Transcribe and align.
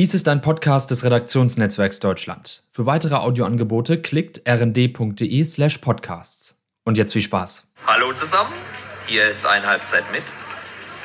Dies 0.00 0.14
ist 0.14 0.28
ein 0.28 0.40
Podcast 0.40 0.90
des 0.90 1.04
Redaktionsnetzwerks 1.04 2.00
Deutschland. 2.00 2.62
Für 2.72 2.86
weitere 2.86 3.16
Audioangebote 3.16 4.00
klickt 4.00 4.40
rnd.de 4.48 5.44
slash 5.44 5.76
podcasts. 5.76 6.58
Und 6.84 6.96
jetzt 6.96 7.12
viel 7.12 7.20
Spaß. 7.20 7.70
Hallo 7.86 8.10
zusammen, 8.14 8.54
hier 9.08 9.28
ist 9.28 9.44
ein 9.44 9.62
Halbzeit 9.66 10.10
mit. 10.10 10.22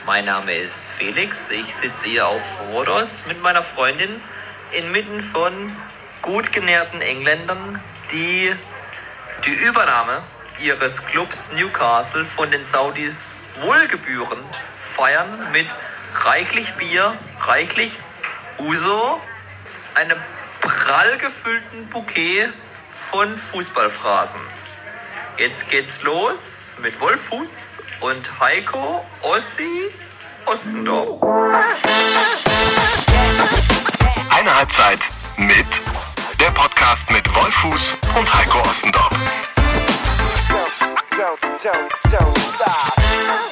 Mein 0.05 0.23
Name 0.23 0.55
ist 0.55 0.91
Felix, 0.91 1.51
ich 1.51 1.75
sitze 1.75 2.07
hier 2.07 2.25
auf 2.25 2.41
Rhodos 2.71 3.25
mit 3.27 3.43
meiner 3.43 3.63
Freundin 3.63 4.11
inmitten 4.71 5.19
von 5.19 5.51
gut 6.21 6.53
genährten 6.53 7.01
Engländern, 7.01 7.81
die 8.13 8.49
die 9.45 9.67
Übernahme 9.67 10.21
ihres 10.63 11.05
Clubs 11.05 11.51
Newcastle 11.53 12.23
von 12.23 12.49
den 12.49 12.65
Saudis 12.65 13.31
wohlgebührend 13.59 14.55
feiern 14.95 15.51
mit 15.51 15.67
reichlich 16.23 16.71
Bier, 16.75 17.13
reichlich 17.41 17.91
Uso, 18.57 19.19
einem 19.95 20.17
prall 20.61 21.17
gefüllten 21.17 21.87
Bouquet 21.89 22.49
von 23.11 23.37
Fußballphrasen. 23.37 24.39
Jetzt 25.37 25.69
geht's 25.69 26.01
los 26.03 26.75
mit 26.81 26.99
Wolfuß 26.99 27.49
und 28.01 28.39
Heiko 28.39 29.05
Ossi 29.21 29.91
Ostendorf. 30.45 31.21
Eine 34.29 34.55
Halbzeit 34.55 34.99
mit 35.37 35.67
der 36.39 36.51
Podcast 36.51 37.09
mit 37.11 37.27
Wolfuß 37.33 37.81
und 38.17 38.33
Heiko 38.33 38.59
Ostendorf. 38.59 39.54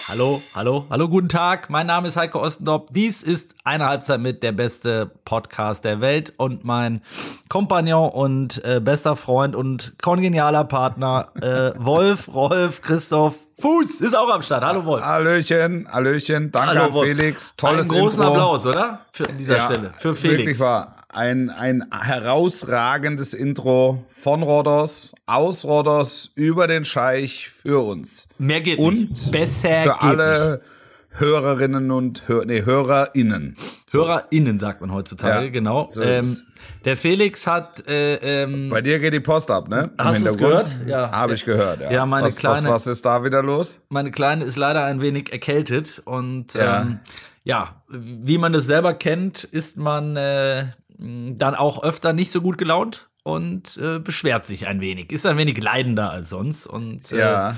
Hallo, 0.09 0.41
hallo, 0.53 0.85
hallo, 0.89 1.07
guten 1.07 1.29
Tag. 1.29 1.69
Mein 1.69 1.87
Name 1.87 2.09
ist 2.09 2.17
Heiko 2.17 2.41
Ostendorf. 2.41 2.87
Dies 2.89 3.23
ist 3.23 3.55
eine 3.63 3.85
Halbzeit 3.85 4.19
mit 4.19 4.43
der 4.43 4.51
beste 4.51 5.11
Podcast 5.23 5.85
der 5.85 6.01
Welt 6.01 6.33
und 6.35 6.65
mein 6.65 7.01
Kompagnon 7.47 8.09
und 8.09 8.61
äh, 8.65 8.81
bester 8.81 9.15
Freund 9.15 9.55
und 9.55 9.93
kongenialer 10.01 10.65
Partner 10.65 11.29
äh, 11.41 11.71
Wolf, 11.77 12.33
Rolf, 12.33 12.81
Christoph 12.81 13.35
Fuß 13.59 14.01
ist 14.01 14.13
auch 14.15 14.29
am 14.29 14.41
Start. 14.41 14.65
Hallo 14.65 14.83
Wolf. 14.83 15.01
Hallöchen, 15.05 15.87
Hallöchen, 15.89 16.51
danke 16.51 16.81
Hallo. 16.81 17.01
Felix, 17.03 17.55
tolles 17.55 17.89
Einen 17.89 18.01
großen 18.01 18.21
Intro. 18.23 18.33
Applaus, 18.33 18.65
oder? 18.65 19.05
Für 19.11 19.29
an 19.29 19.37
dieser 19.37 19.57
Ja, 19.57 19.65
Stelle. 19.67 19.93
Für 19.97 20.15
Felix. 20.15 20.37
Wirklich 20.39 20.59
wahr. 20.59 20.92
Ein, 21.13 21.49
ein 21.51 21.85
herausragendes 21.91 23.33
Intro 23.35 24.03
von 24.07 24.41
Rodos, 24.41 25.13
aus 25.27 25.63
Rodos, 25.63 26.31
über 26.35 26.67
den 26.67 26.85
Scheich 26.85 27.49
für 27.49 27.79
uns. 27.85 28.27
Mehr 28.39 28.61
geht 28.61 28.79
Und 28.79 29.11
nicht. 29.11 29.31
Besser 29.31 29.83
Für 29.83 30.01
alle 30.01 30.61
Hörerinnen 31.11 31.91
und 31.91 32.27
Hör 32.27 32.45
nee, 32.45 32.63
HörerInnen. 32.65 33.49
nicht. 33.49 33.93
HörerInnen 33.93 34.57
sagt 34.57 34.81
man 34.81 34.91
heutzutage, 34.91 35.45
Ja, 35.45 35.51
genau. 35.51 35.87
so 35.89 36.01
ähm, 36.01 36.23
es. 36.23 36.43
der 36.83 36.97
Felix 36.97 37.45
hat 37.45 37.87
äh, 37.87 38.15
ähm, 38.43 38.69
Bei 38.71 38.81
dir 38.81 38.97
geht 38.97 39.13
die 39.13 39.19
Post 39.19 39.51
ab, 39.51 39.67
ne? 39.69 39.91
Im 39.95 40.03
Hast 40.05 40.15
Hintergrund. 40.15 40.39
gehört? 40.41 40.71
Ja. 40.87 41.11
Habe 41.11 41.35
ich 41.35 41.45
gehört, 41.45 41.81
ja. 41.81 41.91
Ja, 41.91 42.05
meine 42.07 42.25
was, 42.25 42.37
kleine- 42.37 42.63
was, 42.69 42.85
was 42.85 42.87
ist 42.87 43.05
da 43.05 43.23
wieder 43.23 43.43
los? 43.43 43.79
meine 43.89 44.09
Kleine 44.09 44.43
ist 44.45 44.57
leider 44.57 44.83
ein 44.85 44.99
wenig 45.01 45.31
erkältet 45.31 46.01
und 46.05 46.55
Ja. 46.55 46.81
ähm, 46.81 46.99
ja, 47.45 47.83
wie 47.89 48.37
man 48.37 48.53
das 48.53 48.65
selber 48.65 48.93
kennt, 48.93 49.43
ist 49.43 49.77
man 49.77 50.15
äh, 50.15 50.67
dann 51.03 51.55
auch 51.55 51.83
öfter 51.83 52.13
nicht 52.13 52.31
so 52.31 52.41
gut 52.41 52.57
gelaunt 52.57 53.09
und 53.23 53.77
äh, 53.77 53.99
beschwert 53.99 54.45
sich 54.45 54.67
ein 54.67 54.81
wenig, 54.81 55.11
ist 55.11 55.25
ein 55.25 55.37
wenig 55.37 55.61
leidender 55.61 56.11
als 56.11 56.29
sonst 56.29 56.67
und 56.67 57.11
äh, 57.11 57.19
Ja, 57.19 57.55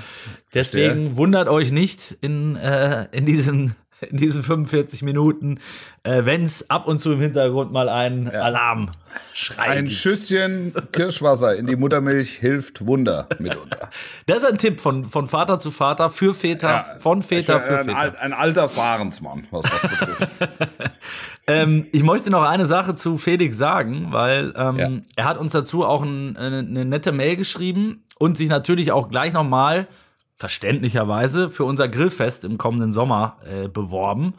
deswegen 0.54 1.16
wundert 1.16 1.48
euch 1.48 1.72
nicht 1.72 2.16
in, 2.20 2.56
äh, 2.56 3.08
in 3.12 3.26
diesen 3.26 3.74
in 4.10 4.16
diesen 4.18 4.42
45 4.42 5.02
Minuten, 5.02 5.58
äh, 6.02 6.24
wenn 6.24 6.44
es 6.44 6.68
ab 6.70 6.86
und 6.86 6.98
zu 6.98 7.12
im 7.12 7.20
Hintergrund 7.20 7.72
mal 7.72 7.88
ein 7.88 8.30
Alarmschrei 8.30 9.62
Ein 9.62 9.84
gibt. 9.86 9.96
Schüsschen 9.96 10.72
Kirschwasser 10.92 11.56
in 11.56 11.66
die 11.66 11.76
Muttermilch 11.76 12.30
hilft 12.32 12.84
Wunder 12.86 13.26
mitunter. 13.38 13.90
Das 14.26 14.38
ist 14.38 14.44
ein 14.44 14.58
Tipp 14.58 14.80
von, 14.80 15.04
von 15.06 15.28
Vater 15.28 15.58
zu 15.58 15.70
Vater, 15.70 16.10
für 16.10 16.34
Väter, 16.34 16.96
von 16.98 17.22
Väter 17.22 17.60
für 17.60 17.78
ein, 17.78 17.86
Väter. 17.86 17.98
al- 17.98 18.16
ein 18.20 18.32
alter 18.32 18.68
Fahrensmann, 18.68 19.46
was 19.50 19.64
das 19.70 19.82
betrifft. 19.82 20.32
Ähm, 21.48 21.86
ich 21.92 22.02
möchte 22.02 22.30
noch 22.30 22.42
eine 22.42 22.66
Sache 22.66 22.96
zu 22.96 23.18
Felix 23.18 23.56
sagen, 23.56 24.08
weil 24.10 24.52
ähm, 24.56 24.76
Ja. 24.78 24.90
er 25.14 25.24
hat 25.26 25.38
uns 25.38 25.52
dazu 25.52 25.84
auch 25.84 26.02
ein, 26.02 26.36
eine, 26.36 26.58
eine 26.58 26.84
nette 26.84 27.12
Mail 27.12 27.36
geschrieben 27.36 28.02
und 28.18 28.36
sich 28.36 28.48
natürlich 28.48 28.90
auch 28.90 29.08
gleich 29.08 29.32
nochmal 29.32 29.86
verständlicherweise 30.36 31.48
für 31.48 31.64
unser 31.64 31.88
Grillfest 31.88 32.44
im 32.44 32.58
kommenden 32.58 32.92
Sommer 32.92 33.36
äh, 33.44 33.68
beworben. 33.68 34.34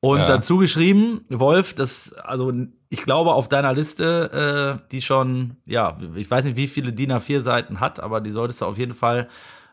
Und 0.00 0.20
Ja. 0.20 0.26
dazu 0.26 0.56
geschrieben, 0.58 1.22
Wolf, 1.28 1.74
das, 1.74 2.14
also 2.14 2.52
ich 2.88 3.02
glaube 3.02 3.34
auf 3.34 3.48
deiner 3.48 3.72
Liste, 3.74 4.78
äh, 4.82 4.88
die 4.92 5.02
schon, 5.02 5.56
ja, 5.66 5.96
ich 6.14 6.30
weiß 6.30 6.44
nicht, 6.44 6.56
wie 6.56 6.68
viele 6.68 6.92
DIN 6.92 7.12
A4 7.12 7.40
Seiten 7.40 7.80
hat, 7.80 8.00
aber 8.00 8.20
die 8.20 8.30
solltest 8.30 8.62
du 8.62 8.66
auf 8.66 8.78
jeden 8.78 8.94
Fall 8.94 9.28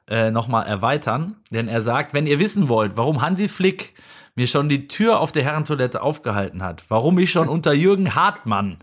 äh, 0.09 0.29
nochmal 0.31 0.66
erweitern. 0.67 1.35
Denn 1.51 1.67
er 1.67 1.81
sagt, 1.81 2.13
wenn 2.13 2.27
ihr 2.27 2.39
wissen 2.39 2.67
wollt, 2.69 2.97
warum 2.97 3.22
Hansi 3.22 3.47
Flick 3.47 3.94
mir 4.35 4.47
schon 4.47 4.69
die 4.69 4.88
Tür 4.88 5.19
auf 5.19 5.31
der 5.31 5.44
Herrentoilette 5.44 6.01
aufgehalten 6.01 6.61
hat, 6.61 6.83
warum 6.89 7.17
ich 7.19 7.31
schon 7.31 7.47
unter 7.50 7.73
Jürgen 7.73 8.13
Hartmann 8.13 8.77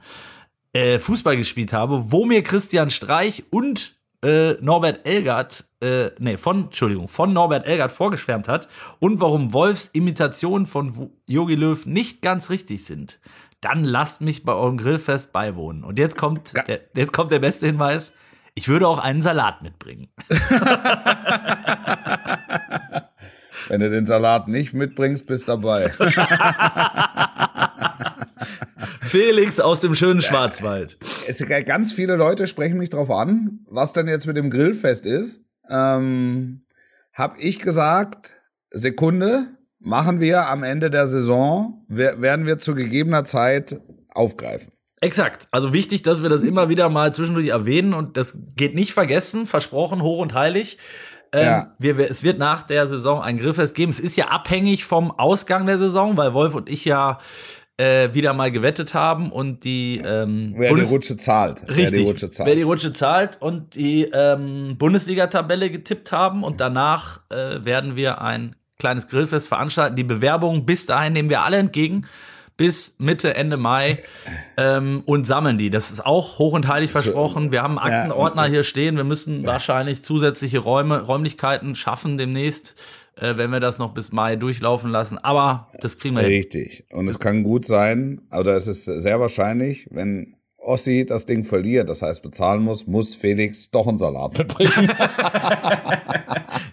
äh, 0.73 0.99
Fußball 0.99 1.37
gespielt 1.37 1.73
habe, 1.73 2.11
wo 2.11 2.25
mir 2.25 2.43
Christian 2.43 2.91
Streich 2.91 3.45
und 3.51 3.95
äh, 4.25 4.55
Norbert 4.61 5.07
Elgert, 5.07 5.65
äh, 5.81 6.11
nee, 6.19 6.37
von, 6.37 6.65
Entschuldigung, 6.65 7.09
von 7.09 7.33
Norbert 7.33 7.67
Elgert 7.67 7.93
vorgeschwärmt 7.93 8.49
hat 8.49 8.69
und 8.99 9.21
warum 9.21 9.53
Wolfs 9.53 9.91
Imitationen 9.93 10.67
von 10.67 11.13
Jogi 11.27 11.55
Löw 11.55 11.85
nicht 11.87 12.23
ganz 12.23 12.51
richtig 12.51 12.85
sind, 12.85 13.21
dann 13.61 13.85
lasst 13.85 14.21
mich 14.21 14.45
bei 14.45 14.53
eurem 14.53 14.77
Grillfest 14.77 15.33
beiwohnen. 15.33 15.85
Und 15.85 15.99
jetzt 15.99 16.17
kommt, 16.17 16.55
der, 16.69 16.81
jetzt 16.95 17.13
kommt 17.13 17.31
der 17.31 17.39
beste 17.39 17.67
Hinweis. 17.67 18.15
Ich 18.55 18.69
würde 18.69 18.89
auch 18.89 18.99
einen 18.99 19.23
Salat 19.23 19.63
mitbringen. 19.63 20.09
Wenn 23.69 23.81
du 23.81 23.89
den 23.91 24.07
Salat 24.07 24.49
nicht 24.49 24.75
mitbringst, 24.75 25.27
bist 25.27 25.49
dabei. 25.49 25.93
Felix 29.05 29.61
aus 29.61 29.81
dem 29.81 29.95
schönen 29.95 30.21
Schwarzwald. 30.21 30.99
es, 31.29 31.45
ganz 31.67 31.93
viele 31.93 32.17
Leute 32.17 32.47
sprechen 32.47 32.79
mich 32.79 32.91
drauf 32.91 33.11
an, 33.11 33.61
was 33.69 33.93
denn 33.93 34.09
jetzt 34.09 34.27
mit 34.27 34.37
dem 34.37 34.51
Grillfest 34.51 35.07
ist. 35.07 35.45
Ähm, 35.69 36.65
hab 37.13 37.39
ich 37.39 37.59
gesagt, 37.61 38.37
Sekunde, 38.71 39.47
machen 39.79 40.21
wir 40.21 40.49
am 40.49 40.63
Ende 40.63 40.91
der 40.91 41.07
Saison, 41.07 41.85
wer- 41.89 42.21
werden 42.21 42.47
wir 42.47 42.59
zu 42.59 42.75
gegebener 42.75 43.25
Zeit 43.25 43.81
aufgreifen. 44.09 44.73
Exakt. 45.01 45.49
Also 45.51 45.73
wichtig, 45.73 46.03
dass 46.03 46.23
wir 46.23 46.29
das 46.31 46.43
immer 46.43 46.69
wieder 46.71 46.89
mal 46.89 47.13
zwischendurch 47.13 47.49
erwähnen 47.49 47.93
und 47.95 48.17
das 48.17 48.39
geht 48.57 48.75
nicht 48.75 48.93
vergessen, 48.95 49.47
versprochen, 49.47 50.03
hoch 50.03 50.19
und 50.21 50.33
heilig. 50.35 50.79
Ähm, 51.33 51.43
Ja. 51.45 51.75
wir, 51.79 51.99
es 52.11 52.23
wird 52.23 52.39
nach 52.39 52.63
der 52.63 52.87
Saison 52.87 53.21
ein 53.21 53.37
Grillfest 53.39 53.75
geben. 53.75 53.91
Es 53.91 54.01
ist 54.01 54.17
ja 54.17 54.29
abhängig 54.29 54.85
vom 54.85 55.11
Ausgang 55.11 55.67
der 55.67 55.79
Saison, 55.79 56.17
weil 56.17 56.33
Wolf 56.33 56.55
und 56.55 56.69
ich 56.71 56.85
ja 56.85 57.19
äh, 57.77 58.15
wieder 58.15 58.33
mal 58.35 58.53
gewettet 58.53 58.95
haben 58.95 59.33
und 59.33 59.65
die 59.65 59.99
ähm, 60.05 60.55
Wer 60.57 60.71
Bundes- 60.71 60.89
die 60.89 60.95
Rutsche 60.95 61.17
zahlt. 61.17 61.63
Wer 61.67 61.77
Richtig, 61.77 61.99
die 61.99 62.05
Rutsche 62.05 62.31
zahlt. 62.31 62.49
wer 62.49 62.55
die 62.57 62.63
Rutsche 62.63 62.93
zahlt 62.93 63.39
und 63.41 63.75
die 63.75 64.05
ähm, 64.13 64.77
Bundesliga-Tabelle 64.79 65.71
getippt 65.71 66.13
haben. 66.13 66.45
Und 66.45 66.61
danach 66.61 67.21
äh, 67.31 67.65
werden 67.65 67.97
wir 67.97 68.21
ein 68.21 68.55
kleines 68.79 69.09
Grillfest 69.09 69.49
veranstalten. 69.49 69.97
Die 69.97 70.05
Bewerbung 70.05 70.67
bis 70.67 70.87
dahin 70.87 71.13
nehmen 71.15 71.31
wir 71.31 71.43
alle 71.43 71.57
entgegen. 71.59 72.07
Bis 72.57 72.95
Mitte, 73.01 73.35
Ende 73.35 73.57
Mai 73.57 74.05
ähm, 74.57 75.03
und 75.07 75.27
sammeln 75.27 75.59
die. 75.59 75.71
Das 75.71 75.91
ist 75.91 76.07
auch 76.07 76.39
hoch 76.39 76.53
und 76.53 76.69
heilig 76.69 76.93
versprochen. 76.93 77.51
Wir 77.51 77.63
haben 77.65 77.81
einen 77.81 77.93
Aktenordner 77.93 78.45
hier 78.45 78.63
stehen. 78.63 78.97
Wir 78.97 79.03
müssen 79.03 79.45
wahrscheinlich 79.45 80.05
zusätzliche 80.05 80.61
Räume, 80.61 81.01
Räumlichkeiten 81.01 81.75
schaffen 81.75 82.19
demnächst, 82.19 82.81
äh, 83.17 83.37
wenn 83.37 83.51
wir 83.51 83.61
das 83.61 83.79
noch 83.79 83.95
bis 83.95 84.13
Mai 84.13 84.37
durchlaufen 84.37 84.91
lassen. 84.91 85.19
Aber 85.19 85.69
das 85.81 85.99
kriegen 85.99 86.17
wir 86.17 86.23
hin. 86.23 86.33
Richtig. 86.33 86.85
Und 86.93 87.09
es 87.09 87.19
kann 87.19 87.43
gut 87.43 87.65
sein, 87.65 88.23
oder 88.31 88.57
es 88.57 88.67
ist 88.67 88.85
sehr 88.85 89.21
wahrscheinlich, 89.21 89.89
wenn 89.91 90.37
Ossi 90.59 91.05
das 91.07 91.27
Ding 91.27 91.45
verliert, 91.45 91.91
das 91.91 92.01
heißt 92.03 92.23
bezahlen 92.23 92.63
muss, 92.63 92.87
muss 92.87 93.15
Felix 93.15 93.71
doch 93.71 93.87
einen 93.87 93.99
Salat 93.99 94.39
mitbringen. 94.39 94.91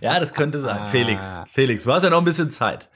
Ja, 0.02 0.20
das 0.20 0.34
könnte 0.34 0.60
sein. 0.60 0.88
Felix, 0.88 1.44
Felix, 1.52 1.84
du 1.84 1.94
hast 1.94 2.04
ja 2.04 2.10
noch 2.10 2.18
ein 2.20 2.26
bisschen 2.26 2.50
Zeit. 2.50 2.90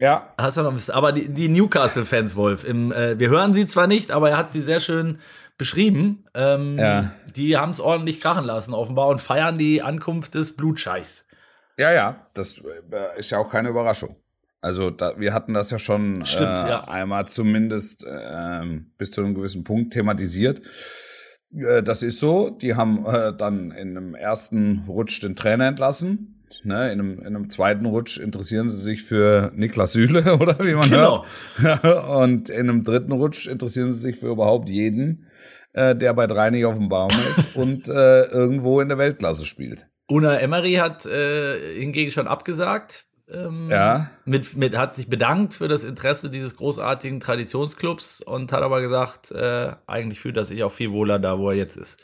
ja. 0.00 0.32
Hast 0.36 0.56
du 0.56 0.62
noch 0.62 0.70
ein 0.70 0.74
bisschen, 0.74 0.94
aber 0.94 1.12
die, 1.12 1.28
die 1.28 1.48
Newcastle-Fans, 1.48 2.34
Wolf, 2.34 2.64
im, 2.64 2.90
äh, 2.92 3.18
wir 3.18 3.28
hören 3.28 3.52
sie 3.54 3.66
zwar 3.66 3.86
nicht, 3.86 4.10
aber 4.10 4.30
er 4.30 4.36
hat 4.36 4.50
sie 4.50 4.60
sehr 4.60 4.80
schön 4.80 5.18
beschrieben. 5.56 6.24
Ähm, 6.34 6.76
Ja. 6.76 7.12
Die 7.36 7.56
haben 7.56 7.70
es 7.70 7.80
ordentlich 7.80 8.20
krachen 8.20 8.44
lassen, 8.44 8.74
offenbar, 8.74 9.06
und 9.08 9.20
feiern 9.20 9.56
die 9.58 9.82
Ankunft 9.82 10.34
des 10.34 10.56
Blutscheichs. 10.56 11.27
Ja, 11.78 11.92
ja, 11.92 12.26
das 12.34 12.58
äh, 12.58 13.18
ist 13.18 13.30
ja 13.30 13.38
auch 13.38 13.50
keine 13.50 13.68
Überraschung. 13.68 14.16
Also 14.60 14.90
da, 14.90 15.14
wir 15.18 15.32
hatten 15.32 15.54
das 15.54 15.70
ja 15.70 15.78
schon 15.78 16.26
Stimmt, 16.26 16.48
äh, 16.58 16.68
ja. 16.68 16.80
einmal 16.88 17.28
zumindest 17.28 18.04
ähm, 18.08 18.90
bis 18.98 19.12
zu 19.12 19.20
einem 19.22 19.34
gewissen 19.34 19.62
Punkt 19.62 19.92
thematisiert. 19.92 20.60
Äh, 21.54 21.82
das 21.84 22.02
ist 22.02 22.18
so. 22.18 22.50
Die 22.50 22.74
haben 22.74 23.06
äh, 23.06 23.32
dann 23.36 23.70
in 23.70 23.96
einem 23.96 24.14
ersten 24.16 24.84
Rutsch 24.88 25.22
den 25.22 25.36
Trainer 25.36 25.68
entlassen. 25.68 26.42
ne, 26.64 26.90
in, 26.92 26.98
einem, 26.98 27.18
in 27.20 27.26
einem 27.26 27.48
zweiten 27.48 27.86
Rutsch 27.86 28.18
interessieren 28.18 28.68
sie 28.68 28.78
sich 28.78 29.04
für 29.04 29.52
Niklas 29.54 29.92
Süle 29.92 30.36
oder 30.40 30.58
wie 30.66 30.74
man 30.74 30.90
Genau. 30.90 31.24
hört. 31.58 32.08
Und 32.08 32.50
in 32.50 32.68
einem 32.68 32.82
dritten 32.82 33.12
Rutsch 33.12 33.46
interessieren 33.46 33.92
sie 33.92 34.00
sich 34.00 34.16
für 34.16 34.26
überhaupt 34.32 34.68
jeden, 34.68 35.26
äh, 35.74 35.94
der 35.94 36.12
bei 36.14 36.26
drei 36.26 36.50
nicht 36.50 36.64
auf 36.64 36.76
dem 36.76 36.88
Baum 36.88 37.10
ist 37.36 37.54
und 37.54 37.88
äh, 37.88 38.24
irgendwo 38.24 38.80
in 38.80 38.88
der 38.88 38.98
Weltklasse 38.98 39.44
spielt. 39.46 39.86
Una 40.10 40.38
Emery 40.40 40.74
hat 40.74 41.06
äh, 41.06 41.78
hingegen 41.78 42.10
schon 42.10 42.26
abgesagt. 42.26 43.06
Ähm, 43.30 43.68
Ja. 43.70 44.10
Mit, 44.24 44.56
mit, 44.56 44.76
hat 44.76 44.94
sich 44.94 45.08
bedankt 45.08 45.54
für 45.54 45.68
das 45.68 45.84
Interesse 45.84 46.30
dieses 46.30 46.56
großartigen 46.56 47.20
Traditionsclubs 47.20 48.22
und 48.22 48.52
hat 48.52 48.62
aber 48.62 48.80
gesagt, 48.80 49.30
äh, 49.32 49.72
eigentlich 49.86 50.20
fühlt 50.20 50.36
er 50.36 50.44
sich 50.44 50.62
auch 50.62 50.72
viel 50.72 50.92
wohler 50.92 51.18
da, 51.18 51.38
wo 51.38 51.50
er 51.50 51.56
jetzt 51.56 51.76
ist. 51.76 52.00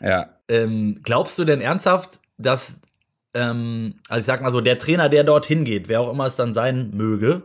Ja. 0.00 0.28
Ähm, 0.48 1.00
glaubst 1.02 1.38
du 1.38 1.44
denn 1.44 1.60
ernsthaft, 1.60 2.20
dass, 2.36 2.80
ähm, 3.34 3.94
also 4.08 4.20
ich 4.20 4.26
sag 4.26 4.42
mal 4.42 4.52
so, 4.52 4.60
der 4.60 4.78
Trainer, 4.78 5.08
der 5.08 5.24
dorthin 5.24 5.64
geht, 5.64 5.88
wer 5.88 6.00
auch 6.00 6.10
immer 6.10 6.26
es 6.26 6.36
dann 6.36 6.52
sein 6.52 6.90
möge, 6.94 7.42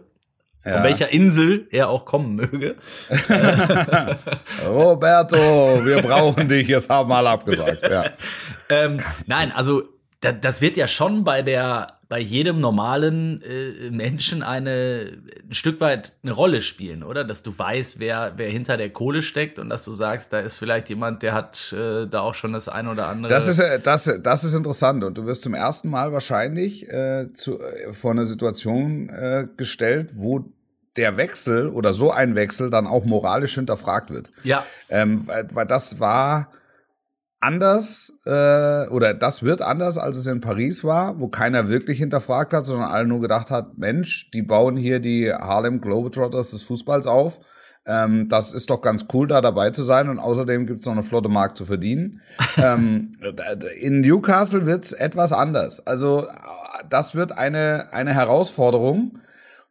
von 0.64 0.72
Ja. 0.72 0.84
welcher 0.84 1.10
Insel 1.12 1.68
er 1.72 1.90
auch 1.90 2.06
kommen 2.06 2.36
möge, 2.36 2.76
Roberto, 4.68 5.86
wir 5.86 6.02
brauchen 6.02 6.48
dich, 6.48 6.68
jetzt 6.68 6.90
haben 6.90 7.10
wir 7.10 7.16
alle 7.16 7.30
abgesagt. 7.30 7.82
Ja. 7.90 8.06
ähm, 8.70 9.00
nein, 9.26 9.52
also 9.52 9.84
da, 10.20 10.32
das 10.32 10.62
wird 10.62 10.78
ja 10.78 10.88
schon 10.88 11.24
bei 11.24 11.42
der 11.42 11.88
bei 12.12 12.20
jedem 12.20 12.60
normalen 12.60 13.42
äh, 13.42 13.90
Menschen 13.90 14.44
eine 14.44 15.14
ein 15.50 15.54
Stück 15.54 15.80
weit 15.80 16.12
eine 16.24 16.34
Rolle 16.34 16.62
spielen, 16.62 17.04
oder? 17.04 17.24
Dass 17.24 17.42
du 17.42 17.58
weißt, 17.58 18.00
wer 18.00 18.34
wer 18.36 18.50
hinter 18.50 18.76
der 18.76 18.90
Kohle 18.90 19.22
steckt 19.22 19.60
und 19.60 19.70
dass 19.70 19.86
du 19.86 19.94
sagst, 19.94 20.34
da 20.34 20.40
ist 20.40 20.58
vielleicht 20.58 20.90
jemand, 20.90 21.24
der 21.24 21.32
hat 21.32 21.72
äh, 21.72 22.08
da 22.08 22.20
auch 22.20 22.34
schon 22.34 22.52
das 22.52 22.68
ein 22.68 22.90
oder 22.90 23.08
andere. 23.08 23.30
Das 23.30 23.48
ist, 23.48 23.60
äh, 23.60 23.80
das, 23.80 24.12
das 24.22 24.44
ist 24.44 24.56
interessant 24.56 25.06
und 25.06 25.18
du 25.18 25.26
wirst 25.26 25.44
zum 25.44 25.54
ersten 25.54 25.90
Mal 25.90 26.12
wahrscheinlich 26.12 26.86
äh, 26.90 27.32
zu, 27.32 27.62
äh, 27.62 27.94
vor 27.94 28.12
eine 28.12 28.26
Situation 28.26 29.08
äh, 29.08 29.48
gestellt, 29.56 30.10
wo 30.16 30.52
der 30.98 31.16
Wechsel 31.16 31.70
oder 31.70 31.94
so 31.94 32.12
ein 32.12 32.36
Wechsel 32.36 32.70
dann 32.70 32.88
auch 32.88 33.06
moralisch 33.06 33.56
hinterfragt 33.56 34.10
wird. 34.10 34.32
ja, 34.44 34.66
Ähm, 34.90 35.26
weil, 35.28 35.48
weil 35.54 35.66
das 35.66 36.02
war 36.02 36.52
anders 37.42 38.14
äh, 38.26 38.88
oder 38.88 39.14
das 39.14 39.44
wird 39.44 39.62
anders, 39.62 39.98
als 39.98 40.18
es 40.18 40.28
in 40.28 40.42
Paris 40.42 40.84
war, 40.84 41.20
wo 41.20 41.28
keiner 41.28 41.70
wirklich 41.70 41.98
hinterfragt 41.98 42.54
hat, 42.54 42.66
sondern 42.66 42.90
alle 42.90 43.08
nur 43.08 43.20
gedacht 43.20 43.52
hat, 43.52 43.78
Mensch, 43.78 44.30
die 44.32 44.44
bauen 44.44 44.78
hier 44.78 45.00
die 45.00 45.34
Harlem 45.34 45.82
Globetrotters 45.82 46.52
des 46.52 46.62
Fußballs 46.64 47.08
auf. 47.08 47.40
Ähm, 47.86 48.30
das 48.30 48.54
ist 48.54 48.70
doch 48.70 48.82
ganz 48.82 49.08
cool, 49.14 49.28
da 49.28 49.42
dabei 49.42 49.72
zu 49.72 49.84
sein 49.84 50.08
und 50.08 50.20
außerdem 50.20 50.68
gibt's 50.68 50.86
noch 50.86 50.94
eine 50.94 51.04
flotte 51.04 51.30
Mark 51.30 51.58
zu 51.58 51.66
verdienen. 51.66 52.22
ähm, 52.58 53.14
in 53.80 54.02
Newcastle 54.02 54.68
wird's 54.68 54.94
etwas 54.94 55.34
anders. 55.34 55.86
Also 55.88 56.28
das 56.90 57.16
wird 57.16 57.32
eine, 57.32 57.92
eine 57.92 58.14
Herausforderung. 58.14 59.18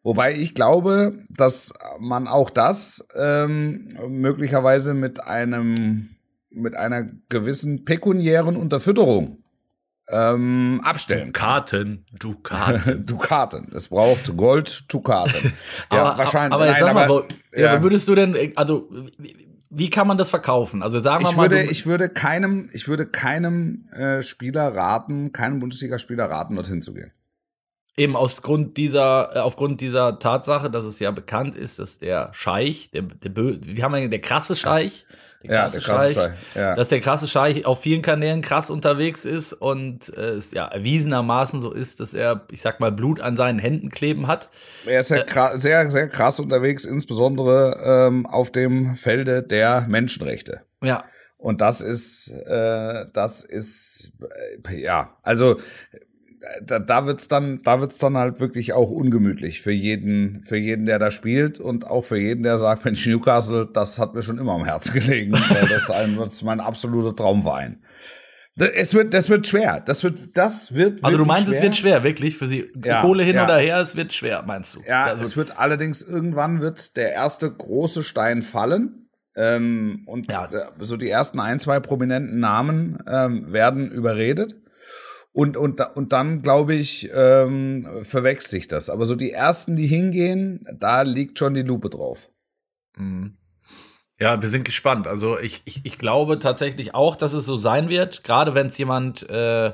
Wobei 0.02 0.34
ich 0.34 0.54
glaube, 0.54 1.12
dass 1.28 1.74
man 1.98 2.26
auch 2.26 2.50
das 2.50 3.06
ähm, 3.14 3.98
möglicherweise 4.08 4.94
mit 4.94 5.22
einem 5.22 6.08
mit 6.50 6.74
einer 6.76 7.04
gewissen 7.28 7.84
pekuniären 7.84 8.56
Unterfütterung 8.56 9.42
ähm, 10.08 10.80
abstellen 10.82 11.32
kann. 11.32 11.64
Karten, 11.66 12.06
du 12.18 12.34
Karten. 12.34 13.06
Dukaten. 13.06 13.70
Es 13.74 13.88
braucht 13.88 14.36
Gold, 14.36 14.84
Dukaten. 14.92 15.52
Ja, 15.92 16.02
aber, 16.04 16.18
wahrscheinlich. 16.18 16.52
Aber 16.54 16.66
jetzt 16.66 16.80
Nein, 16.80 16.84
sag 16.86 16.94
mal, 16.94 17.04
aber, 17.04 17.14
wo- 17.14 17.56
ja. 17.56 17.74
ja. 17.74 17.82
würdest 17.82 18.08
du 18.08 18.14
denn, 18.16 18.52
also 18.56 18.90
wie, 19.68 19.88
kann 19.88 20.08
man 20.08 20.18
das 20.18 20.30
verkaufen? 20.30 20.82
Also 20.82 20.98
sagen 20.98 21.24
wir 21.24 21.30
ich 21.30 21.36
mal, 21.36 21.50
würde, 21.50 21.62
ich 21.70 21.86
würde 21.86 22.08
keinem, 22.08 22.68
ich 22.72 22.88
würde 22.88 23.06
keinem 23.06 23.88
äh, 23.92 24.20
Spieler 24.22 24.74
raten, 24.74 25.32
keinem 25.32 25.60
Bundesligaspieler 25.60 26.24
raten, 26.24 26.56
dorthin 26.56 26.82
zu 26.82 26.92
gehen. 26.92 27.12
eben 27.96 28.16
aus 28.16 28.42
Grund 28.42 28.76
dieser, 28.78 29.36
äh, 29.36 29.38
aufgrund 29.38 29.80
dieser 29.80 30.18
Tatsache, 30.18 30.70
dass 30.72 30.84
es 30.84 30.98
ja 30.98 31.12
bekannt 31.12 31.54
ist, 31.54 31.78
dass 31.78 31.98
der 32.00 32.30
Scheich, 32.32 32.90
der, 32.90 33.02
der 33.02 33.36
wie 33.36 33.84
haben 33.84 33.92
wir 33.92 34.00
den, 34.00 34.10
der 34.10 34.20
krasse 34.20 34.56
Scheich, 34.56 35.06
Ja, 35.08 35.16
der 35.48 35.68
krasse 35.70 35.80
Scheich, 35.80 36.16
ja. 36.54 36.74
dass 36.76 36.88
der 36.88 37.00
krasse 37.00 37.26
Scheich 37.26 37.64
auf 37.64 37.80
vielen 37.80 38.02
Kanälen 38.02 38.42
krass 38.42 38.70
unterwegs 38.70 39.24
ist 39.24 39.52
und 39.52 40.14
äh, 40.16 40.32
es 40.32 40.52
ja 40.52 40.66
erwiesenermaßen 40.66 41.60
so 41.60 41.72
ist, 41.72 42.00
dass 42.00 42.12
er, 42.14 42.46
ich 42.50 42.60
sag 42.60 42.80
mal, 42.80 42.92
Blut 42.92 43.20
an 43.20 43.36
seinen 43.36 43.58
Händen 43.58 43.90
kleben 43.90 44.26
hat. 44.26 44.50
Er 44.86 45.00
ist 45.00 45.10
ja 45.10 45.22
kra- 45.22 45.56
sehr, 45.56 45.90
sehr 45.90 46.08
krass 46.08 46.40
unterwegs, 46.40 46.84
insbesondere 46.84 48.06
ähm, 48.08 48.26
auf 48.26 48.50
dem 48.50 48.96
Felde 48.96 49.42
der 49.42 49.86
Menschenrechte. 49.88 50.60
Ja, 50.82 51.04
Und 51.36 51.62
das 51.62 51.80
ist, 51.80 52.28
äh, 52.46 53.06
das 53.12 53.42
ist, 53.42 54.18
äh, 54.68 54.76
ja, 54.78 55.16
also 55.22 55.56
äh, 55.56 55.60
da, 56.64 56.78
da 56.78 57.06
wird's 57.06 57.28
dann, 57.28 57.60
da 57.62 57.80
wird's 57.80 57.98
dann 57.98 58.16
halt 58.16 58.40
wirklich 58.40 58.72
auch 58.72 58.90
ungemütlich 58.90 59.60
für 59.62 59.72
jeden, 59.72 60.42
für 60.44 60.56
jeden, 60.56 60.86
der 60.86 60.98
da 60.98 61.10
spielt 61.10 61.60
und 61.60 61.86
auch 61.86 62.02
für 62.02 62.18
jeden, 62.18 62.42
der 62.42 62.58
sagt, 62.58 62.84
Mensch, 62.84 63.06
Newcastle, 63.06 63.68
das 63.72 63.98
hat 63.98 64.14
mir 64.14 64.22
schon 64.22 64.38
immer 64.38 64.52
am 64.52 64.64
Herzen 64.64 64.94
gelegen, 64.94 65.32
weil 65.48 65.68
das, 65.68 65.90
ein, 65.90 66.16
das 66.16 66.34
ist 66.34 66.42
mein 66.42 66.60
absoluter 66.60 67.14
Traumverein. 67.14 67.82
Das- 68.56 68.70
Es 68.70 68.94
wird, 68.94 69.14
das 69.14 69.28
wird 69.28 69.46
schwer. 69.46 69.80
Das 69.84 70.02
wird, 70.02 70.36
das 70.36 70.74
wird. 70.74 71.04
also 71.04 71.18
du 71.18 71.24
meinst, 71.24 71.48
es 71.48 71.62
wird 71.62 71.76
schwer, 71.76 72.02
wirklich, 72.02 72.36
für 72.36 72.46
sie 72.48 72.66
Ja, 72.84 73.00
Kohle 73.02 73.22
hin 73.22 73.36
ja. 73.36 73.44
oder 73.44 73.58
her, 73.58 73.78
es 73.78 73.96
wird 73.96 74.12
schwer, 74.12 74.42
meinst 74.46 74.74
du? 74.74 74.80
Ja, 74.86 75.04
also, 75.04 75.22
es 75.22 75.36
wird 75.36 75.58
allerdings 75.58 76.02
irgendwann 76.02 76.60
wird 76.60 76.96
der 76.96 77.12
erste 77.12 77.50
große 77.50 78.02
Stein 78.02 78.42
fallen. 78.42 79.08
Ähm, 79.36 80.02
und 80.06 80.30
Ja. 80.30 80.46
äh, 80.46 80.66
so 80.80 80.96
die 80.96 81.08
ersten 81.08 81.38
ein, 81.38 81.60
zwei 81.60 81.78
prominenten 81.78 82.40
Namen 82.40 82.98
ähm, 83.06 83.52
werden 83.52 83.90
überredet. 83.90 84.56
Und, 85.32 85.56
und, 85.56 85.80
und 85.94 86.12
dann, 86.12 86.42
glaube 86.42 86.74
ich, 86.74 87.08
ähm, 87.14 87.86
verwechselt 88.02 88.50
sich 88.50 88.68
das. 88.68 88.90
Aber 88.90 89.04
so 89.04 89.14
die 89.14 89.30
ersten, 89.30 89.76
die 89.76 89.86
hingehen, 89.86 90.66
da 90.72 91.02
liegt 91.02 91.38
schon 91.38 91.54
die 91.54 91.62
Lupe 91.62 91.88
drauf. 91.88 92.30
Mhm. 92.96 93.36
Ja, 94.18 94.42
wir 94.42 94.48
sind 94.50 94.64
gespannt. 94.64 95.06
Also 95.06 95.38
ich, 95.38 95.62
ich, 95.64 95.80
ich 95.84 95.98
glaube 95.98 96.38
tatsächlich 96.40 96.94
auch, 96.94 97.16
dass 97.16 97.32
es 97.32 97.44
so 97.46 97.56
sein 97.56 97.88
wird, 97.88 98.24
gerade 98.24 98.54
wenn 98.54 98.66
es 98.66 98.76
jemand, 98.76 99.28
äh, 99.30 99.72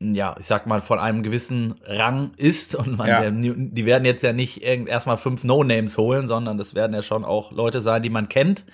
ja, 0.00 0.36
ich 0.38 0.44
sag 0.44 0.66
mal, 0.66 0.82
von 0.82 0.98
einem 0.98 1.22
gewissen 1.22 1.74
Rang 1.84 2.32
ist 2.36 2.74
und 2.74 2.98
man, 2.98 3.08
Ja. 3.08 3.20
der, 3.22 3.30
die 3.30 3.86
werden 3.86 4.04
jetzt 4.04 4.22
ja 4.22 4.34
nicht 4.34 4.62
erstmal 4.62 5.16
fünf 5.16 5.42
No-Names 5.44 5.96
holen, 5.96 6.28
sondern 6.28 6.58
das 6.58 6.74
werden 6.74 6.92
ja 6.92 7.00
schon 7.00 7.24
auch 7.24 7.50
Leute 7.52 7.80
sein, 7.80 8.02
die 8.02 8.10
man 8.10 8.28
kennt, 8.28 8.66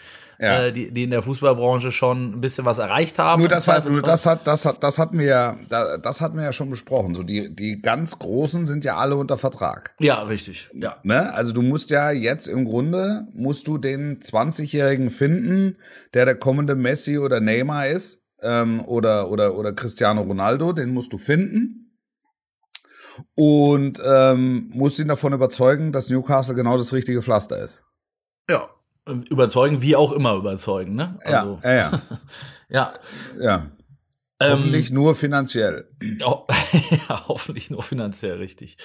Ja. 0.43 0.65
äh, 0.65 0.73
die, 0.73 0.91
die 0.91 1.05
in 1.05 1.11
der 1.11 1.23
Fußballbranche 1.23 1.93
schon 1.93 2.33
ein 2.33 2.41
bisschen 2.41 2.65
was 2.65 2.79
erreicht 2.79 3.19
haben. 3.19 3.41
Nur 3.41 3.49
das 3.49 3.69
hat, 3.69 3.89
nur 3.89 4.03
das 4.03 4.27
hat, 4.27 4.47
das 4.47 4.67
hat, 4.67 4.83
das 4.83 4.99
hatten 4.99 5.19
wir 5.19 5.27
ja, 5.27 5.57
da- 5.69 5.99
das 5.99 6.21
hatten 6.21 6.37
wir 6.37 6.43
ja 6.45 6.53
schon 6.53 6.69
besprochen. 6.69 7.15
So 7.15 7.23
die, 7.23 7.55
die 7.55 7.81
ganz 7.81 8.19
Großen 8.19 8.67
sind 8.67 8.85
ja 8.85 8.97
alle 8.97 9.15
unter 9.17 9.39
Vertrag. 9.39 9.95
Ja, 10.01 10.23
richtig. 10.25 10.69
Ja. 10.75 10.97
Ne? 11.05 11.33
Also 11.33 11.53
du 11.53 11.63
musst 11.63 11.91
ja 11.91 12.11
jetzt 12.11 12.49
im 12.49 12.65
Grunde, 12.65 13.29
musst 13.33 13.69
du 13.69 13.79
den 13.79 14.19
20-Jährigen 14.21 15.11
finden, 15.11 15.77
der 16.13 16.25
der 16.25 16.35
kommende 16.35 16.75
Messi 16.75 17.19
oder 17.19 17.39
Neymar 17.41 17.87
ist, 17.87 18.23
ähm, 18.43 18.85
oder, 18.85 19.31
oder, 19.31 19.55
oder 19.57 19.73
Cristiano 19.73 20.23
Ronaldo, 20.23 20.73
den 20.73 20.91
musst 20.93 21.13
du 21.13 21.19
finden. 21.19 21.79
Und 23.35 24.01
ähm, 24.05 24.71
musst 24.75 24.99
ihn 24.99 25.09
davon 25.09 25.33
überzeugen, 25.35 25.93
dass 25.93 26.09
Newcastle 26.11 26.55
genau 26.55 26.77
das 26.77 26.93
richtige 26.93 27.23
Pflaster 27.23 27.59
ist. 27.63 27.83
Ja. 28.49 28.69
Überzeugen, 29.07 29.83
wie 29.83 29.97
auch 29.97 30.13
immer 30.13 30.35
überzeugen, 30.35 30.95
ne? 30.95 31.19
Also, 31.25 31.59
ja, 31.65 31.71
ja, 31.71 31.91
ja. 31.91 32.03
ja. 32.69 32.95
ja. 33.41 33.67
Ähm, 34.41 34.51
Hoffentlich 34.53 34.91
nur 34.91 35.15
finanziell. 35.15 35.89
Ja, 36.03 36.43
ja, 37.09 37.29
hoffentlich 37.29 37.71
nur 37.71 37.83
finanziell 37.83 38.39
richtig. 38.39 38.77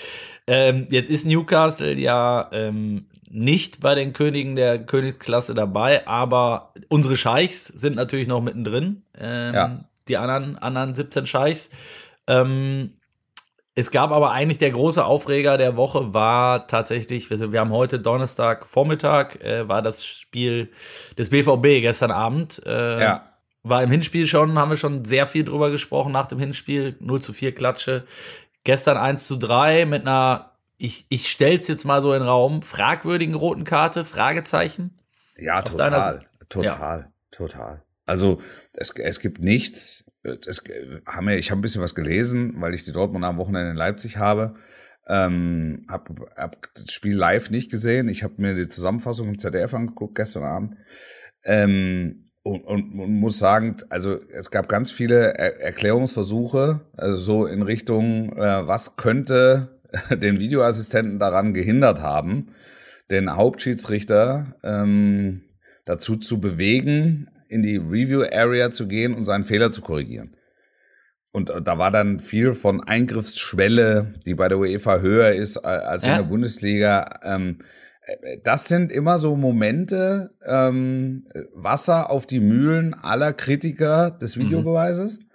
Ähm, 0.46 0.88
jetzt 0.90 1.10
ist 1.10 1.26
Newcastle 1.26 1.94
ja 1.94 2.50
ähm, 2.52 3.08
nicht 3.30 3.80
bei 3.80 3.96
den 3.96 4.14
Königen 4.14 4.56
der 4.56 4.86
Königsklasse 4.86 5.54
dabei, 5.54 6.08
aber 6.08 6.74
unsere 6.90 7.18
Scheichs 7.18 7.66
sind 7.66 7.96
natürlich 7.96 8.28
noch 8.28 8.42
mittendrin. 8.42 9.04
Ähm, 9.18 9.54
Ja. 9.54 9.86
Die 10.08 10.18
anderen, 10.18 10.58
anderen 10.58 10.96
17 10.96 11.26
Scheichs. 11.26 11.70
Ähm, 12.28 12.97
es 13.78 13.92
gab 13.92 14.10
aber 14.10 14.32
eigentlich 14.32 14.58
der 14.58 14.72
große 14.72 15.06
Aufreger 15.06 15.60
der 15.60 15.76
Woche 15.76 16.12
war 16.12 16.66
tatsächlich, 16.66 17.30
wir, 17.30 17.60
haben 17.60 17.70
heute 17.70 18.00
Donnerstag 18.00 18.66
Vormittag, 18.66 19.40
äh, 19.44 19.70
war 19.70 19.84
das 19.84 20.04
Spiel 20.04 20.72
des 21.16 21.30
BVB 21.30 21.82
gestern 21.82 22.10
Abend. 22.10 22.60
Äh, 22.66 23.00
Ja. 23.00 23.34
war 23.62 23.84
im 23.84 23.92
Hinspiel 23.92 24.26
schon, 24.26 24.58
haben 24.58 24.72
wir 24.72 24.78
schon 24.78 25.06
sehr 25.06 25.28
viel 25.28 25.44
drüber 25.44 25.70
gesprochen 25.70 26.12
nach 26.12 26.26
dem 26.26 26.40
Hinspiel. 26.40 26.96
0 27.00 27.22
zu 27.22 27.34
4 27.34 27.54
Klatsche. 27.54 28.06
Gestern 28.64 28.98
1 28.98 29.28
zu 29.28 29.38
3 29.38 29.86
mit 29.86 30.02
einer, 30.02 30.54
ich, 30.78 31.06
ich 31.10 31.30
stell's 31.30 31.68
jetzt 31.68 31.86
mal 31.86 32.02
so 32.02 32.14
in 32.14 32.22
den 32.22 32.28
Raum, 32.28 32.64
fragwürdigen 32.64 33.36
roten 33.36 33.64
Karte, 33.64 34.06
Fragezeichen. 34.06 34.98
Ja, 35.38 35.62
total. 35.62 36.22
Total, 36.50 37.12
total. 37.30 37.84
Also 38.08 38.42
es, 38.74 38.90
es 38.90 39.20
gibt 39.20 39.40
nichts. 39.40 40.07
Es, 40.24 40.64
haben 41.06 41.28
wir, 41.28 41.38
ich 41.38 41.52
habe 41.52 41.60
ein 41.60 41.62
bisschen 41.62 41.82
was 41.82 41.96
gelesen, 41.96 42.56
weil 42.58 42.74
ich 42.74 42.84
die 42.84 42.92
Dortmund 42.92 43.24
am 43.24 43.38
Wochenende 43.38 43.72
in 43.72 43.78
Leipzig 43.78 44.18
habe. 44.18 44.56
Ähm, 45.08 45.86
hab, 45.88 46.10
hab 46.36 46.74
das 46.74 46.92
Spiel 46.92 47.16
live 47.16 47.50
nicht 47.50 47.72
gesehen. 47.72 48.10
Ich 48.10 48.24
habe 48.24 48.36
mir 48.38 48.56
die 48.56 48.68
Zusammenfassung 48.68 49.30
im 49.30 49.40
ZDF 49.40 49.74
angeguckt 49.74 50.16
gestern 50.16 50.44
Abend. 50.44 50.76
Ähm, 51.46 52.30
und, 52.44 52.64
und, 52.64 53.00
und 53.00 53.20
muss 53.20 53.40
sagen, 53.40 53.78
also 53.90 54.18
es 54.32 54.52
gab 54.52 54.70
ganz 54.70 54.90
viele 54.90 55.34
er 55.38 55.62
Erklärungsversuche, 55.62 56.82
also 56.96 57.16
so 57.18 57.46
in 57.46 57.62
Richtung, 57.62 58.32
äh, 58.38 58.68
was 58.68 58.96
könnte 58.96 59.82
den 60.12 60.40
Videoassistenten 60.40 61.20
daran 61.20 61.54
gehindert 61.54 62.02
haben, 62.02 62.48
den 63.12 63.36
Hauptschiedsrichter 63.36 64.56
ähm, 64.64 65.44
dazu 65.86 66.16
zu 66.18 66.40
bewegen, 66.40 67.30
in 67.50 67.62
die 67.62 67.78
Review 67.78 68.24
Area 68.24 68.72
zu 68.72 68.88
gehen 68.88 69.14
und 69.14 69.26
seinen 69.26 69.44
Fehler 69.44 69.72
zu 69.72 69.82
korrigieren. 69.82 70.36
Und 71.34 71.50
äh, 71.50 71.62
da 71.62 71.78
war 71.78 71.92
dann 71.92 72.20
viel 72.20 72.54
von 72.54 72.84
Eingriffsschwelle, 72.84 74.14
die 74.26 74.36
bei 74.36 74.48
der 74.48 74.58
UEFA 74.58 75.00
höher 75.00 75.32
ist 75.32 75.58
als 75.58 76.06
in 76.06 76.16
der 76.16 76.24
Bundesliga. 76.24 77.20
Ähm, 77.24 77.60
äh, 78.02 78.38
das 78.44 78.68
sind 78.68 78.92
immer 78.92 79.18
so 79.20 79.36
Momente, 79.36 80.32
ähm, 80.46 81.28
Wasser 81.54 82.10
auf 82.10 82.26
die 82.26 82.40
Mühlen 82.40 82.94
aller 82.94 83.34
Kritiker 83.34 84.12
des 84.12 84.36
mhm. 84.36 84.42
Videobeweises 84.42 85.20
mhm. 85.20 85.26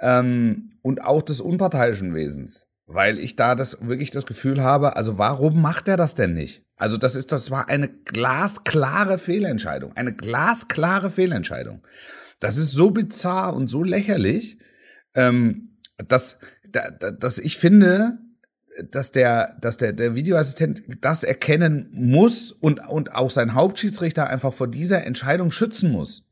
ähm, 0.00 0.72
und 0.82 1.04
auch 1.04 1.22
des 1.22 1.40
unparteiischen 1.40 2.14
Wesens. 2.14 2.68
Weil 2.86 3.18
ich 3.18 3.36
da 3.36 3.54
das 3.54 3.86
wirklich 3.86 4.10
das 4.10 4.26
Gefühl 4.26 4.62
habe, 4.62 4.96
also 4.96 5.18
warum 5.18 5.62
macht 5.62 5.88
er 5.88 5.96
das 5.96 6.14
denn 6.14 6.34
nicht? 6.34 6.64
Also 6.76 6.96
das 6.96 7.16
ist, 7.16 7.32
das 7.32 7.50
war 7.50 7.68
eine 7.68 7.88
glasklare 7.88 9.18
Fehlentscheidung. 9.18 9.92
Eine 9.96 10.12
glasklare 10.12 11.10
Fehlentscheidung. 11.10 11.82
Das 12.40 12.56
ist 12.58 12.72
so 12.72 12.90
bizarr 12.90 13.54
und 13.54 13.68
so 13.68 13.82
lächerlich, 13.82 14.58
ähm, 15.14 15.78
dass, 15.96 16.40
dass 16.72 17.38
ich 17.38 17.56
finde, 17.56 18.18
dass 18.90 19.12
der, 19.12 19.56
dass 19.60 19.78
der, 19.78 19.92
der 19.92 20.14
Videoassistent 20.14 20.82
das 21.00 21.24
erkennen 21.24 21.88
muss 21.92 22.50
und, 22.50 22.86
und 22.88 23.14
auch 23.14 23.30
sein 23.30 23.54
Hauptschiedsrichter 23.54 24.28
einfach 24.28 24.52
vor 24.52 24.68
dieser 24.68 25.04
Entscheidung 25.04 25.52
schützen 25.52 25.90
muss. 25.90 26.26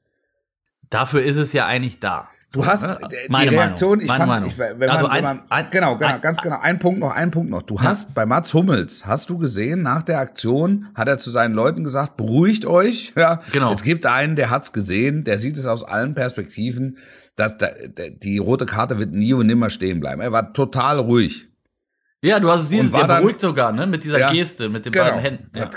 Dafür 0.90 1.22
ist 1.22 1.36
es 1.36 1.52
ja 1.52 1.66
eigentlich 1.66 2.00
da. 2.00 2.28
Du 2.52 2.66
hast 2.66 2.86
ne? 2.86 2.98
die 3.10 3.30
Meine 3.30 3.50
Reaktion, 3.50 3.98
Meinung. 3.98 4.04
ich 4.04 4.12
fand, 4.12 4.28
Meinung. 4.28 4.48
Ich, 4.50 4.58
wenn 4.58 4.78
man, 4.78 4.90
also 4.90 5.06
ein, 5.06 5.16
wenn 5.16 5.22
man, 5.22 5.42
ein, 5.48 5.66
genau, 5.70 5.96
genau, 5.96 6.14
ein, 6.14 6.20
ganz 6.20 6.40
genau, 6.42 6.58
ein 6.60 6.78
Punkt 6.78 7.00
noch, 7.00 7.10
ein 7.10 7.30
Punkt 7.30 7.50
noch. 7.50 7.62
Du 7.62 7.76
ja. 7.76 7.82
hast 7.82 8.14
bei 8.14 8.26
Mats 8.26 8.52
Hummels, 8.52 9.06
hast 9.06 9.30
du 9.30 9.38
gesehen, 9.38 9.82
nach 9.82 10.02
der 10.02 10.18
Aktion 10.18 10.88
hat 10.94 11.08
er 11.08 11.18
zu 11.18 11.30
seinen 11.30 11.54
Leuten 11.54 11.82
gesagt, 11.82 12.18
beruhigt 12.18 12.66
euch, 12.66 13.14
ja. 13.16 13.40
Genau. 13.52 13.72
Es 13.72 13.82
gibt 13.82 14.04
einen, 14.04 14.36
der 14.36 14.50
hat's 14.50 14.72
gesehen, 14.72 15.24
der 15.24 15.38
sieht 15.38 15.56
es 15.56 15.66
aus 15.66 15.82
allen 15.82 16.14
Perspektiven, 16.14 16.98
dass 17.36 17.56
da, 17.56 17.70
die 18.22 18.36
rote 18.36 18.66
Karte 18.66 18.98
wird 18.98 19.12
nie 19.12 19.32
und 19.32 19.46
nimmer 19.46 19.70
stehen 19.70 20.00
bleiben. 20.00 20.20
Er 20.20 20.32
war 20.32 20.52
total 20.52 20.98
ruhig. 20.98 21.48
Ja, 22.24 22.38
du 22.38 22.50
hast 22.50 22.62
es 22.62 22.68
dieses, 22.68 22.92
der 22.92 23.06
beruhigt 23.06 23.40
sogar, 23.40 23.72
ne, 23.72 23.86
mit 23.86 24.04
dieser 24.04 24.20
ja, 24.20 24.30
Geste, 24.30 24.68
mit 24.68 24.84
den 24.84 24.92
genau. 24.92 25.06
beiden 25.06 25.20
Händen. 25.20 25.50
Ja. 25.56 25.68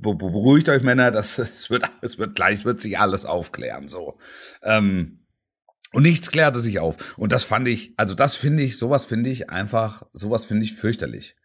Beruhigt 0.00 0.68
euch 0.70 0.82
Männer, 0.82 1.10
das, 1.10 1.38
es 1.38 1.68
wird, 1.68 1.84
es 2.00 2.18
wird 2.18 2.34
gleich, 2.36 2.64
wird 2.64 2.80
sich 2.80 2.98
alles 2.98 3.24
aufklären, 3.26 3.88
so. 3.88 4.16
Ähm, 4.62 5.18
und 5.92 6.02
nichts 6.02 6.30
klärte 6.30 6.58
sich 6.58 6.78
auf. 6.78 7.16
Und 7.18 7.32
das 7.32 7.44
fand 7.44 7.68
ich, 7.68 7.92
also 7.96 8.14
das 8.14 8.36
finde 8.36 8.62
ich, 8.62 8.78
sowas 8.78 9.04
finde 9.04 9.30
ich 9.30 9.50
einfach, 9.50 10.04
sowas 10.12 10.44
finde 10.44 10.64
ich 10.64 10.74
fürchterlich. 10.74 11.36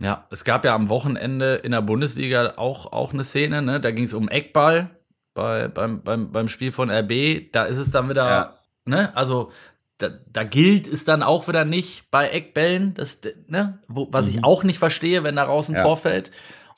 Ja, 0.00 0.26
es 0.30 0.44
gab 0.44 0.64
ja 0.64 0.74
am 0.74 0.88
Wochenende 0.88 1.56
in 1.56 1.72
der 1.72 1.82
Bundesliga 1.82 2.54
auch, 2.56 2.92
auch 2.92 3.12
eine 3.12 3.24
Szene, 3.24 3.62
ne? 3.62 3.80
Da 3.80 3.90
ging 3.90 4.04
es 4.04 4.14
um 4.14 4.28
Eckball 4.28 4.90
bei, 5.34 5.66
beim, 5.66 6.02
beim, 6.02 6.30
beim 6.30 6.48
Spiel 6.48 6.70
von 6.70 6.88
RB. 6.88 7.50
Da 7.52 7.64
ist 7.64 7.78
es 7.78 7.90
dann 7.90 8.08
wieder, 8.08 8.28
ja. 8.28 8.58
ne? 8.84 9.16
Also 9.16 9.50
da, 9.98 10.10
da 10.30 10.44
gilt 10.44 10.86
es 10.86 11.04
dann 11.04 11.24
auch 11.24 11.48
wieder 11.48 11.64
nicht 11.64 12.12
bei 12.12 12.28
Eckbällen, 12.28 12.94
das, 12.94 13.20
ne? 13.48 13.80
Wo, 13.88 14.06
was 14.12 14.26
mhm. 14.26 14.30
ich 14.30 14.44
auch 14.44 14.62
nicht 14.62 14.78
verstehe, 14.78 15.24
wenn 15.24 15.34
daraus 15.34 15.68
ein 15.68 15.74
ja. 15.74 15.82
Tor 15.82 15.96
fällt. 15.96 16.30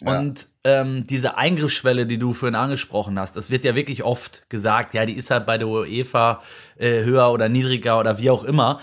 Und 0.08 0.46
ähm, 0.64 1.06
diese 1.06 1.36
Eingriffsschwelle, 1.36 2.06
die 2.06 2.18
du 2.18 2.32
vorhin 2.32 2.54
angesprochen 2.54 3.18
hast, 3.18 3.36
das 3.36 3.50
wird 3.50 3.64
ja 3.64 3.74
wirklich 3.74 4.02
oft 4.02 4.48
gesagt, 4.48 4.94
ja, 4.94 5.04
die 5.06 5.14
ist 5.14 5.30
halt 5.30 5.46
bei 5.46 5.58
der 5.58 5.68
UEFA 5.68 6.42
äh, 6.78 7.04
höher 7.04 7.30
oder 7.30 7.48
niedriger 7.48 7.98
oder 7.98 8.18
wie 8.18 8.30
auch 8.30 8.44
immer. 8.44 8.80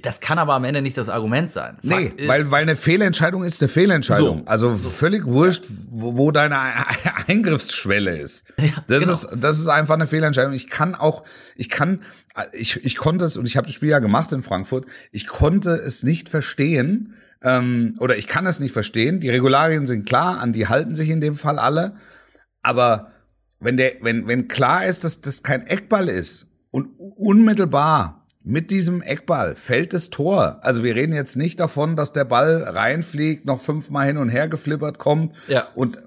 Das 0.00 0.20
kann 0.20 0.38
aber 0.38 0.54
am 0.54 0.64
Ende 0.64 0.80
nicht 0.80 0.96
das 0.96 1.10
Argument 1.10 1.50
sein. 1.50 1.76
Fakt 1.76 1.84
nee, 1.84 2.12
ist, 2.16 2.28
weil, 2.28 2.50
weil 2.50 2.62
eine 2.62 2.76
Fehlentscheidung 2.76 3.44
ist 3.44 3.60
eine 3.60 3.68
Fehlentscheidung. 3.68 4.38
So, 4.38 4.46
also 4.46 4.76
so. 4.76 4.88
völlig 4.88 5.26
wurscht, 5.26 5.66
wo, 5.90 6.16
wo 6.16 6.30
deine 6.30 6.56
Eingriffsschwelle 7.28 8.16
ist. 8.16 8.46
Ja, 8.58 8.70
das 8.86 9.00
genau. 9.00 9.12
ist. 9.12 9.28
Das 9.36 9.58
ist 9.58 9.68
einfach 9.68 9.94
eine 9.94 10.06
Fehlentscheidung. 10.06 10.54
Ich 10.54 10.70
kann 10.70 10.94
auch, 10.94 11.24
ich 11.56 11.68
kann, 11.68 12.00
ich, 12.52 12.82
ich 12.82 12.96
konnte 12.96 13.26
es, 13.26 13.36
und 13.36 13.44
ich 13.44 13.58
habe 13.58 13.66
das 13.66 13.74
Spiel 13.74 13.90
ja 13.90 13.98
gemacht 13.98 14.32
in 14.32 14.40
Frankfurt, 14.40 14.86
ich 15.10 15.26
konnte 15.26 15.72
es 15.72 16.02
nicht 16.02 16.30
verstehen, 16.30 17.14
ähm, 17.42 17.96
oder 17.98 18.16
ich 18.16 18.26
kann 18.26 18.46
es 18.46 18.60
nicht 18.60 18.72
verstehen. 18.72 19.20
Die 19.20 19.30
Regularien 19.30 19.86
sind 19.86 20.06
klar, 20.06 20.38
an 20.38 20.52
die 20.52 20.68
halten 20.68 20.94
sich 20.94 21.10
in 21.10 21.20
dem 21.20 21.34
Fall 21.34 21.58
alle. 21.58 21.96
Aber 22.62 23.12
wenn 23.60 23.76
der, 23.76 23.94
wenn, 24.00 24.26
wenn 24.26 24.48
klar 24.48 24.86
ist, 24.86 25.04
dass 25.04 25.20
das 25.20 25.42
kein 25.42 25.66
Eckball 25.66 26.08
ist 26.08 26.46
und 26.70 26.88
unmittelbar 26.98 28.26
mit 28.44 28.70
diesem 28.70 29.02
Eckball 29.02 29.54
fällt 29.54 29.92
das 29.92 30.10
Tor. 30.10 30.58
Also 30.62 30.82
wir 30.82 30.96
reden 30.96 31.12
jetzt 31.12 31.36
nicht 31.36 31.60
davon, 31.60 31.94
dass 31.94 32.12
der 32.12 32.24
Ball 32.24 32.62
reinfliegt, 32.62 33.46
noch 33.46 33.60
fünfmal 33.60 34.06
hin 34.06 34.16
und 34.16 34.30
her 34.30 34.48
geflippert 34.48 34.98
kommt 34.98 35.36
ja. 35.46 35.68
und, 35.76 36.02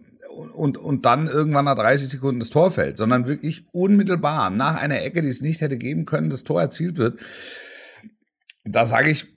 und, 0.53 0.77
und 0.77 1.05
dann 1.05 1.27
irgendwann 1.27 1.65
nach 1.65 1.75
30 1.75 2.09
Sekunden 2.09 2.39
das 2.39 2.49
Tor 2.49 2.71
fällt, 2.71 2.97
sondern 2.97 3.27
wirklich 3.27 3.65
unmittelbar 3.71 4.49
nach 4.49 4.75
einer 4.75 5.01
Ecke, 5.01 5.21
die 5.21 5.29
es 5.29 5.41
nicht 5.41 5.61
hätte 5.61 5.77
geben 5.77 6.05
können, 6.05 6.29
das 6.29 6.43
Tor 6.43 6.61
erzielt 6.61 6.97
wird. 6.97 7.19
Da 8.65 8.85
sage 8.85 9.11
ich, 9.11 9.27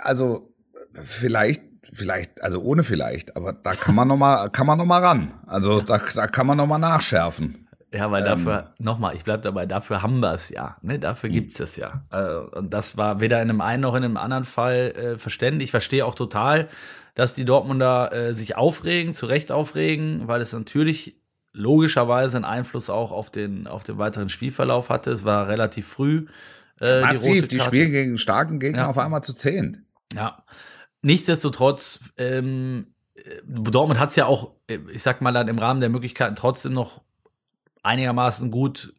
also 0.00 0.53
vielleicht, 1.02 1.62
vielleicht, 1.92 2.42
also 2.42 2.60
ohne 2.60 2.82
vielleicht, 2.82 3.36
aber 3.36 3.52
da 3.52 3.72
kann 3.74 3.94
man 3.94 4.08
noch 4.08 4.16
mal, 4.16 4.48
kann 4.52 4.66
man 4.66 4.78
noch 4.78 4.86
mal 4.86 5.02
ran. 5.02 5.32
Also 5.46 5.80
da, 5.80 5.98
da 6.14 6.26
kann 6.26 6.46
man 6.46 6.56
noch 6.56 6.66
mal 6.66 6.78
nachschärfen. 6.78 7.64
Ja, 7.92 8.10
weil 8.10 8.22
ähm, 8.22 8.28
dafür, 8.28 8.74
nochmal, 8.78 9.14
ich 9.14 9.22
bleib 9.22 9.42
dabei, 9.42 9.66
dafür 9.66 10.02
haben 10.02 10.18
wir 10.20 10.32
es 10.32 10.50
ja. 10.50 10.76
Ne? 10.82 10.98
Dafür 10.98 11.28
hm. 11.28 11.34
gibt's 11.34 11.60
es 11.60 11.76
ja. 11.76 12.04
Äh, 12.10 12.58
und 12.58 12.74
das 12.74 12.96
war 12.96 13.20
weder 13.20 13.40
in 13.40 13.48
einem 13.48 13.60
einen 13.60 13.82
noch 13.82 13.94
in 13.94 14.02
einem 14.02 14.16
anderen 14.16 14.44
Fall 14.44 14.92
äh, 14.96 15.18
verständlich. 15.18 15.68
Ich 15.68 15.70
verstehe 15.70 16.04
auch 16.04 16.16
total, 16.16 16.68
dass 17.14 17.34
die 17.34 17.44
Dortmunder 17.44 18.12
äh, 18.12 18.34
sich 18.34 18.56
aufregen, 18.56 19.14
zu 19.14 19.26
Recht 19.26 19.52
aufregen, 19.52 20.26
weil 20.26 20.40
es 20.40 20.52
natürlich 20.52 21.20
logischerweise 21.52 22.36
einen 22.36 22.44
Einfluss 22.44 22.90
auch 22.90 23.12
auf 23.12 23.30
den, 23.30 23.68
auf 23.68 23.84
den 23.84 23.96
weiteren 23.96 24.28
Spielverlauf 24.28 24.90
hatte. 24.90 25.12
Es 25.12 25.24
war 25.24 25.46
relativ 25.46 25.86
früh. 25.86 26.26
Äh, 26.80 27.02
Massiv, 27.02 27.46
die, 27.46 27.58
die 27.58 27.62
spielen 27.62 27.92
gegen 27.92 28.18
starken 28.18 28.58
Gegner 28.58 28.82
ja. 28.82 28.88
auf 28.88 28.98
einmal 28.98 29.22
zu 29.22 29.32
zehnt. 29.32 29.78
Ja, 30.12 30.42
Nichtsdestotrotz, 31.04 32.00
ähm, 32.16 32.94
Dortmund 33.46 34.00
hat 34.00 34.10
es 34.10 34.16
ja 34.16 34.24
auch, 34.24 34.52
ich 34.90 35.02
sag 35.02 35.20
mal 35.20 35.32
dann 35.32 35.48
im 35.48 35.58
Rahmen 35.58 35.80
der 35.80 35.90
Möglichkeiten 35.90 36.34
trotzdem 36.34 36.72
noch 36.72 37.02
einigermaßen 37.82 38.50
gut 38.50 38.94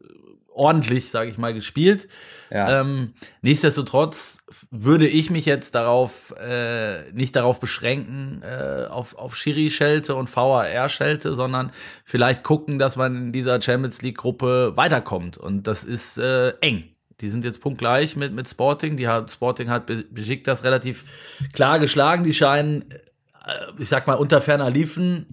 ordentlich, 0.54 1.10
sage 1.10 1.32
ich 1.32 1.40
mal, 1.40 1.54
gespielt. 1.54 2.08
Ja. 2.52 2.82
Ähm, 2.82 3.14
nichtsdestotrotz 3.42 4.46
würde 4.70 5.08
ich 5.08 5.32
mich 5.32 5.48
jetzt 5.48 5.74
darauf 5.74 6.32
äh, 6.40 7.12
nicht 7.12 7.36
darauf 7.36 7.60
beschränken 7.60 8.44
äh, 8.44 8.86
auf 8.86 9.16
auf 9.16 9.36
Schiri-Schelte 9.36 10.16
und 10.16 10.34
VAR-Schelte, 10.34 11.34
sondern 11.34 11.72
vielleicht 12.04 12.44
gucken, 12.44 12.78
dass 12.78 12.98
man 12.98 13.16
in 13.16 13.32
dieser 13.32 13.60
Champions 13.60 14.04
League-Gruppe 14.04 14.78
weiterkommt. 14.78 15.38
Und 15.38 15.66
das 15.66 15.84
ist 15.84 16.20
äh, 16.20 16.52
eng. 16.62 16.95
Die 17.22 17.30
sind 17.30 17.46
jetzt 17.46 17.62
punktgleich 17.62 18.16
mit, 18.16 18.34
mit 18.34 18.50
Sporting. 18.50 18.98
Die 18.98 19.08
hat, 19.08 19.32
Sporting 19.32 19.70
hat 19.70 19.90
das 19.90 20.64
relativ 20.64 21.06
klar 21.54 21.80
geschlagen. 21.80 22.24
Die 22.24 22.34
scheinen, 22.34 22.92
äh, 22.92 23.72
ich 23.78 23.88
sag 23.88 24.08
mal, 24.08 24.16
unter 24.16 24.42
ferner 24.42 24.70
Liefen 24.70 25.28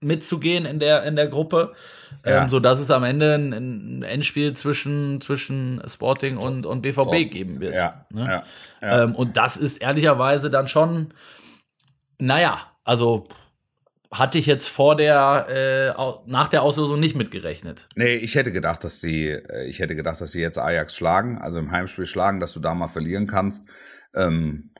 mitzugehen 0.00 0.64
in 0.64 0.78
der, 0.78 1.02
in 1.04 1.16
der 1.16 1.26
Gruppe. 1.26 1.72
Ja. 2.24 2.44
Ähm, 2.44 2.48
so 2.48 2.60
dass 2.60 2.78
es 2.78 2.90
am 2.90 3.04
Ende 3.04 3.34
ein, 3.34 3.52
ein, 3.52 4.02
Endspiel 4.02 4.54
zwischen, 4.54 5.20
zwischen 5.20 5.82
Sporting 5.88 6.36
und, 6.36 6.66
und 6.66 6.82
BVB 6.82 6.98
oh. 6.98 7.10
geben 7.10 7.60
wird. 7.60 7.74
Ja. 7.74 8.06
Ne? 8.10 8.24
Ja. 8.24 8.42
ja. 8.80 9.04
Ähm, 9.04 9.14
und 9.14 9.36
das 9.36 9.56
ist 9.56 9.78
ehrlicherweise 9.78 10.50
dann 10.50 10.68
schon, 10.68 11.12
naja, 12.18 12.60
also 12.84 13.26
hatte 14.10 14.38
ich 14.38 14.46
jetzt 14.46 14.68
vor 14.68 14.96
der 14.96 15.94
äh, 15.96 16.30
nach 16.30 16.48
der 16.48 16.62
Auslosung 16.62 16.98
nicht 16.98 17.16
mitgerechnet. 17.16 17.88
Nee, 17.94 18.16
ich 18.16 18.34
hätte 18.34 18.52
gedacht, 18.52 18.84
dass 18.84 19.00
die 19.00 19.28
äh, 19.28 19.66
ich 19.66 19.80
hätte 19.80 19.94
gedacht, 19.94 20.20
dass 20.20 20.32
sie 20.32 20.40
jetzt 20.40 20.58
Ajax 20.58 20.94
schlagen, 20.94 21.38
also 21.38 21.58
im 21.58 21.70
Heimspiel 21.70 22.06
schlagen, 22.06 22.40
dass 22.40 22.52
du 22.52 22.60
da 22.60 22.74
mal 22.74 22.88
verlieren 22.88 23.26
kannst. 23.26 23.66
Ähm, 24.14 24.70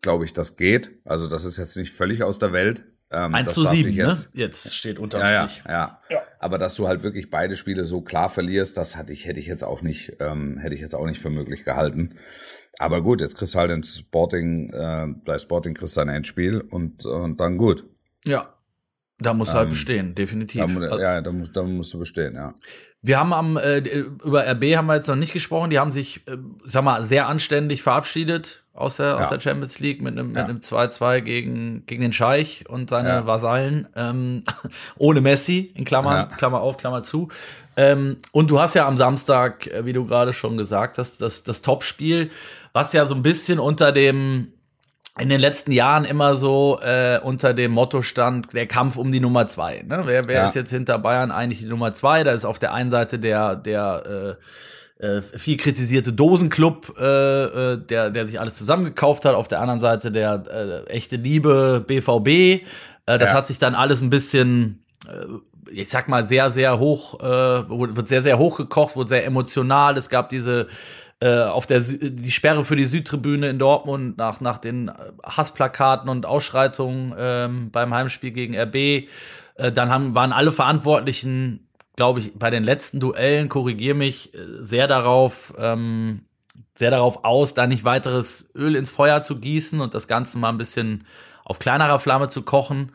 Glaube 0.00 0.26
ich, 0.26 0.34
das 0.34 0.56
geht. 0.56 0.90
Also 1.06 1.28
das 1.28 1.44
ist 1.44 1.56
jetzt 1.56 1.76
nicht 1.78 1.92
völlig 1.92 2.22
aus 2.22 2.38
der 2.38 2.52
Welt. 2.52 2.84
Ähm, 3.10 3.34
1 3.34 3.54
zu 3.54 3.64
7, 3.64 3.92
jetzt, 3.92 4.34
ne? 4.34 4.40
Jetzt 4.40 4.74
steht 4.74 4.98
unter 4.98 5.18
ja, 5.18 5.48
Strich. 5.48 5.64
Ja, 5.66 5.72
ja, 5.72 6.16
ja. 6.16 6.22
Aber 6.40 6.58
dass 6.58 6.74
du 6.74 6.88
halt 6.88 7.02
wirklich 7.02 7.30
beide 7.30 7.56
Spiele 7.56 7.84
so 7.84 8.00
klar 8.00 8.28
verlierst, 8.28 8.76
das 8.76 8.96
hatte 8.96 9.12
ich, 9.12 9.26
hätte 9.26 9.40
ich 9.40 9.46
jetzt 9.46 9.62
auch 9.62 9.82
nicht, 9.82 10.16
ähm, 10.20 10.58
hätte 10.58 10.74
ich 10.74 10.80
jetzt 10.80 10.94
auch 10.94 11.06
nicht 11.06 11.20
für 11.20 11.30
möglich 11.30 11.64
gehalten. 11.64 12.16
Aber 12.78 13.02
gut, 13.02 13.20
jetzt 13.20 13.36
kriegst 13.36 13.54
du 13.54 13.58
halt 13.58 13.70
ein 13.70 13.84
Sporting, 13.84 14.70
äh, 14.72 15.06
bei 15.24 15.38
Sporting 15.38 15.74
kriegst 15.74 15.96
du 15.96 16.00
ein 16.00 16.08
Endspiel 16.08 16.60
und, 16.60 17.06
und 17.06 17.38
dann 17.40 17.56
gut. 17.56 17.84
Ja, 18.26 18.54
Da 19.18 19.32
muss 19.32 19.50
ähm, 19.50 19.54
halt 19.54 19.70
bestehen, 19.70 20.14
definitiv. 20.14 20.64
Da, 20.64 20.80
also 20.86 20.98
ja, 20.98 21.20
da, 21.20 21.32
muss, 21.32 21.52
da 21.52 21.62
musst 21.62 21.94
du 21.94 21.98
bestehen, 21.98 22.34
ja. 22.34 22.54
Wir 23.00 23.18
haben 23.18 23.32
am 23.32 23.56
äh, 23.58 23.78
über 23.78 24.46
RB 24.46 24.76
haben 24.76 24.86
wir 24.86 24.96
jetzt 24.96 25.08
noch 25.08 25.16
nicht 25.16 25.32
gesprochen. 25.32 25.70
Die 25.70 25.78
haben 25.78 25.92
sich, 25.92 26.26
äh, 26.26 26.38
sag 26.64 26.84
mal, 26.84 27.04
sehr 27.04 27.28
anständig 27.28 27.82
verabschiedet 27.82 28.64
aus 28.72 28.96
der, 28.96 29.06
ja. 29.06 29.16
aus 29.16 29.28
der 29.28 29.40
Champions 29.40 29.78
League 29.78 30.02
mit 30.02 30.18
einem 30.18 30.34
ja. 30.34 30.40
mit 30.40 30.50
einem 30.50 30.58
2-2 30.60 31.20
gegen 31.20 31.86
gegen 31.86 32.00
den 32.00 32.12
Scheich 32.12 32.64
und 32.68 32.90
seine 32.90 33.10
ja. 33.10 33.26
Vasallen 33.26 33.86
ähm, 33.94 34.42
ohne 34.96 35.20
Messi 35.20 35.70
in 35.74 35.84
Klammern 35.84 36.30
Klammer 36.30 36.60
auf 36.60 36.78
Klammer 36.78 37.02
zu. 37.02 37.28
Ähm, 37.76 38.16
und 38.32 38.50
du 38.50 38.58
hast 38.58 38.74
ja 38.74 38.88
am 38.88 38.96
Samstag, 38.96 39.66
äh, 39.66 39.84
wie 39.84 39.92
du 39.92 40.06
gerade 40.06 40.32
schon 40.32 40.56
gesagt 40.56 40.96
hast, 40.98 41.20
das 41.20 41.44
das 41.44 41.60
Topspiel, 41.60 42.30
was 42.72 42.94
ja 42.94 43.04
so 43.06 43.14
ein 43.14 43.22
bisschen 43.22 43.58
unter 43.60 43.92
dem 43.92 44.53
in 45.18 45.28
den 45.28 45.40
letzten 45.40 45.70
Jahren 45.70 46.04
immer 46.04 46.34
so 46.34 46.80
äh, 46.82 47.20
unter 47.22 47.54
dem 47.54 47.70
Motto 47.70 48.02
stand, 48.02 48.52
der 48.52 48.66
Kampf 48.66 48.96
um 48.96 49.12
die 49.12 49.20
Nummer 49.20 49.46
zwei. 49.46 49.84
Ne? 49.86 50.02
Wer, 50.04 50.24
wer 50.26 50.40
ja. 50.40 50.44
ist 50.44 50.54
jetzt 50.54 50.70
hinter 50.70 50.98
Bayern 50.98 51.30
eigentlich 51.30 51.60
die 51.60 51.66
Nummer 51.66 51.92
zwei? 51.94 52.24
Da 52.24 52.32
ist 52.32 52.44
auf 52.44 52.58
der 52.58 52.72
einen 52.72 52.90
Seite 52.90 53.20
der, 53.20 53.54
der 53.54 54.36
äh, 55.00 55.06
äh, 55.06 55.22
viel 55.22 55.56
kritisierte 55.56 56.12
Dosenclub, 56.12 56.96
äh, 56.98 57.04
äh, 57.04 57.76
der, 57.78 58.10
der 58.10 58.26
sich 58.26 58.40
alles 58.40 58.54
zusammengekauft 58.54 59.24
hat, 59.24 59.36
auf 59.36 59.46
der 59.46 59.60
anderen 59.60 59.80
Seite 59.80 60.10
der 60.10 60.42
äh, 60.50 60.90
echte 60.90 61.16
Liebe 61.16 61.84
BVB. 61.86 62.28
Äh, 62.28 62.62
das 63.06 63.30
ja. 63.30 63.34
hat 63.34 63.46
sich 63.46 63.60
dann 63.60 63.76
alles 63.76 64.00
ein 64.00 64.10
bisschen 64.10 64.84
äh, 65.06 65.26
ich 65.70 65.88
sag 65.88 66.08
mal, 66.08 66.26
sehr, 66.26 66.50
sehr 66.50 66.78
hoch, 66.78 67.20
äh, 67.20 67.24
wird 67.68 68.06
sehr, 68.06 68.22
sehr 68.22 68.38
hoch 68.38 68.56
gekocht, 68.56 68.96
wird 68.96 69.08
sehr 69.08 69.24
emotional. 69.24 69.96
Es 69.96 70.08
gab 70.08 70.28
diese 70.28 70.68
äh, 71.24 71.44
auf 71.44 71.64
der 71.64 71.80
die 71.80 72.30
Sperre 72.30 72.64
für 72.64 72.76
die 72.76 72.84
Südtribüne 72.84 73.48
in 73.48 73.58
Dortmund 73.58 74.18
nach 74.18 74.42
nach 74.42 74.58
den 74.58 74.92
Hassplakaten 75.24 76.10
und 76.10 76.26
Ausschreitungen 76.26 77.14
ähm, 77.16 77.70
beim 77.70 77.94
Heimspiel 77.94 78.30
gegen 78.30 78.54
RB. 78.54 78.74
Äh, 78.74 79.72
dann 79.72 79.88
haben, 79.88 80.14
waren 80.14 80.32
alle 80.32 80.52
Verantwortlichen, 80.52 81.66
glaube 81.96 82.20
ich, 82.20 82.38
bei 82.38 82.50
den 82.50 82.62
letzten 82.62 83.00
Duellen, 83.00 83.48
korrigier 83.48 83.94
mich, 83.94 84.34
äh, 84.34 84.38
sehr 84.60 84.86
darauf 84.86 85.54
ähm, 85.56 86.26
sehr 86.74 86.90
darauf 86.90 87.24
aus, 87.24 87.54
da 87.54 87.66
nicht 87.66 87.84
weiteres 87.84 88.50
Öl 88.54 88.76
ins 88.76 88.90
Feuer 88.90 89.22
zu 89.22 89.38
gießen 89.38 89.80
und 89.80 89.94
das 89.94 90.08
Ganze 90.08 90.36
mal 90.36 90.50
ein 90.50 90.58
bisschen 90.58 91.06
auf 91.44 91.58
kleinerer 91.58 92.00
Flamme 92.00 92.28
zu 92.28 92.42
kochen. 92.42 92.92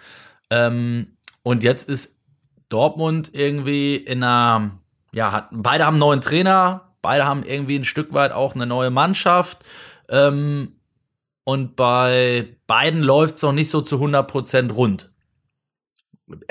Ähm, 0.51 1.15
und 1.41 1.63
jetzt 1.63 1.89
ist 1.89 2.19
Dortmund 2.67 3.31
irgendwie 3.33 3.95
in 3.95 4.21
einer, 4.21 4.77
ja, 5.13 5.31
hat, 5.31 5.47
beide 5.51 5.87
haben 5.87 5.95
einen 5.95 6.01
neuen 6.01 6.21
Trainer, 6.21 6.88
Beide 7.01 7.25
haben 7.25 7.43
irgendwie 7.43 7.77
ein 7.77 7.85
Stück 7.85 8.13
weit 8.13 8.31
auch 8.31 8.55
eine 8.55 8.65
neue 8.65 8.89
Mannschaft. 8.89 9.63
Ähm, 10.09 10.79
und 11.43 11.75
bei 11.75 12.57
beiden 12.67 13.01
läuft 13.01 13.37
es 13.37 13.41
noch 13.41 13.53
nicht 13.53 13.71
so 13.71 13.81
zu 13.81 13.95
100% 13.95 14.71
rund. 14.71 15.11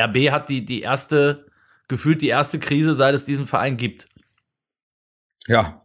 RB 0.01 0.31
hat 0.31 0.49
die, 0.49 0.65
die 0.65 0.83
erste, 0.83 1.47
gefühlt 1.87 2.23
die 2.23 2.29
erste 2.29 2.59
Krise, 2.59 2.95
seit 2.95 3.15
es 3.15 3.25
diesen 3.25 3.47
Verein 3.47 3.77
gibt. 3.77 4.09
Ja. 5.47 5.85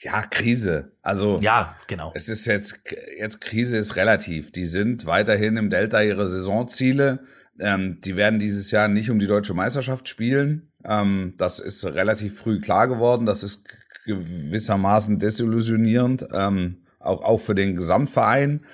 Ja, 0.00 0.22
Krise. 0.22 0.92
Also. 1.02 1.38
Ja, 1.40 1.76
genau. 1.86 2.12
Es 2.14 2.28
ist 2.28 2.46
jetzt, 2.46 2.84
jetzt 3.18 3.40
Krise 3.40 3.76
ist 3.76 3.96
relativ. 3.96 4.52
Die 4.52 4.66
sind 4.66 5.06
weiterhin 5.06 5.56
im 5.56 5.70
Delta 5.70 6.02
ihre 6.02 6.28
Saisonziele. 6.28 7.24
Ähm, 7.58 8.00
die 8.02 8.16
werden 8.16 8.38
dieses 8.38 8.70
Jahr 8.70 8.88
nicht 8.88 9.10
um 9.10 9.18
die 9.18 9.26
deutsche 9.26 9.54
Meisterschaft 9.54 10.08
spielen. 10.08 10.70
Ähm, 10.86 11.34
das 11.36 11.58
ist 11.58 11.84
relativ 11.84 12.38
früh 12.38 12.60
klar 12.60 12.88
geworden. 12.88 13.26
Das 13.26 13.42
ist 13.42 13.66
gewissermaßen 14.06 15.18
desillusionierend, 15.18 16.26
ähm, 16.32 16.78
auch, 17.00 17.22
auch 17.22 17.38
für 17.38 17.54
den 17.54 17.74
Gesamtverein. 17.74 18.64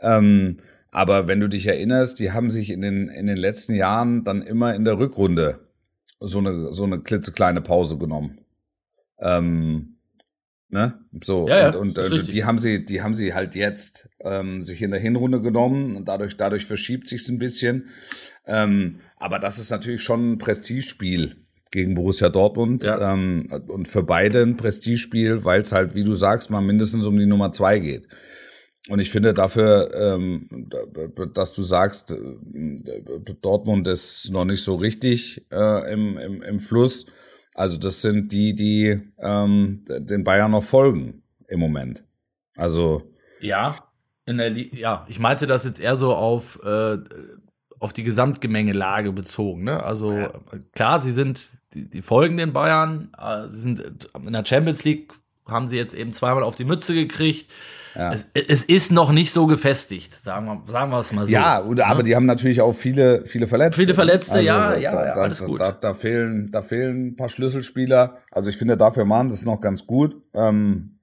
Ähm, 0.00 0.58
aber 0.90 1.26
wenn 1.26 1.40
du 1.40 1.48
dich 1.48 1.66
erinnerst, 1.66 2.18
die 2.18 2.32
haben 2.32 2.50
sich 2.50 2.70
in 2.70 2.80
den, 2.80 3.08
in 3.08 3.26
den 3.26 3.36
letzten 3.36 3.74
Jahren 3.74 4.24
dann 4.24 4.42
immer 4.42 4.74
in 4.74 4.84
der 4.84 4.98
Rückrunde 4.98 5.60
so 6.20 6.38
eine, 6.38 6.72
so 6.72 6.84
eine 6.84 7.00
klitzekleine 7.00 7.60
Pause 7.60 7.98
genommen. 7.98 8.40
Ähm, 9.20 9.96
ne? 10.68 10.98
So, 11.22 11.48
ja, 11.48 11.58
ja, 11.58 11.66
und, 11.76 11.98
und 11.98 11.98
äh, 11.98 12.24
die 12.24 12.44
haben 12.44 12.58
sie, 12.58 12.84
die 12.84 13.02
haben 13.02 13.14
sie 13.14 13.34
halt 13.34 13.54
jetzt 13.54 14.08
ähm, 14.20 14.62
sich 14.62 14.82
in 14.82 14.90
der 14.90 15.00
Hinrunde 15.00 15.40
genommen 15.40 15.96
und 15.96 16.08
dadurch, 16.08 16.36
dadurch 16.36 16.66
verschiebt 16.66 17.06
sich's 17.06 17.28
ein 17.28 17.38
bisschen. 17.38 17.88
Ähm, 18.46 19.00
aber 19.18 19.38
das 19.38 19.58
ist 19.58 19.70
natürlich 19.70 20.02
schon 20.02 20.32
ein 20.32 20.38
Prestigespiel 20.38 21.36
gegen 21.70 21.94
Borussia 21.94 22.28
Dortmund 22.28 22.84
ja. 22.84 23.12
ähm, 23.12 23.46
und 23.68 23.88
für 23.88 24.02
beide 24.02 24.42
ein 24.42 24.56
Prestigespiel, 24.56 25.44
weil 25.44 25.60
es 25.60 25.72
halt, 25.72 25.94
wie 25.94 26.04
du 26.04 26.14
sagst, 26.14 26.50
mal 26.50 26.60
mindestens 26.60 27.06
um 27.06 27.18
die 27.18 27.26
Nummer 27.26 27.52
zwei 27.52 27.78
geht. 27.78 28.08
Und 28.88 29.00
ich 29.00 29.10
finde 29.10 29.34
dafür, 29.34 29.92
ähm, 29.94 30.70
dass 31.34 31.52
du 31.52 31.62
sagst, 31.62 32.12
äh, 32.12 33.34
Dortmund 33.42 33.86
ist 33.86 34.30
noch 34.30 34.46
nicht 34.46 34.62
so 34.62 34.76
richtig 34.76 35.44
äh, 35.52 35.92
im, 35.92 36.16
im, 36.16 36.42
im 36.42 36.58
Fluss. 36.58 37.04
Also 37.54 37.78
das 37.78 38.00
sind 38.00 38.32
die, 38.32 38.54
die 38.54 39.00
ähm, 39.18 39.84
den 39.88 40.24
Bayern 40.24 40.52
noch 40.52 40.64
folgen 40.64 41.22
im 41.48 41.60
Moment. 41.60 42.04
Also 42.56 43.12
ja, 43.40 43.76
in 44.24 44.38
der, 44.38 44.52
ja, 44.52 45.06
ich 45.08 45.18
meinte 45.18 45.46
das 45.46 45.64
jetzt 45.64 45.80
eher 45.80 45.96
so 45.96 46.14
auf 46.14 46.60
äh, 46.64 46.98
auf 47.78 47.92
die 47.92 48.02
Gesamtgemengelage 48.02 49.12
bezogen. 49.12 49.64
Ne? 49.64 49.82
Also 49.82 50.12
ja. 50.12 50.32
klar, 50.74 51.00
sie 51.00 51.12
sind, 51.12 51.40
die, 51.74 51.88
die 51.88 52.02
folgen 52.02 52.36
den 52.36 52.52
Bayern, 52.52 53.12
äh, 53.18 53.48
sie 53.48 53.60
sind 53.60 54.08
in 54.14 54.32
der 54.32 54.44
Champions 54.44 54.84
League 54.84 55.12
haben 55.48 55.66
sie 55.66 55.76
jetzt 55.76 55.94
eben 55.94 56.12
zweimal 56.12 56.42
auf 56.42 56.54
die 56.54 56.64
Mütze 56.64 56.94
gekriegt. 56.94 57.50
Ja. 57.94 58.12
Es, 58.12 58.28
es, 58.34 58.64
ist 58.64 58.92
noch 58.92 59.10
nicht 59.10 59.32
so 59.32 59.46
gefestigt, 59.46 60.14
sagen 60.14 60.46
wir, 60.46 60.62
sagen 60.70 60.90
wir 60.90 60.98
es 60.98 61.12
mal 61.12 61.26
so. 61.26 61.32
Ja, 61.32 61.64
oder, 61.64 61.86
aber 61.86 61.98
ne? 61.98 62.04
die 62.04 62.16
haben 62.16 62.26
natürlich 62.26 62.60
auch 62.60 62.74
viele, 62.74 63.24
viele 63.24 63.46
Verletzte. 63.46 63.80
Viele 63.80 63.94
Verletzte, 63.94 64.34
also, 64.34 64.46
ja, 64.46 64.76
ja, 64.76 64.90
da, 64.90 65.06
ja, 65.06 65.12
alles 65.14 65.38
da, 65.38 65.46
gut. 65.46 65.60
Da, 65.60 65.72
da, 65.72 65.94
fehlen, 65.94 66.50
da 66.52 66.62
fehlen 66.62 67.08
ein 67.08 67.16
paar 67.16 67.28
Schlüsselspieler. 67.28 68.18
Also 68.30 68.50
ich 68.50 68.56
finde, 68.56 68.76
dafür 68.76 69.04
machen 69.04 69.30
sie 69.30 69.36
es 69.36 69.44
noch 69.44 69.60
ganz 69.60 69.86
gut. 69.86 70.22
Ähm, 70.34 70.97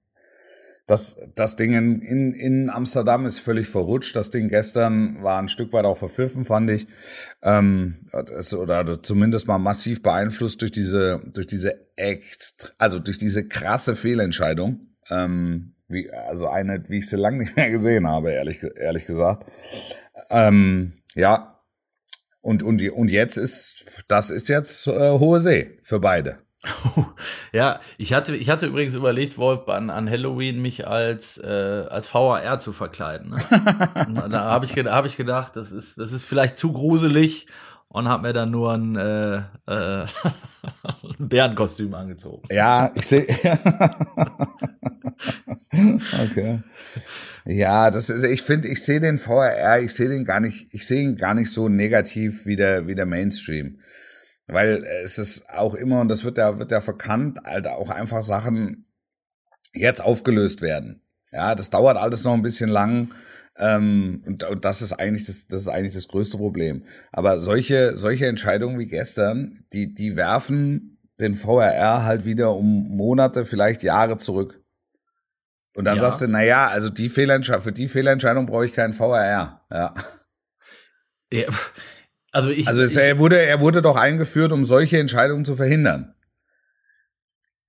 das, 0.87 1.17
das 1.33 1.55
Ding 1.55 1.73
in, 1.73 2.01
in, 2.01 2.33
in 2.33 2.69
Amsterdam 2.69 3.25
ist 3.25 3.39
völlig 3.39 3.67
verrutscht. 3.67 4.15
Das 4.15 4.29
Ding 4.29 4.49
gestern 4.49 5.23
war 5.23 5.41
ein 5.41 5.49
Stück 5.49 5.73
weit 5.73 5.85
auch 5.85 5.97
verpfiffen, 5.97 6.45
fand 6.45 6.69
ich. 6.69 6.87
Ähm, 7.41 8.07
das, 8.11 8.53
oder 8.53 9.01
zumindest 9.01 9.47
mal 9.47 9.57
massiv 9.57 10.03
beeinflusst 10.03 10.61
durch 10.61 10.71
diese, 10.71 11.21
durch 11.33 11.47
diese 11.47 11.89
extra, 11.95 12.69
also 12.77 12.99
durch 12.99 13.17
diese 13.17 13.47
krasse 13.47 13.95
Fehlentscheidung. 13.95 14.95
Ähm, 15.09 15.73
wie, 15.87 16.11
also 16.11 16.47
eine, 16.47 16.83
wie 16.87 16.99
ich 16.99 17.09
sie 17.09 17.17
lange 17.17 17.39
nicht 17.39 17.55
mehr 17.55 17.71
gesehen 17.71 18.07
habe, 18.07 18.31
ehrlich, 18.31 18.63
ehrlich 18.75 19.05
gesagt. 19.05 19.51
Ähm, 20.29 21.01
ja. 21.15 21.63
Und, 22.41 22.61
und, 22.61 22.79
und 22.91 23.09
jetzt 23.09 23.37
ist, 23.37 23.85
das 24.07 24.29
ist 24.29 24.49
jetzt 24.49 24.85
äh, 24.85 25.17
hohe 25.17 25.39
See 25.39 25.79
für 25.81 25.99
beide. 25.99 26.44
ja, 27.51 27.79
ich 27.97 28.13
hatte, 28.13 28.35
ich 28.35 28.49
hatte 28.49 28.67
übrigens 28.67 28.93
überlegt, 28.93 29.37
Wolf, 29.37 29.67
an, 29.67 29.89
an 29.89 30.09
Halloween 30.09 30.61
mich 30.61 30.87
als, 30.87 31.37
äh, 31.37 31.85
als 31.89 32.13
VAR 32.13 32.59
zu 32.59 32.73
verkleiden. 32.73 33.31
Ne? 33.31 33.37
da 34.29 34.43
habe 34.45 34.65
ich, 34.65 34.73
hab 34.73 35.05
ich 35.05 35.15
gedacht, 35.15 35.55
das 35.55 35.71
ist, 35.71 35.97
das 35.97 36.11
ist 36.11 36.25
vielleicht 36.25 36.57
zu 36.57 36.71
gruselig 36.71 37.47
und 37.87 38.07
habe 38.07 38.23
mir 38.23 38.33
dann 38.33 38.51
nur 38.51 38.73
ein, 38.73 38.95
äh, 38.95 39.37
äh, 39.67 40.05
ein 40.07 41.29
Bärenkostüm 41.29 41.93
angezogen. 41.93 42.43
Ja, 42.51 42.91
ich 42.95 43.07
sehe. 43.07 43.25
okay. 46.23 46.61
Ja, 47.45 47.91
das 47.91 48.09
ist, 48.09 48.23
ich 48.23 48.41
finde, 48.41 48.67
ich 48.67 48.83
sehe 48.83 48.99
den 48.99 49.17
VRR, 49.17 49.79
ich 49.79 49.93
sehe 49.93 50.09
den 50.09 50.25
gar 50.25 50.39
nicht, 50.39 50.73
ich 50.73 50.87
sehe 50.87 51.03
ihn 51.03 51.15
gar 51.15 51.35
nicht 51.35 51.51
so 51.51 51.69
negativ 51.69 52.45
wie 52.45 52.55
der, 52.55 52.87
wie 52.87 52.95
der 52.95 53.05
Mainstream. 53.05 53.77
Weil 54.47 54.83
es 55.03 55.17
ist 55.17 55.49
auch 55.49 55.73
immer, 55.73 56.01
und 56.01 56.09
das 56.09 56.23
wird 56.23 56.37
ja, 56.37 56.59
wird 56.59 56.71
ja 56.71 56.81
verkannt, 56.81 57.45
Alter, 57.45 57.77
auch 57.77 57.89
einfach 57.89 58.21
Sachen 58.21 58.85
jetzt 59.73 60.01
aufgelöst 60.01 60.61
werden. 60.61 61.01
Ja, 61.31 61.55
das 61.55 61.69
dauert 61.69 61.97
alles 61.97 62.23
noch 62.23 62.33
ein 62.33 62.43
bisschen 62.43 62.69
lang. 62.69 63.13
Ähm, 63.57 64.23
und, 64.25 64.43
und 64.43 64.65
das 64.65 64.81
ist 64.81 64.93
eigentlich 64.93 65.25
das, 65.25 65.47
das 65.47 65.61
ist 65.61 65.69
eigentlich 65.69 65.93
das 65.93 66.07
größte 66.07 66.37
Problem. 66.37 66.83
Aber 67.11 67.39
solche, 67.39 67.97
solche 67.97 68.27
Entscheidungen 68.27 68.79
wie 68.79 68.87
gestern, 68.87 69.65
die, 69.73 69.93
die 69.93 70.15
werfen 70.15 70.99
den 71.19 71.35
VRR 71.35 72.03
halt 72.03 72.25
wieder 72.25 72.53
um 72.53 72.95
Monate, 72.95 73.45
vielleicht 73.45 73.83
Jahre 73.83 74.17
zurück. 74.17 74.61
Und 75.75 75.85
dann 75.85 75.95
ja. 75.95 76.01
sagst 76.01 76.21
du, 76.21 76.27
na 76.27 76.43
ja, 76.43 76.67
also 76.67 76.89
die 76.89 77.09
Fehlentscheidung, 77.09 77.63
für 77.63 77.71
die 77.71 77.87
Fehlentscheidung 77.87 78.45
brauche 78.45 78.65
ich 78.65 78.73
keinen 78.73 78.93
VRR. 78.93 79.65
Ja. 79.71 79.93
ja. 81.31 81.47
Also, 82.35 82.49
ich, 82.49 82.67
also 82.67 82.81
es, 82.81 82.97
er 82.97 83.17
wurde, 83.17 83.39
er 83.39 83.61
wurde 83.61 83.81
doch 83.81 83.95
eingeführt, 83.95 84.51
um 84.51 84.65
solche 84.65 84.97
Entscheidungen 84.97 85.45
zu 85.45 85.55
verhindern. 85.55 86.13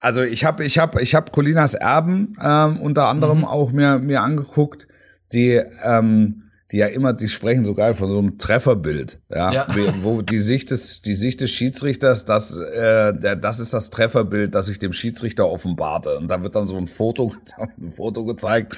Also 0.01 0.23
ich 0.23 0.45
habe, 0.45 0.65
ich 0.65 0.77
habe, 0.79 1.01
ich 1.01 1.15
habe 1.15 1.31
Colinas 1.31 1.75
Erben 1.75 2.37
ähm, 2.43 2.81
unter 2.81 3.07
anderem 3.07 3.39
mhm. 3.39 3.45
auch 3.45 3.71
mir 3.71 4.01
mir 4.01 4.23
angeguckt, 4.23 4.89
die 5.33 5.63
ähm, 5.85 6.47
die 6.73 6.79
ja 6.79 6.87
immer, 6.87 7.13
die 7.13 7.29
sprechen 7.29 7.65
so 7.65 7.75
geil 7.75 7.95
von 7.95 8.09
so 8.09 8.19
einem 8.19 8.39
Trefferbild, 8.39 9.21
ja, 9.31 9.53
Ja. 9.53 9.69
Wo 10.03 10.21
die 10.23 10.39
Sicht 10.39 10.73
des, 10.73 11.01
die 11.01 11.15
Sicht 11.15 11.41
des 11.41 11.53
Schiedsrichters, 11.53 12.25
das, 12.25 12.57
äh, 12.57 13.13
der, 13.13 13.37
das 13.37 13.61
ist 13.61 13.73
das 13.73 13.91
Trefferbild, 13.91 14.53
das 14.53 14.69
ich 14.69 14.81
dem 14.81 14.93
Schiedsrichter 14.93 15.49
offenbarte. 15.49 16.19
Und 16.19 16.29
da 16.29 16.43
wird 16.43 16.57
dann 16.57 16.67
so 16.67 16.77
ein 16.77 16.89
Foto, 16.89 17.33
ein 17.81 17.91
Foto 17.91 18.25
gezeigt, 18.25 18.77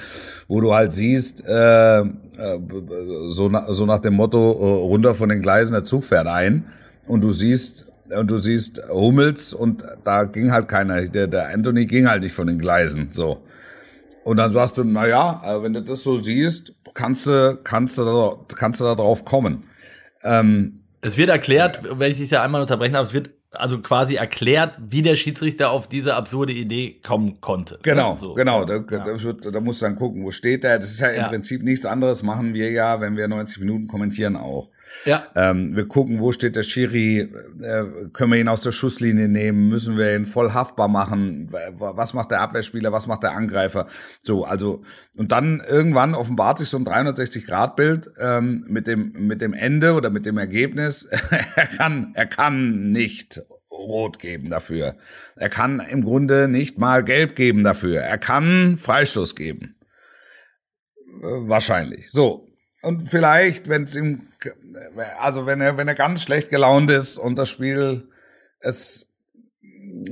wo 0.48 0.60
du 0.60 0.74
halt 0.74 0.92
siehst, 0.92 1.46
äh, 1.46 2.04
so, 3.28 3.48
na, 3.48 3.72
so 3.72 3.86
nach 3.86 4.00
dem 4.00 4.14
Motto, 4.14 4.38
äh, 4.38 4.80
runter 4.86 5.14
von 5.14 5.28
den 5.28 5.42
Gleisen, 5.42 5.72
der 5.72 5.82
Zug 5.82 6.04
fährt 6.04 6.26
ein. 6.26 6.66
Und 7.06 7.22
du 7.24 7.32
siehst, 7.32 7.86
und 8.16 8.30
du 8.30 8.36
siehst 8.38 8.80
Hummels 8.90 9.52
und 9.52 9.84
da 10.04 10.24
ging 10.24 10.52
halt 10.52 10.68
keiner, 10.68 11.02
der, 11.02 11.26
der 11.26 11.48
Anthony 11.48 11.86
ging 11.86 12.08
halt 12.08 12.22
nicht 12.22 12.34
von 12.34 12.46
den 12.46 12.58
Gleisen, 12.58 13.08
so. 13.12 13.42
Und 14.24 14.36
dann 14.36 14.52
sagst 14.52 14.76
du, 14.76 14.84
na 14.84 15.06
ja, 15.06 15.42
äh, 15.44 15.62
wenn 15.62 15.72
du 15.72 15.82
das 15.82 16.02
so 16.02 16.18
siehst, 16.18 16.74
kannst 16.94 17.26
du, 17.26 17.58
kannst 17.64 17.96
du 17.98 18.04
da, 18.04 18.36
kannst 18.56 18.80
du 18.80 18.84
da 18.84 18.94
drauf 18.94 19.24
kommen. 19.24 19.64
Ähm, 20.22 20.80
Es 21.00 21.16
wird 21.16 21.30
erklärt, 21.30 21.80
wenn 21.98 22.10
ich 22.12 22.18
dich 22.18 22.28
da 22.28 22.42
einmal 22.42 22.60
unterbrechen 22.60 22.92
darf, 22.94 23.08
es 23.08 23.14
wird 23.14 23.30
also 23.50 23.78
quasi 23.80 24.16
erklärt, 24.16 24.74
wie 24.78 25.02
der 25.02 25.14
Schiedsrichter 25.14 25.70
auf 25.70 25.88
diese 25.88 26.14
absurde 26.14 26.52
Idee 26.52 27.00
kommen 27.02 27.40
konnte. 27.40 27.78
genau, 27.82 28.16
So. 28.16 28.34
genau. 28.34 28.64
Da, 28.64 28.84
wird, 28.86 29.44
da 29.54 29.60
musst 29.60 29.80
du 29.80 29.86
dann 29.86 29.96
gucken, 29.96 30.24
wo 30.24 30.30
steht 30.30 30.64
der. 30.64 30.78
Das 30.78 30.90
ist 30.90 31.00
ja 31.00 31.08
im 31.08 31.16
Ja. 31.16 31.28
Prinzip 31.28 31.62
nichts 31.62 31.86
anderes, 31.86 32.22
machen 32.22 32.52
wir 32.54 32.70
ja, 32.70 33.00
wenn 33.00 33.16
wir 33.16 33.26
90 33.28 33.60
Minuten 33.60 33.86
kommentieren 33.86 34.36
auch. 34.36 34.68
Ja. 35.04 35.26
Ähm, 35.34 35.76
wir 35.76 35.86
gucken, 35.86 36.20
wo 36.20 36.32
steht 36.32 36.56
der 36.56 36.62
Schiri, 36.62 37.20
äh, 37.60 37.84
können 38.12 38.32
wir 38.32 38.38
ihn 38.38 38.48
aus 38.48 38.60
der 38.60 38.72
Schusslinie 38.72 39.28
nehmen, 39.28 39.68
müssen 39.68 39.96
wir 39.96 40.14
ihn 40.14 40.24
voll 40.24 40.52
haftbar 40.52 40.88
machen, 40.88 41.48
was 41.50 42.14
macht 42.14 42.30
der 42.30 42.40
Abwehrspieler, 42.40 42.92
was 42.92 43.06
macht 43.06 43.22
der 43.22 43.32
Angreifer, 43.32 43.86
so, 44.20 44.44
also, 44.44 44.82
und 45.16 45.32
dann 45.32 45.62
irgendwann 45.66 46.14
offenbart 46.14 46.58
sich 46.58 46.68
so 46.68 46.76
ein 46.76 46.84
360-Grad-Bild 46.84 48.12
ähm, 48.18 48.64
mit, 48.68 48.86
dem, 48.86 49.12
mit 49.12 49.40
dem 49.40 49.54
Ende 49.54 49.94
oder 49.94 50.10
mit 50.10 50.26
dem 50.26 50.38
Ergebnis, 50.38 51.04
er 51.56 51.66
kann, 51.66 52.12
er 52.14 52.26
kann 52.26 52.92
nicht 52.92 53.40
rot 53.70 54.18
geben 54.18 54.50
dafür. 54.50 54.96
Er 55.36 55.48
kann 55.48 55.80
im 55.80 56.02
Grunde 56.02 56.48
nicht 56.48 56.78
mal 56.78 57.04
gelb 57.04 57.36
geben 57.36 57.64
dafür. 57.64 58.00
Er 58.00 58.18
kann 58.18 58.76
Freistoß 58.76 59.36
geben. 59.36 59.76
Äh, 61.22 61.48
Wahrscheinlich. 61.48 62.10
So. 62.10 62.47
Und 62.82 63.08
vielleicht, 63.08 63.68
wenn 63.68 63.84
es 63.84 63.96
ihm, 63.96 64.28
also 65.18 65.46
wenn 65.46 65.60
er, 65.60 65.76
wenn 65.76 65.88
er 65.88 65.94
ganz 65.94 66.22
schlecht 66.22 66.48
gelaunt 66.48 66.90
ist 66.90 67.18
und 67.18 67.38
das 67.38 67.48
Spiel 67.48 68.08
es 68.60 69.12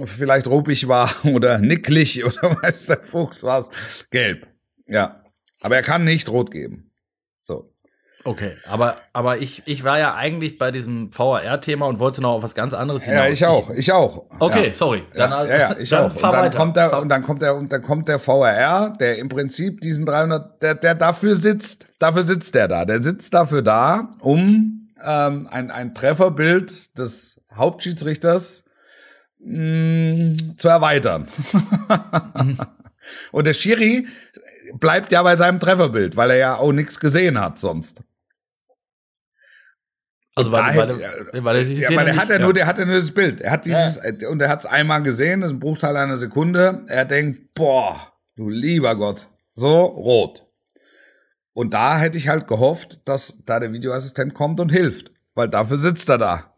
vielleicht 0.04 0.46
ruppig 0.46 0.88
war 0.88 1.12
oder 1.24 1.58
nicklig 1.58 2.24
oder 2.24 2.56
weiß 2.62 2.86
der 2.86 3.02
Fuchs 3.02 3.42
was, 3.44 3.70
gelb. 4.10 4.46
Ja. 4.86 5.22
Aber 5.60 5.76
er 5.76 5.82
kann 5.82 6.04
nicht 6.04 6.28
rot 6.28 6.50
geben. 6.50 6.85
Okay, 8.26 8.56
aber, 8.66 8.96
aber 9.12 9.38
ich, 9.38 9.62
ich 9.66 9.84
war 9.84 10.00
ja 10.00 10.14
eigentlich 10.14 10.58
bei 10.58 10.72
diesem 10.72 11.16
VAR-Thema 11.16 11.86
und 11.86 12.00
wollte 12.00 12.20
noch 12.20 12.32
auf 12.32 12.42
was 12.42 12.56
ganz 12.56 12.74
anderes 12.74 13.04
hinaus. 13.04 13.24
Ja, 13.24 13.30
ich 13.30 13.46
auch, 13.46 13.70
ich 13.70 13.92
auch. 13.92 14.24
Okay, 14.40 14.66
ja. 14.66 14.72
sorry. 14.72 15.04
Dann, 15.14 15.30
ja, 15.30 15.44
ja, 15.44 15.56
ja, 15.56 15.76
ich 15.78 15.90
dann 15.90 16.10
auch. 16.10 16.16
Und 16.16 16.22
dann 16.22 16.32
weiter. 16.32 16.58
kommt 16.58 16.76
der, 16.76 16.98
und 16.98 17.08
dann 17.08 17.22
kommt 17.22 17.42
der, 17.42 17.54
und 17.54 17.72
dann 17.72 17.82
kommt 17.82 18.08
der 18.08 18.18
VRR, 18.18 18.96
der 18.98 19.18
im 19.18 19.28
Prinzip 19.28 19.80
diesen 19.80 20.06
300, 20.06 20.60
der, 20.60 20.74
der 20.74 20.96
dafür 20.96 21.36
sitzt, 21.36 21.86
dafür 22.00 22.24
sitzt 22.24 22.56
der 22.56 22.66
da. 22.66 22.84
Der 22.84 23.00
sitzt 23.00 23.32
dafür 23.32 23.62
da, 23.62 24.10
um 24.18 24.88
ähm, 25.04 25.48
ein, 25.48 25.70
ein 25.70 25.94
Trefferbild 25.94 26.98
des 26.98 27.40
Hauptschiedsrichters 27.54 28.64
mh, 29.38 30.56
zu 30.56 30.66
erweitern. 30.66 31.28
und 33.30 33.46
der 33.46 33.54
Schiri 33.54 34.08
bleibt 34.74 35.12
ja 35.12 35.22
bei 35.22 35.36
seinem 35.36 35.60
Trefferbild, 35.60 36.16
weil 36.16 36.30
er 36.30 36.36
ja 36.36 36.56
auch 36.56 36.72
nichts 36.72 36.98
gesehen 36.98 37.40
hat 37.40 37.60
sonst. 37.60 38.02
Also, 40.36 40.50
da 40.50 40.58
weil, 40.58 40.72
hätte- 40.74 41.00
weil, 41.32 41.44
weil 41.44 41.56
er 41.56 41.64
sich 41.64 41.80
Ja, 41.80 41.96
weil 41.96 42.06
er 42.08 42.16
hat 42.16 42.28
ja, 42.28 42.36
ja. 42.36 42.40
nur, 42.42 42.52
der 42.52 42.66
hat 42.66 42.78
ja 42.78 42.84
nur 42.84 42.94
das 42.96 43.10
Bild. 43.10 43.40
Er 43.40 43.50
hat 43.50 43.64
dieses, 43.64 43.96
äh, 43.96 44.26
und 44.30 44.40
er 44.40 44.48
hat 44.50 44.60
es 44.60 44.66
einmal 44.66 45.02
gesehen, 45.02 45.40
das 45.40 45.50
ist 45.50 45.56
ein 45.56 45.60
Bruchteil 45.60 45.96
einer 45.96 46.16
Sekunde. 46.16 46.84
Er 46.88 47.04
denkt, 47.06 47.54
boah, 47.54 48.12
du 48.36 48.48
lieber 48.48 48.94
Gott, 48.96 49.26
so 49.54 49.84
rot. 49.86 50.46
Und 51.54 51.72
da 51.72 51.98
hätte 51.98 52.18
ich 52.18 52.28
halt 52.28 52.46
gehofft, 52.48 53.00
dass 53.08 53.42
da 53.46 53.58
der 53.60 53.72
Videoassistent 53.72 54.34
kommt 54.34 54.60
und 54.60 54.70
hilft, 54.70 55.10
weil 55.34 55.48
dafür 55.48 55.78
sitzt 55.78 56.08
er 56.10 56.18
da. 56.18 56.52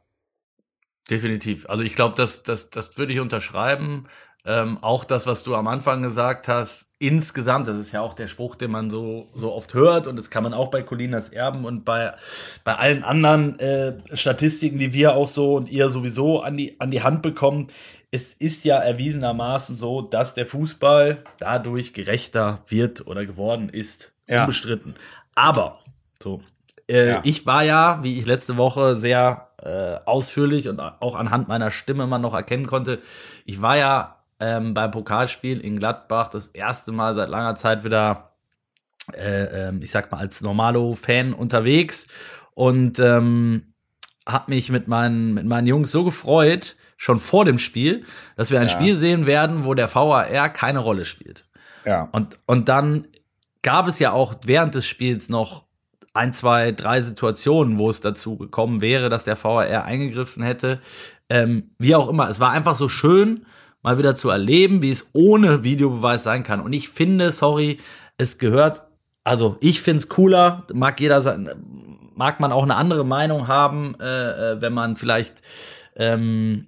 Definitiv. 1.09 1.69
Also 1.71 1.85
ich 1.85 1.95
glaube, 1.95 2.17
das, 2.17 2.43
das, 2.43 2.71
das 2.71 2.99
würde 2.99 3.13
ich 3.13 3.21
unterschreiben. 3.21 4.09
Ähm, 4.51 4.79
auch 4.81 5.05
das, 5.05 5.27
was 5.27 5.43
du 5.43 5.55
am 5.55 5.69
Anfang 5.69 6.01
gesagt 6.01 6.49
hast, 6.49 6.95
insgesamt, 6.99 7.69
das 7.69 7.79
ist 7.79 7.93
ja 7.93 8.01
auch 8.01 8.15
der 8.15 8.29
Spruch, 8.29 8.55
den 8.55 8.71
man 8.71 8.89
so, 8.89 9.27
so 9.35 9.53
oft 9.53 9.75
hört 9.75 10.07
und 10.07 10.17
das 10.17 10.31
kann 10.31 10.43
man 10.43 10.55
auch 10.55 10.71
bei 10.71 10.81
Colinas 10.83 11.29
Erben 11.29 11.67
und 11.67 11.85
bei, 11.85 12.15
bei 12.65 12.75
allen 12.75 13.05
anderen 13.05 13.59
äh, 13.59 13.99
Statistiken, 14.15 14.79
die 14.79 14.95
wir 14.95 15.13
auch 15.17 15.29
so 15.29 15.57
und 15.57 15.69
ihr 15.69 15.91
sowieso 15.91 16.41
an 16.41 16.57
die, 16.57 16.81
an 16.81 16.91
die 16.91 17.03
Hand 17.03 17.21
bekommen. 17.21 17.67
Es 18.11 18.33
ist 18.33 18.65
ja 18.65 18.79
erwiesenermaßen 18.79 19.77
so, 19.77 20.01
dass 20.01 20.33
der 20.33 20.47
Fußball 20.47 21.25
dadurch 21.39 21.93
gerechter 21.93 22.63
wird 22.69 23.07
oder 23.07 23.27
geworden 23.27 23.69
ist. 23.69 24.15
Ja. 24.27 24.41
Unbestritten. 24.45 24.95
Aber, 25.35 25.81
so, 26.23 26.41
äh, 26.89 27.09
Ja. 27.11 27.21
ich 27.23 27.45
war 27.45 27.65
ja, 27.65 28.03
wie 28.03 28.19
ich 28.19 28.25
letzte 28.25 28.57
Woche 28.57 28.97
sehr 28.97 29.49
äh, 29.63 29.99
ausführlich 30.07 30.71
und 30.71 30.81
auch 30.81 31.17
anhand 31.17 31.49
meiner 31.49 31.71
Stimme 31.71 32.07
man 32.07 32.23
noch 32.23 32.33
erkennen 32.33 32.67
konnte, 32.67 33.01
ich 33.45 33.61
war 33.61 33.77
ja 33.77 34.15
ähm, 34.41 34.75
beim 34.75 34.91
Pokalspiel 34.91 35.61
in 35.61 35.79
Gladbach 35.79 36.29
das 36.29 36.47
erste 36.47 36.93
Mal 36.93 37.15
seit 37.15 37.29
langer 37.29 37.55
Zeit 37.55 37.85
wieder, 37.85 38.33
äh, 39.15 39.69
ähm, 39.69 39.81
ich 39.83 39.91
sag 39.91 40.13
mal, 40.13 40.19
als 40.19 40.41
Normalo-Fan 40.41 41.33
unterwegs 41.33 42.07
und 42.55 42.99
ähm, 42.99 43.75
hab 44.27 44.49
mich 44.49 44.71
mit 44.71 44.89
meinen, 44.89 45.35
mit 45.35 45.47
meinen 45.47 45.67
Jungs 45.67 45.91
so 45.91 46.05
gefreut, 46.05 46.77
schon 46.97 47.19
vor 47.19 47.45
dem 47.45 47.59
Spiel, 47.59 48.05
dass 48.37 48.51
wir 48.51 48.61
ein 48.61 48.67
Ja. 48.67 48.73
Spiel 48.73 48.97
sehen 48.97 49.27
werden, 49.27 49.65
wo 49.65 49.75
der 49.75 49.93
VAR 49.95 50.49
keine 50.51 50.81
Rolle 50.81 51.05
spielt. 51.05 51.47
Ja. 51.85 52.09
Und, 52.13 52.39
und 52.47 52.69
dann 52.69 53.07
gab 53.63 53.87
es 53.87 53.99
ja 53.99 54.13
auch 54.13 54.35
während 54.45 54.75
des 54.75 54.87
Spiels 54.87 55.29
noch 55.29 55.65
ein, 56.13 56.33
zwei, 56.33 56.73
drei 56.73 57.01
Situationen, 57.01 57.79
wo 57.79 57.89
es 57.89 58.01
dazu 58.01 58.37
gekommen 58.37 58.81
wäre, 58.81 59.09
dass 59.09 59.25
der 59.25 59.43
VAR 59.43 59.85
eingegriffen 59.85 60.43
hätte. 60.43 60.81
Ähm, 61.29 61.71
wie 61.79 61.95
auch 61.95 62.09
immer, 62.09 62.29
es 62.29 62.41
war 62.41 62.51
einfach 62.51 62.75
so 62.75 62.89
schön, 62.89 63.47
mal 63.83 63.99
wieder 63.99 64.15
zu 64.15 64.31
erleben, 64.31 64.83
wie 64.83 64.91
es 64.91 65.11
ohne 65.13 65.63
Videobeweis 65.65 66.23
sein 66.23 66.43
kann. 66.43 66.61
Und 66.61 66.73
ich 66.73 66.89
finde, 66.89 67.33
sorry, 67.33 67.79
es 68.17 68.39
gehört, 68.39 68.83
also 69.25 69.57
ich 69.61 69.81
finde 69.81 69.99
es 69.99 70.09
cooler, 70.09 70.67
mag 70.73 71.01
jeder 71.01 71.23
sein, 71.23 71.51
mag 72.15 72.41
man 72.41 72.53
auch 72.53 72.65
eine 72.65 72.77
andere 72.77 73.05
Meinung 73.05 73.47
haben, 73.47 73.95
äh, 74.01 74.53
äh, 74.53 74.61
wenn 74.61 74.73
man 74.73 74.97
vielleicht 74.97 75.43
ähm, 75.97 76.67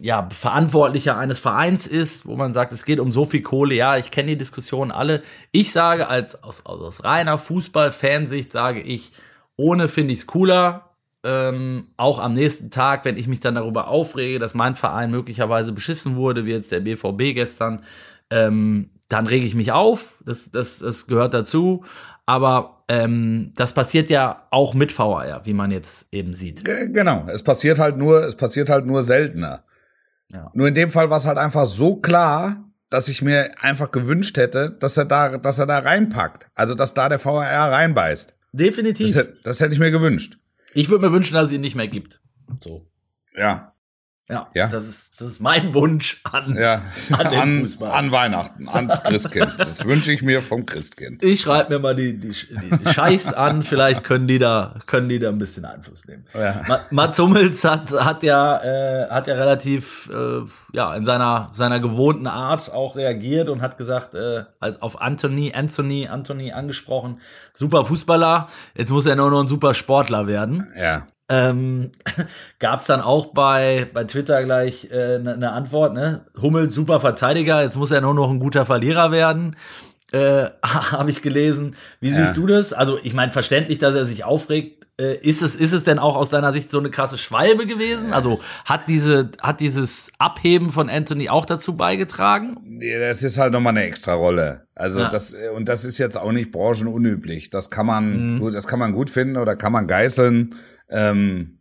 ja, 0.00 0.28
Verantwortlicher 0.30 1.18
eines 1.18 1.38
Vereins 1.38 1.86
ist, 1.86 2.26
wo 2.26 2.36
man 2.36 2.54
sagt, 2.54 2.72
es 2.72 2.84
geht 2.84 2.98
um 2.98 3.12
so 3.12 3.26
viel 3.26 3.42
Kohle. 3.42 3.74
Ja, 3.74 3.96
ich 3.96 4.10
kenne 4.10 4.30
die 4.30 4.38
Diskussionen 4.38 4.90
alle. 4.90 5.22
Ich 5.52 5.72
sage, 5.72 6.08
als 6.08 6.42
aus, 6.42 6.64
aus, 6.64 6.80
aus 6.80 7.04
reiner 7.04 7.36
Fußball-Fansicht 7.38 8.52
sage 8.52 8.80
ich, 8.80 9.12
ohne 9.56 9.88
finde 9.88 10.14
ich 10.14 10.20
es 10.20 10.26
cooler. 10.26 10.89
Ähm, 11.22 11.88
auch 11.96 12.18
am 12.18 12.32
nächsten 12.32 12.70
Tag, 12.70 13.04
wenn 13.04 13.18
ich 13.18 13.26
mich 13.26 13.40
dann 13.40 13.54
darüber 13.54 13.88
aufrege, 13.88 14.38
dass 14.38 14.54
mein 14.54 14.74
Verein 14.74 15.10
möglicherweise 15.10 15.72
beschissen 15.72 16.16
wurde, 16.16 16.46
wie 16.46 16.52
jetzt 16.52 16.72
der 16.72 16.80
BVB 16.80 17.34
gestern, 17.34 17.82
ähm, 18.30 18.90
dann 19.08 19.26
rege 19.26 19.44
ich 19.44 19.54
mich 19.54 19.72
auf. 19.72 20.22
Das, 20.24 20.50
das, 20.50 20.78
das 20.78 21.06
gehört 21.06 21.34
dazu. 21.34 21.84
Aber 22.26 22.84
ähm, 22.88 23.52
das 23.56 23.74
passiert 23.74 24.08
ja 24.08 24.46
auch 24.50 24.72
mit 24.72 24.96
VAR, 24.96 25.44
wie 25.44 25.52
man 25.52 25.70
jetzt 25.70 26.12
eben 26.12 26.32
sieht. 26.34 26.64
Genau. 26.64 27.26
Es 27.28 27.42
passiert 27.42 27.78
halt 27.78 27.98
nur, 27.98 28.24
es 28.24 28.36
passiert 28.36 28.70
halt 28.70 28.86
nur 28.86 29.02
seltener. 29.02 29.64
Ja. 30.32 30.50
Nur 30.54 30.68
in 30.68 30.74
dem 30.74 30.90
Fall 30.90 31.10
war 31.10 31.18
es 31.18 31.26
halt 31.26 31.38
einfach 31.38 31.66
so 31.66 31.96
klar, 31.96 32.64
dass 32.88 33.08
ich 33.08 33.22
mir 33.22 33.52
einfach 33.60 33.90
gewünscht 33.90 34.36
hätte, 34.36 34.70
dass 34.70 34.96
er 34.96 35.04
da, 35.04 35.38
dass 35.38 35.58
er 35.58 35.66
da 35.66 35.78
reinpackt. 35.78 36.48
Also, 36.54 36.74
dass 36.74 36.94
da 36.94 37.08
der 37.08 37.24
VAR 37.24 37.72
reinbeißt. 37.72 38.34
Definitiv. 38.52 39.14
Das, 39.14 39.26
das 39.44 39.60
hätte 39.60 39.74
ich 39.74 39.80
mir 39.80 39.90
gewünscht. 39.90 40.39
Ich 40.74 40.88
würde 40.88 41.06
mir 41.06 41.12
wünschen, 41.12 41.34
dass 41.34 41.46
es 41.46 41.52
ihn 41.52 41.60
nicht 41.60 41.74
mehr 41.74 41.88
gibt. 41.88 42.20
So. 42.60 42.86
Ja. 43.36 43.74
Ja, 44.30 44.48
Ja. 44.54 44.68
Das, 44.68 44.86
ist, 44.86 45.20
das 45.20 45.28
ist 45.28 45.40
mein 45.40 45.74
Wunsch 45.74 46.20
an. 46.30 46.56
Ja. 46.56 46.82
An 47.16 47.30
den 47.30 47.40
an, 47.40 47.60
Fußball. 47.62 47.90
an 47.90 48.12
Weihnachten, 48.12 48.68
ans 48.68 49.02
Christkind. 49.02 49.54
Das 49.58 49.84
wünsche 49.84 50.12
ich 50.12 50.22
mir 50.22 50.40
vom 50.42 50.64
Christkind. 50.66 51.22
Ich 51.22 51.40
schreibe 51.40 51.72
mir 51.74 51.78
mal 51.80 51.94
die, 51.96 52.18
die, 52.18 52.28
die, 52.30 52.92
Scheichs 52.92 53.32
an, 53.32 53.62
vielleicht 53.62 54.04
können 54.04 54.26
die 54.28 54.38
da, 54.38 54.76
können 54.86 55.08
die 55.08 55.18
da 55.18 55.28
ein 55.30 55.38
bisschen 55.38 55.64
Einfluss 55.64 56.06
nehmen. 56.06 56.24
Ja. 56.34 56.62
Ma- 56.68 56.80
Mats 56.90 57.18
Hummels 57.18 57.64
hat, 57.64 57.90
hat 57.92 58.22
ja, 58.22 58.58
äh, 58.62 59.08
hat 59.10 59.26
ja 59.26 59.34
relativ, 59.34 60.08
äh, 60.12 60.40
ja, 60.72 60.94
in 60.94 61.04
seiner, 61.04 61.48
seiner 61.52 61.80
gewohnten 61.80 62.26
Art 62.26 62.72
auch 62.72 62.96
reagiert 62.96 63.48
und 63.48 63.62
hat 63.62 63.76
gesagt, 63.78 64.14
äh, 64.14 64.44
als 64.60 64.80
auf 64.82 65.00
Anthony, 65.00 65.52
Anthony, 65.54 66.06
Anthony 66.08 66.52
angesprochen, 66.52 67.20
super 67.54 67.84
Fußballer, 67.84 68.46
jetzt 68.76 68.90
muss 68.90 69.06
er 69.06 69.16
nur 69.16 69.30
noch 69.30 69.40
ein 69.42 69.48
super 69.48 69.74
Sportler 69.74 70.26
werden. 70.26 70.72
Ja. 70.78 71.06
Ähm, 71.30 71.92
Gab 72.58 72.80
es 72.80 72.86
dann 72.86 73.00
auch 73.00 73.26
bei, 73.32 73.86
bei 73.94 74.04
Twitter 74.04 74.42
gleich 74.44 74.88
eine 74.92 75.00
äh, 75.14 75.18
ne- 75.20 75.36
ne 75.38 75.52
Antwort, 75.52 75.94
ne? 75.94 76.26
Hummels 76.40 76.74
super 76.74 77.00
Verteidiger, 77.00 77.62
jetzt 77.62 77.76
muss 77.78 77.90
er 77.92 78.00
nur 78.00 78.14
noch 78.14 78.30
ein 78.30 78.40
guter 78.40 78.66
Verlierer 78.66 79.12
werden. 79.12 79.56
äh, 80.12 80.46
habe 80.64 81.10
ich 81.10 81.22
gelesen. 81.22 81.76
Wie 82.00 82.10
Ja. 82.10 82.16
siehst 82.26 82.36
du 82.36 82.46
das? 82.46 82.72
Also, 82.72 82.98
ich 83.02 83.14
meine, 83.14 83.30
verständlich, 83.32 83.78
dass 83.78 83.94
er 83.94 84.04
sich 84.06 84.24
aufregt. 84.24 84.78
Äh, 85.00 85.14
ist, 85.22 85.40
es, 85.40 85.54
ist 85.56 85.72
es 85.72 85.84
denn 85.84 85.98
auch 86.00 86.14
aus 86.16 86.28
deiner 86.30 86.52
Sicht 86.52 86.68
so 86.68 86.78
eine 86.78 86.90
krasse 86.90 87.16
Schwalbe 87.16 87.64
gewesen? 87.64 88.12
Also, 88.12 88.38
hat, 88.66 88.88
diese, 88.88 89.30
hat 89.40 89.60
dieses 89.60 90.10
Abheben 90.18 90.70
von 90.72 90.90
Anthony 90.90 91.28
auch 91.30 91.46
dazu 91.46 91.76
beigetragen? 91.76 92.56
Nee, 92.64 92.98
Das 92.98 93.22
ist 93.22 93.38
halt 93.38 93.52
nochmal 93.52 93.70
eine 93.70 93.84
extra 93.84 94.12
Rolle. 94.14 94.66
Also 94.74 94.98
Ja. 95.00 95.08
das, 95.08 95.34
und 95.56 95.68
das 95.70 95.84
ist 95.86 95.96
jetzt 95.98 96.16
auch 96.18 96.32
nicht 96.32 96.50
branchenunüblich. 96.50 97.48
Das 97.50 97.70
kann 97.70 97.86
man, 97.86 98.34
Mhm. 98.34 98.40
gut, 98.40 98.54
das 98.54 98.66
kann 98.66 98.78
man 98.80 98.92
gut 98.92 99.08
finden 99.10 99.36
oder 99.36 99.54
kann 99.56 99.72
man 99.72 99.86
geißeln. 99.86 100.54
Ähm, 100.90 101.58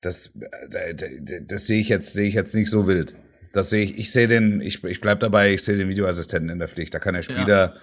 das, 0.00 0.36
äh, 0.70 0.94
das, 0.94 1.10
das 1.46 1.66
sehe 1.66 1.80
ich 1.80 1.88
jetzt, 1.88 2.12
sehe 2.12 2.28
ich 2.28 2.34
jetzt 2.34 2.54
nicht 2.54 2.70
so 2.70 2.86
wild. 2.86 3.16
Das 3.52 3.70
sehe 3.70 3.84
ich, 3.84 3.98
ich 3.98 4.12
sehe 4.12 4.26
den, 4.26 4.60
ich, 4.60 4.82
ich 4.84 5.00
bleib 5.00 5.20
dabei, 5.20 5.52
ich 5.52 5.62
sehe 5.62 5.76
den 5.76 5.88
Videoassistenten 5.88 6.50
in 6.50 6.58
der 6.58 6.68
Pflicht. 6.68 6.92
Da 6.92 6.98
kann 6.98 7.14
der 7.14 7.22
Spieler, 7.22 7.76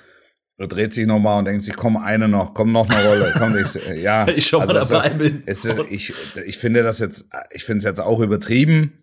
dreht 0.58 0.94
sich 0.94 1.08
nochmal 1.08 1.40
und 1.40 1.46
denkt 1.46 1.64
sich, 1.64 1.76
komm, 1.76 1.98
eine 1.98 2.28
noch, 2.28 2.54
komm, 2.54 2.72
noch 2.72 2.90
eine 2.90 3.08
Rolle. 3.08 3.34
Komm, 3.38 3.56
ich, 3.58 3.74
ja. 4.02 4.28
Ich 4.36 4.48
schon 4.48 4.66
mal 4.66 4.74
das 4.74 4.90
dabei 4.90 5.08
ist, 5.08 5.18
bin. 5.18 5.44
Ist, 5.46 5.66
ich, 5.90 6.14
ich 6.46 6.58
finde 6.58 6.84
das 6.84 7.00
jetzt, 7.00 7.30
ich 7.52 7.64
finde 7.64 7.80
es 7.80 7.84
jetzt 7.86 8.02
auch 8.02 8.20
übertrieben. 8.20 9.02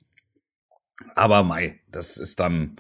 Aber 1.15 1.43
mei, 1.43 1.81
das 1.91 2.17
ist 2.17 2.41
dann, 2.41 2.77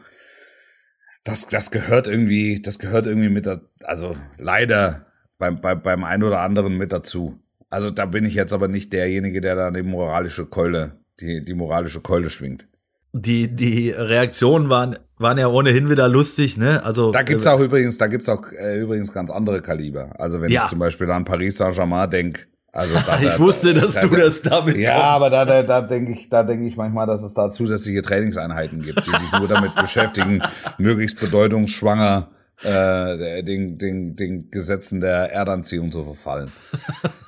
das, 1.24 1.48
das 1.48 1.70
gehört 1.70 2.09
irgendwie, 2.09 2.61
das 2.61 2.79
gehört 2.79 3.07
irgendwie 3.07 3.29
mit, 3.29 3.48
also 3.85 4.16
leider 4.37 5.07
beim, 5.38 5.61
beim, 5.61 5.83
beim 5.83 6.05
einen 6.05 6.24
oder 6.24 6.40
anderen 6.40 6.77
mit 6.77 6.92
dazu. 6.92 7.40
Also 7.70 7.90
da 7.90 8.07
bin 8.07 8.24
ich 8.24 8.35
jetzt 8.35 8.52
aber 8.52 8.68
nicht 8.68 8.92
derjenige, 8.92 9.40
der 9.40 9.54
da 9.54 9.70
die 9.70 9.83
moralische 9.83 10.46
Keule, 10.46 10.92
die, 11.20 11.44
die 11.44 11.54
moralische 11.54 12.00
Keule 12.00 12.31
schwingt. 12.31 12.66
Die, 13.12 13.48
die 13.54 13.90
Reaktionen 13.90 14.68
waren, 14.70 14.98
waren 15.16 15.38
ja 15.38 15.48
ohnehin 15.48 15.88
wieder 15.90 16.09
lustig, 16.09 16.57
ne? 16.57 16.85
Also, 16.85 17.11
Da 17.11 17.22
gibt's 17.22 17.46
äh, 17.46 17.48
auch 17.50 17.61
übrigens, 17.61 17.98
da 17.98 18.07
gibt's 18.07 18.28
auch 18.28 18.42
äh, 18.52 18.78
übrigens 18.78 19.12
ganz 19.12 19.31
andere 19.31 19.61
Kaliber. 19.62 20.11
Also 20.18 20.40
wenn 20.40 20.50
Ja. 20.50 20.62
ich 20.64 20.68
zum 20.68 20.78
Beispiel 20.78 21.11
an 21.11 21.24
Paris 21.24 21.57
Saint-Germain 21.57 22.09
denk, 22.11 22.48
also 22.72 22.94
da, 23.07 23.18
Ich 23.20 23.28
da- 23.33 23.38
wusste, 23.38 23.72
dass 23.74 23.94
da, 23.94 24.02
du 24.02 24.14
das 24.16 24.42
damit 24.42 24.76
Ja, 24.78 24.92
kommst. 24.92 25.07
aber 25.07 25.31
da, 25.31 25.44
da, 25.46 25.62
da 25.62 25.81
denke 25.83 26.12
ich, 26.12 26.28
da 26.28 26.42
denke 26.42 26.66
ich 26.66 26.76
manchmal, 26.76 27.07
dass 27.07 27.22
es 27.22 27.33
da 27.35 27.50
zusätzliche 27.50 28.02
Trainingseinheiten 28.02 28.83
gibt, 28.83 29.07
die 29.07 29.11
sich 29.11 29.33
nur 29.33 29.48
damit 29.48 29.74
beschäftigen, 29.81 30.42
möglichst 30.78 31.18
bedeutungsschwanger 31.18 32.28
äh, 32.62 33.42
den, 33.42 33.78
den, 33.78 34.16
den 34.16 34.50
Gesetzen 34.50 35.00
der 35.00 35.33
Erdanziehung 35.33 35.90
zu 35.92 36.04
verfallen. 36.04 36.52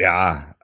ja, 0.00 0.54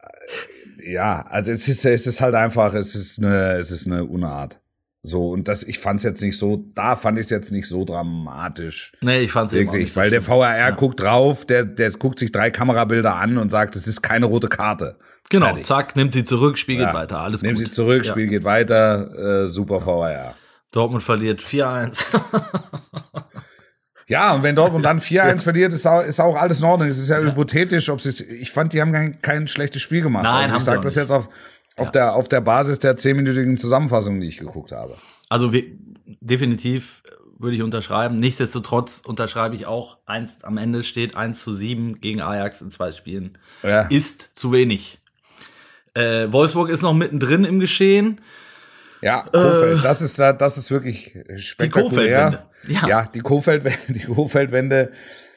ja, 0.83 1.27
also 1.29 1.53
es 1.53 1.69
ist, 1.69 1.85
es 1.85 2.07
ist 2.07 2.21
halt 2.21 2.35
einfach, 2.35 2.75
es 2.75 2.95
ist 2.95 3.19
eine, 3.23 3.53
es 3.59 3.71
ist 3.71 3.87
eine 3.87 4.05
Unart. 4.05 4.59
So, 5.03 5.31
und 5.31 5.49
das, 5.49 5.63
ich 5.63 5.79
fand's 5.79 6.03
jetzt 6.05 6.21
nicht 6.23 6.37
so, 6.39 6.63
da 6.75 6.95
fand 6.95 7.17
ich 7.19 7.25
es 7.25 7.31
jetzt 7.31 7.53
nicht 7.53 7.67
so 7.67 7.85
dramatisch. 7.87 8.93
Nee, 9.01 9.21
ich 9.21 9.33
fand's 9.33 9.53
eben 9.55 9.69
auch 9.69 9.73
Wirklich, 9.73 9.87
nicht 9.87 9.95
so 9.95 10.01
weil 10.01 10.11
der. 10.11 10.21
VRR 10.21 10.73
guckt 10.73 11.01
drauf, 11.01 11.47
der, 11.47 11.65
der 11.65 11.91
guckt 11.93 12.19
sich 12.19 12.33
drei 12.33 12.51
Kamerabilder 12.51 13.15
an 13.15 13.39
und 13.39 13.49
sagt, 13.49 13.77
es 13.77 13.87
ist 13.87 14.03
keine 14.03 14.27
rote 14.27 14.49
Karte. 14.49 14.99
Genau, 15.31 15.47
Fertig. 15.47 15.65
zack, 15.65 15.97
nimmt 15.97 16.13
sie 16.13 16.25
zurück, 16.25 16.59
spiegelt 16.59 16.89
Ja. 16.89 16.95
weiter, 16.95 17.21
alles 17.21 17.41
Nehmen 17.43 17.55
gut. 17.57 17.65
sie 17.65 17.71
zurück, 17.71 18.05
Ja. 18.05 18.11
Spiel 18.11 18.27
geht 18.29 18.45
weiter, 18.45 19.45
äh, 19.45 19.49
super 19.49 19.81
VRR. 19.81 20.35
Dortmund 20.71 21.03
verliert 21.03 21.41
4-1. 21.41 22.21
Ja, 24.11 24.35
und 24.35 24.43
wenn 24.43 24.57
Dortmund 24.57 24.85
dann 24.85 24.99
4-1 25.01 25.45
verliert, 25.45 25.73
ist 25.73 25.87
auch, 25.87 26.03
ist 26.03 26.21
auch 26.21 26.35
alles 26.35 26.59
in 26.59 26.67
Ordnung. 26.67 26.89
Es 26.89 26.99
ist 26.99 27.09
ja, 27.09 27.19
hypothetisch, 27.19 27.89
ob 27.91 28.01
sie 28.01 28.25
ich 28.25 28.51
fand, 28.51 28.73
die 28.73 28.81
haben 28.81 28.93
kein, 28.93 29.23
kein 29.23 29.47
schlechtes 29.47 29.83
Spiel 29.83 30.03
gemacht. 30.03 30.25
Nein, 30.25 30.45
also 30.45 30.57
ich 30.57 30.63
sage 30.65 30.81
das 30.81 30.97
jetzt 30.97 31.13
auf, 31.13 31.29
auf, 31.77 31.93
der, 31.93 32.15
auf 32.15 32.29
der 32.29 32.41
Basis 32.41 32.81
der 32.81 32.97
zehnminütigen 32.97 33.57
Zusammenfassung, 33.57 34.19
die 34.19 34.27
ich 34.27 34.39
geguckt 34.39 34.73
habe. 34.73 34.97
Also 35.29 35.53
wir, 35.53 35.63
definitiv 36.21 37.05
würde 37.39 37.55
ich 37.55 37.63
unterschreiben. 37.63 38.17
Nichtsdestotrotz 38.17 39.01
unterschreibe 39.07 39.55
ich 39.55 39.67
auch, 39.67 39.99
eins, 40.07 40.43
am 40.43 40.59
Ende 40.59 40.83
steht 40.83 41.17
1 41.17 41.41
zu 41.41 41.53
7 41.53 42.01
gegen 42.01 42.21
Ajax 42.21 42.61
in 42.63 42.73
zwei 42.73 42.91
Spielen. 42.91 43.39
Ja. 43.63 43.83
Ist 43.83 44.37
zu 44.37 44.51
wenig. 44.51 44.99
Äh, 45.95 46.33
Wolfsburg 46.33 46.69
ist 46.69 46.83
noch 46.83 46.95
mittendrin 46.95 47.45
im 47.45 47.61
Geschehen. 47.61 48.21
Ja, 49.03 49.23
Kofeld, 49.23 49.85
das 49.85 50.03
ist 50.03 50.19
da, 50.19 50.33
das 50.33 50.59
ist 50.59 50.71
wirklich 50.71 51.17
spektakulär. 51.37 52.25
Kofeld-Wende. 52.25 52.51
Ja. 52.69 52.89
ja, 52.89 53.07
die 53.07 53.21
Kofeld, 53.21 53.65
die 53.89 54.05
Kofeldwende. 54.05 54.93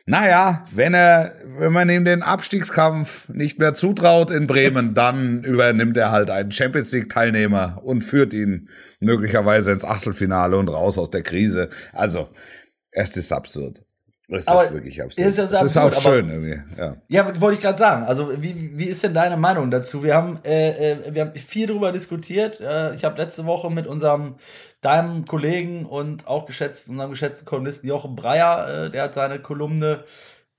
Naja, 0.06 0.66
wenn 0.72 0.94
er, 0.94 1.34
wenn 1.58 1.72
man 1.72 1.90
ihm 1.90 2.04
den 2.04 2.24
Abstiegskampf 2.24 3.30
nicht 3.30 3.58
mehr 3.60 3.74
zutraut 3.74 4.32
in 4.32 4.48
Bremen, 4.48 4.94
dann 4.94 5.46
übernimmt 5.46 5.96
er 5.96 6.12
halt 6.12 6.30
einen 6.30 6.52
Champions 6.52 6.92
League 6.92 7.10
Teilnehmer 7.10 7.80
und 7.84 8.02
führt 8.02 8.34
ihn 8.34 8.70
möglicherweise 9.00 9.72
ins 9.72 9.86
Achtelfinale 9.86 10.58
und 10.58 10.68
raus 10.68 10.98
aus 10.98 11.10
der 11.10 11.22
Krise. 11.22 11.70
Also, 11.94 12.30
es 12.92 13.16
ist 13.16 13.32
absurd. 13.32 13.80
Es 14.36 14.48
Aber 14.48 14.64
ist 14.64 14.74
wirklich 14.74 15.02
absurd. 15.02 15.28
ist 15.28 15.38
es 15.38 15.50
sehr 15.52 15.64
ist 15.64 15.78
auch 15.78 15.92
schön 15.94 16.30
irgendwie. 16.30 16.62
Ja. 16.78 16.96
Ja, 17.08 17.42
wollte 17.42 17.58
ich 17.58 17.62
gerade 17.62 17.78
sagen. 17.78 18.04
Also, 18.04 18.42
wie, 18.42 18.78
wie 18.78 18.86
ist 18.86 19.04
denn 19.04 19.14
deine 19.14 19.38
Meinung 19.38 19.70
dazu? 19.72 20.04
Wir 20.04 20.16
haben, 20.16 20.40
äh, 20.44 20.92
äh, 20.94 21.14
wir 21.14 21.22
haben 21.26 21.36
viel 21.36 21.68
darüber 21.68 21.92
diskutiert. 21.92 22.60
Äh, 22.60 22.96
ich 22.96 23.04
habe 23.04 23.22
letzte 23.22 23.46
Woche 23.46 23.70
mit 23.70 23.88
unserem, 23.88 24.36
deinem 24.82 25.26
Kollegen 25.26 25.86
und 25.86 26.28
auch 26.28 26.46
geschätzten, 26.46 26.94
unserem 26.94 27.12
geschätzten 27.12 27.46
Kolumnisten 27.46 27.88
Jochen 27.88 28.16
Breyer, 28.16 28.86
äh, 28.86 28.90
der 28.90 29.04
hat 29.04 29.14
seine 29.14 29.40
Kolumne 29.40 30.04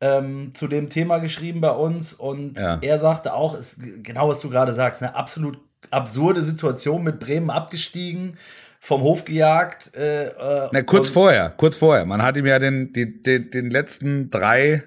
ähm, 0.00 0.52
zu 0.54 0.68
dem 0.68 0.90
Thema 0.90 1.18
geschrieben 1.18 1.60
bei 1.60 1.70
uns 1.70 2.12
und 2.14 2.58
Ja. 2.58 2.78
er 2.80 2.98
sagte 2.98 3.32
auch, 3.32 3.58
ist 3.58 3.80
genau 4.02 4.28
was 4.28 4.40
du 4.40 4.50
gerade 4.50 4.72
sagst, 4.72 5.02
eine 5.02 5.14
absolut 5.14 5.58
absurde 5.90 6.42
Situation 6.42 7.02
mit 7.02 7.20
Bremen 7.20 7.50
abgestiegen, 7.50 8.36
vom 8.86 9.00
Hof 9.00 9.24
gejagt. 9.24 9.96
Äh, 9.96 10.26
äh, 10.26 10.68
Na, 10.70 10.82
kurz 10.82 11.08
vorher, 11.08 11.50
kurz 11.56 11.74
vorher. 11.76 12.04
Man 12.04 12.22
hat 12.22 12.36
ihm 12.36 12.44
ja 12.46 12.58
den, 12.58 12.92
die, 12.92 13.22
den, 13.22 13.50
den 13.50 13.70
letzten 13.70 14.28
drei, 14.30 14.82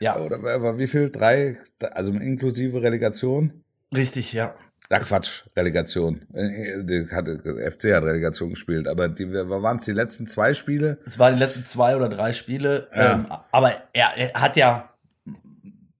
Ja, 0.00 0.16
oder 0.18 0.36
aber 0.54 0.78
wie 0.78 0.86
viel? 0.86 1.10
Drei, 1.10 1.58
also 1.92 2.12
inklusive 2.12 2.82
Relegation? 2.82 3.62
richtig, 3.94 4.32
ja. 4.32 4.54
Ja, 4.90 4.98
Quatsch, 4.98 5.44
Relegation. 5.56 6.22
Äh, 6.34 6.82
Die 6.84 7.06
hatte, 7.10 7.38
FC 7.70 7.94
hat 7.94 8.04
Relegation 8.04 8.50
gespielt, 8.50 8.86
aber 8.88 9.08
die 9.08 9.30
waren 9.32 9.76
es 9.78 9.84
die 9.84 9.92
letzten 9.92 10.26
zwei 10.26 10.52
Spiele? 10.54 10.98
Es 11.06 11.18
waren 11.18 11.34
die 11.34 11.40
letzten 11.40 11.64
zwei 11.64 11.96
oder 11.96 12.08
drei 12.08 12.32
Spiele. 12.34 12.88
Ja. 12.94 13.14
Ähm, 13.14 13.26
aber 13.50 13.72
er, 13.94 14.10
er 14.16 14.40
hat 14.40 14.56
ja 14.56 14.90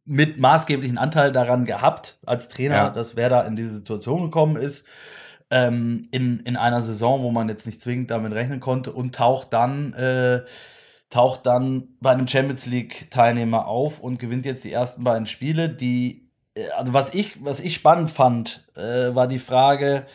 mit 0.07 0.39
maßgeblichen 0.39 0.99
Anteil 0.99 1.33
daran 1.33 1.65
gehabt, 1.65 2.19
als 2.27 2.49
Trainer, 2.51 2.75
Ja. 2.75 2.91
dass 2.91 3.17
wer 3.17 3.29
da 3.31 3.43
in 3.43 3.57
diese 3.57 3.75
Situation 3.77 4.23
gekommen 4.25 4.57
ist, 4.57 4.87
ähm, 5.51 6.03
in, 6.11 6.41
in 6.41 6.57
einer 6.57 6.83
Saison, 6.83 7.23
wo 7.23 7.31
man 7.31 7.49
jetzt 7.49 7.67
nicht 7.67 7.81
zwingend 7.81 8.11
damit 8.11 8.33
rechnen 8.33 8.61
konnte 8.61 8.93
und 8.93 9.15
taucht 9.15 9.53
dann, 9.53 9.93
äh, 9.95 10.43
taucht 11.11 11.47
dann 11.47 11.97
bei 12.01 12.11
einem 12.11 12.29
Champions 12.29 12.67
League 12.67 13.11
Teilnehmer 13.11 13.67
auf 13.67 14.01
und 14.01 14.19
gewinnt 14.19 14.47
jetzt 14.47 14.65
die 14.65 14.73
ersten 14.73 15.05
beiden 15.05 15.27
Spiele, 15.27 15.69
die, 15.69 16.31
äh, 16.55 16.69
also 16.77 16.93
was 16.93 17.15
ich, 17.15 17.45
was 17.45 17.61
ich 17.61 17.75
spannend 17.75 18.11
fand, 18.11 18.67
äh, 18.77 19.15
war 19.15 19.29
die 19.29 19.39
Frage, 19.39 20.07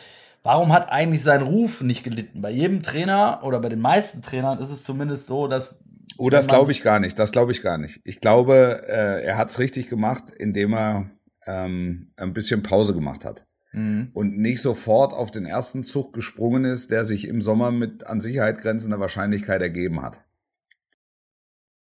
Warum 0.42 0.72
hat 0.72 0.90
eigentlich 0.90 1.22
sein 1.22 1.42
Ruf 1.42 1.82
nicht 1.82 2.02
gelitten? 2.02 2.40
Bei 2.40 2.50
jedem 2.50 2.82
Trainer 2.82 3.40
oder 3.42 3.60
bei 3.60 3.68
den 3.68 3.80
meisten 3.80 4.22
Trainern 4.22 4.58
ist 4.58 4.70
es 4.70 4.84
zumindest 4.84 5.26
so, 5.26 5.48
dass. 5.48 5.76
Oh, 6.16 6.30
das 6.30 6.46
glaube 6.46 6.72
ich 6.72 6.82
gar 6.82 6.98
nicht. 6.98 7.18
Das 7.18 7.32
glaube 7.32 7.52
ich 7.52 7.62
gar 7.62 7.78
nicht. 7.78 8.00
Ich 8.04 8.20
glaube, 8.20 8.82
äh, 8.88 9.22
er 9.22 9.36
hat 9.36 9.50
es 9.50 9.58
richtig 9.58 9.88
gemacht, 9.88 10.30
indem 10.30 10.74
er 10.74 11.10
ähm, 11.46 12.12
ein 12.16 12.32
bisschen 12.32 12.62
Pause 12.62 12.94
gemacht 12.94 13.24
hat. 13.24 13.44
Mhm. 13.72 14.10
Und 14.14 14.36
nicht 14.38 14.60
sofort 14.62 15.12
auf 15.12 15.30
den 15.30 15.46
ersten 15.46 15.84
Zug 15.84 16.12
gesprungen 16.12 16.64
ist, 16.64 16.90
der 16.90 17.04
sich 17.04 17.26
im 17.28 17.40
Sommer 17.40 17.70
mit 17.70 18.04
an 18.06 18.20
Sicherheit 18.20 18.58
grenzender 18.58 18.98
Wahrscheinlichkeit 19.00 19.62
ergeben 19.62 20.02
hat. 20.02 20.20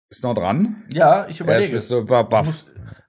Ist 0.09 0.23
noch 0.23 0.33
dran? 0.33 0.83
Ja, 0.91 1.27
ich 1.27 1.39
überlege. 1.39 1.63
jetzt 1.63 1.71
bist 1.71 1.91
du 1.91 2.05
baff. 2.05 2.65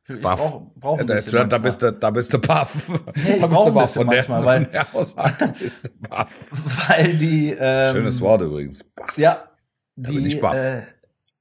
Ich 0.08 0.20
Baff. 0.20 0.38
brauch, 0.38 0.62
brauch 0.76 0.98
ein 0.98 1.08
Ja, 1.08 1.14
bisschen 1.16 1.32
da, 1.32 1.44
da 1.46 1.58
bist 1.58 1.82
du, 1.82 1.92
da 1.92 2.10
bist 2.10 2.32
du 2.32 2.38
baff. 2.38 2.88
Ich 3.14 3.40
da 3.40 3.46
brauch 3.48 3.66
ein 3.66 3.74
baff. 3.74 3.92
Von 3.94 4.08
der, 4.08 4.16
manchmal, 4.28 4.40
von 4.40 4.48
weil- 4.48 4.66
der 4.66 4.94
Aussage 4.94 5.54
bist 5.58 5.86
du 5.88 6.08
baff. 6.08 6.50
Weil 6.88 7.14
die. 7.16 7.56
Ähm, 7.58 7.92
Schönes 7.96 8.20
Wort 8.20 8.42
übrigens. 8.42 8.84
Baff. 8.84 9.16
Ja. 9.18 9.48
Da 9.96 10.10
Die, 10.10 10.16
bin 10.16 10.26
ich 10.26 10.40
baff. 10.40 10.54
Äh, 10.54 10.82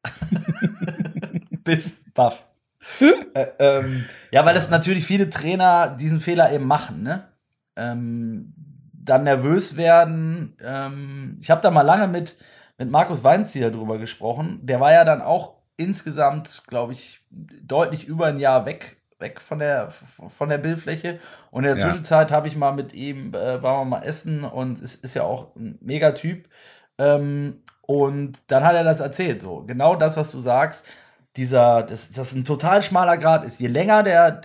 Biff, 1.64 1.92
baff. 2.14 2.48
Äh, 3.34 3.48
ähm, 3.60 4.06
ja, 4.32 4.46
weil 4.46 4.54
das 4.56 4.70
natürlich 4.70 5.06
viele 5.06 5.30
Trainer 5.30 5.96
diesen 6.00 6.20
Fehler 6.20 6.52
eben 6.52 6.66
machen, 6.66 7.04
ne? 7.04 7.28
Ähm, 7.76 8.54
dann 8.94 9.24
nervös 9.24 9.76
werden. 9.78 10.56
Ähm, 10.64 11.38
ich 11.42 11.52
habe 11.52 11.62
da 11.62 11.70
mal 11.72 11.82
lange 11.84 12.08
mit, 12.08 12.38
mit 12.78 12.90
Markus 12.90 13.24
Weinzieher 13.24 13.72
drüber 13.72 13.98
gesprochen. 13.98 14.60
Der 14.64 14.80
war 14.80 14.92
ja 14.94 15.04
dann 15.04 15.22
auch 15.22 15.56
insgesamt, 15.78 16.64
glaube 16.68 16.94
ich, 16.94 17.22
deutlich 17.30 18.08
über 18.08 18.28
ein 18.28 18.40
Jahr 18.40 18.66
weg, 18.66 18.98
weg 19.20 19.42
von 19.42 19.60
der, 19.60 19.90
von 19.90 20.50
der 20.50 20.58
Bildfläche. 20.58 21.20
Und 21.52 21.66
in 21.66 21.76
der 21.76 21.78
Ja. 21.78 21.90
Zwischenzeit 21.90 22.32
habe 22.32 22.48
ich 22.48 22.56
mal 22.56 22.72
mit 22.72 22.94
ihm, 22.94 23.34
äh, 23.34 23.62
waren 23.62 23.82
wir 23.82 23.98
mal 23.98 24.04
essen 24.04 24.44
und 24.44 24.82
es 24.82 24.96
ist 24.96 25.16
ja 25.16 25.24
auch 25.24 25.56
ein 25.56 25.78
Megatyp. 25.82 26.48
Ähm, 26.98 27.54
und 27.82 28.40
dann 28.48 28.64
hat 28.64 28.74
er 28.74 28.84
das 28.84 29.02
erzählt, 29.02 29.42
so 29.42 29.64
genau 29.68 29.96
das, 29.96 30.18
was 30.18 30.32
du 30.32 30.40
sagst, 30.40 30.88
dieser, 31.38 31.84
dass 31.84 32.12
das 32.12 32.34
ein 32.34 32.44
total 32.44 32.82
schmaler 32.82 33.18
Grad 33.18 33.44
ist. 33.46 33.60
Je 33.60 33.68
länger 33.68 34.04
der, 34.04 34.42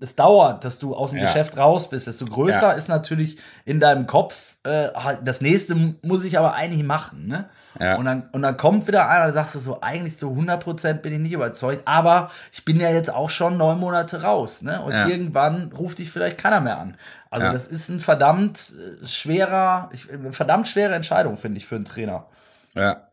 es 0.00 0.14
dauert, 0.14 0.64
dass 0.64 0.78
du 0.78 0.94
aus 0.94 1.10
dem 1.10 1.18
Ja. 1.18 1.24
Geschäft 1.26 1.56
raus 1.58 1.88
bist, 1.90 2.06
desto 2.06 2.24
größer 2.24 2.68
Ja. 2.68 2.72
ist 2.72 2.88
natürlich 2.88 3.38
in 3.64 3.80
deinem 3.80 4.06
Kopf, 4.06 4.56
äh, 4.64 4.88
halt, 4.94 5.20
das 5.24 5.40
nächste 5.40 5.74
muss 6.02 6.24
ich 6.24 6.38
aber 6.38 6.54
eigentlich 6.54 6.84
machen. 6.84 7.26
Ne? 7.26 7.48
Ja. 7.80 7.96
Und, 7.96 8.04
dann, 8.04 8.28
und 8.32 8.42
dann 8.42 8.56
kommt 8.56 8.86
wieder 8.86 9.08
einer, 9.08 9.26
da 9.26 9.32
sagst 9.32 9.54
du 9.56 9.58
so, 9.58 9.80
eigentlich 9.80 10.18
zu 10.18 10.28
100% 10.30 10.94
bin 10.94 11.12
ich 11.12 11.18
nicht 11.18 11.32
überzeugt, 11.32 11.82
aber 11.86 12.30
ich 12.52 12.64
bin 12.64 12.78
ja 12.80 12.90
jetzt 12.90 13.12
auch 13.12 13.30
schon 13.30 13.56
neun 13.56 13.78
Monate 13.80 14.22
raus. 14.22 14.62
Ne? 14.62 14.80
Und 14.82 14.92
irgendwann 14.92 15.72
ruft 15.72 15.98
dich 15.98 16.10
vielleicht 16.10 16.38
keiner 16.38 16.60
mehr 16.60 16.78
an. 16.78 16.96
Also 17.30 17.52
das 17.52 17.66
ist 17.66 17.88
ein 17.88 18.00
verdammt 18.00 18.72
äh, 19.02 19.04
schwerer, 19.06 19.90
ich, 19.92 20.10
eine 20.12 20.32
verdammt 20.32 20.68
schwere 20.68 20.94
Entscheidung, 20.94 21.36
finde 21.36 21.58
ich, 21.58 21.66
für 21.66 21.74
einen 21.76 21.84
Trainer. 21.84 22.26
Ja. 22.74 23.07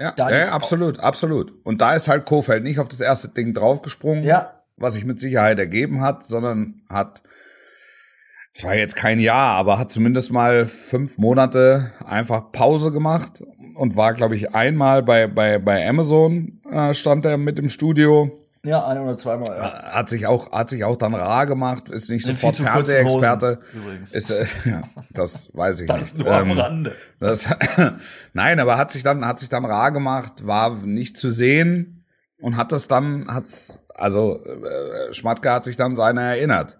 Ja, 0.00 0.14
ja, 0.30 0.48
absolut, 0.52 0.98
absolut. 0.98 1.52
Und 1.62 1.82
da 1.82 1.94
ist 1.94 2.08
halt 2.08 2.24
Kofeld 2.24 2.62
nicht 2.64 2.78
auf 2.78 2.88
das 2.88 3.00
erste 3.02 3.28
Ding 3.28 3.52
draufgesprungen, 3.52 4.24
Ja. 4.24 4.62
was 4.76 4.94
sich 4.94 5.04
mit 5.04 5.20
Sicherheit 5.20 5.58
ergeben 5.58 6.00
hat, 6.00 6.22
sondern 6.24 6.80
hat, 6.88 7.22
es 8.54 8.64
war 8.64 8.74
jetzt 8.74 8.96
kein 8.96 9.20
Jahr, 9.20 9.56
aber 9.56 9.78
hat 9.78 9.90
zumindest 9.90 10.32
mal 10.32 10.66
fünf 10.66 11.18
Monate 11.18 11.92
einfach 12.04 12.50
Pause 12.50 12.92
gemacht 12.92 13.42
und 13.76 13.94
war, 13.96 14.14
glaube 14.14 14.34
ich, 14.36 14.54
einmal 14.54 15.02
bei, 15.02 15.26
bei, 15.26 15.58
bei 15.58 15.86
Amazon, 15.86 16.60
äh, 16.70 16.94
stand 16.94 17.26
er 17.26 17.36
mit 17.36 17.58
im 17.58 17.68
Studio. 17.68 18.39
Ja, 18.64 18.86
ein 18.86 18.98
oder 18.98 19.16
zweimal. 19.16 19.56
Ja. 19.56 19.92
Hat 19.94 20.10
sich 20.10 20.26
auch, 20.26 20.52
hat 20.52 20.68
sich 20.68 20.84
auch 20.84 20.96
dann 20.96 21.14
rar 21.14 21.46
gemacht, 21.46 21.88
ist 21.88 22.10
nicht 22.10 22.26
Sind 22.26 22.36
sofort 22.36 22.56
Fernsehexperte. 22.58 23.60
Übrigens. 23.72 24.12
Ist, 24.12 24.30
äh, 24.30 24.44
ja, 24.66 24.82
das 25.10 25.50
weiß 25.56 25.80
ich 25.80 25.86
Das 25.88 26.14
nicht. 26.14 26.18
nur 26.18 26.34
am 26.34 26.50
Ähm, 26.50 26.58
Rande. 26.58 26.94
das, 27.20 27.48
nein, 28.34 28.60
aber 28.60 28.76
hat 28.76 28.92
sich 28.92 29.02
dann, 29.02 29.24
hat 29.26 29.40
sich 29.40 29.48
dann 29.48 29.64
rar 29.64 29.92
gemacht, 29.92 30.46
war 30.46 30.74
nicht 30.76 31.16
zu 31.16 31.30
sehen 31.30 32.04
und 32.38 32.56
hat 32.58 32.70
das 32.72 32.86
dann, 32.86 33.32
hat's, 33.32 33.86
also 33.94 34.44
äh, 34.44 35.14
Schmatke 35.14 35.50
hat 35.50 35.64
sich 35.64 35.76
dann 35.76 35.94
seiner 35.94 36.22
erinnert. 36.22 36.78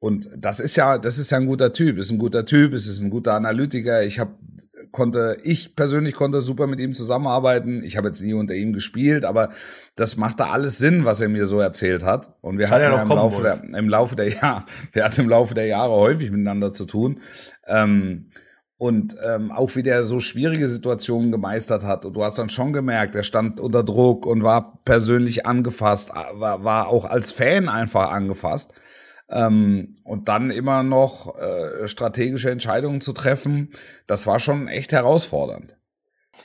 Und 0.00 0.28
das 0.36 0.58
ist 0.60 0.76
ja, 0.76 0.98
das 0.98 1.18
ist 1.18 1.30
ja 1.30 1.38
ein 1.38 1.46
guter 1.46 1.72
Typ, 1.72 1.98
ist 1.98 2.10
ein 2.10 2.18
guter 2.18 2.44
Typ, 2.44 2.72
ist 2.74 2.86
ist 2.86 3.00
ein 3.00 3.10
guter 3.10 3.34
Analytiker. 3.34 4.02
Ich 4.02 4.18
habe 4.18 4.32
konnte, 4.92 5.36
ich 5.42 5.76
persönlich 5.76 6.14
konnte 6.14 6.40
super 6.40 6.66
mit 6.66 6.80
ihm 6.80 6.94
zusammenarbeiten. 6.94 7.82
Ich 7.84 7.96
habe 7.96 8.08
jetzt 8.08 8.22
nie 8.22 8.34
unter 8.34 8.54
ihm 8.54 8.72
gespielt, 8.72 9.24
aber 9.24 9.50
das 9.96 10.16
machte 10.16 10.46
alles 10.46 10.78
Sinn, 10.78 11.04
was 11.04 11.20
er 11.20 11.28
mir 11.28 11.46
so 11.46 11.60
erzählt 11.60 12.04
hat. 12.04 12.34
Und 12.40 12.58
wir 12.58 12.66
Kann 12.66 12.80
ja 12.80 12.90
hatten 12.98 13.08
noch 13.08 13.16
ja 13.16 13.24
im 13.24 13.30
Laufe 13.30 13.42
der, 13.42 13.78
im 13.78 13.88
Laufe 13.88 14.16
der 14.16 14.28
Jahre, 14.28 14.64
wir 14.92 15.04
hatten 15.04 15.22
im 15.22 15.28
Laufe 15.28 15.54
der 15.54 15.66
Jahre 15.66 15.92
häufig 15.92 16.30
miteinander 16.30 16.72
zu 16.72 16.84
tun. 16.84 17.20
Ähm, 17.66 18.30
und 18.76 19.16
ähm, 19.24 19.52
auch 19.52 19.76
wie 19.76 19.82
der 19.82 20.04
so 20.04 20.20
schwierige 20.20 20.68
Situationen 20.68 21.30
gemeistert 21.30 21.84
hat. 21.84 22.04
Und 22.04 22.16
du 22.16 22.24
hast 22.24 22.38
dann 22.38 22.50
schon 22.50 22.72
gemerkt, 22.72 23.14
er 23.14 23.22
stand 23.22 23.60
unter 23.60 23.84
Druck 23.84 24.26
und 24.26 24.42
war 24.42 24.80
persönlich 24.84 25.46
angefasst, 25.46 26.10
war, 26.32 26.64
war 26.64 26.88
auch 26.88 27.04
als 27.04 27.32
Fan 27.32 27.68
einfach 27.68 28.10
angefasst. 28.10 28.74
Ähm, 29.34 29.96
und 30.04 30.28
dann 30.28 30.50
immer 30.50 30.82
noch 30.82 31.36
äh, 31.36 31.88
strategische 31.88 32.50
Entscheidungen 32.50 33.00
zu 33.00 33.12
treffen, 33.12 33.72
das 34.06 34.26
war 34.26 34.38
schon 34.38 34.68
echt 34.68 34.92
herausfordernd. 34.92 35.76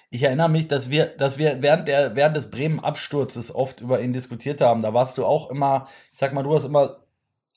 Ich 0.10 0.24
erinnere 0.24 0.50
mich, 0.50 0.68
dass 0.68 0.90
wir, 0.90 1.06
dass 1.06 1.38
wir 1.38 1.62
während 1.62 1.88
der, 1.88 2.16
während 2.16 2.36
des 2.36 2.50
Bremen-Absturzes 2.50 3.54
oft 3.54 3.82
über 3.82 4.02
ihn 4.02 4.14
diskutiert 4.14 4.60
haben. 4.60 4.82
Da 4.82 4.94
warst 4.94 5.18
du 5.18 5.26
auch 5.26 5.50
immer, 5.52 5.88
ich 6.12 6.18
sag 6.18 6.34
mal, 6.34 6.44
du 6.44 6.50
warst 6.50 6.66
immer 6.66 6.98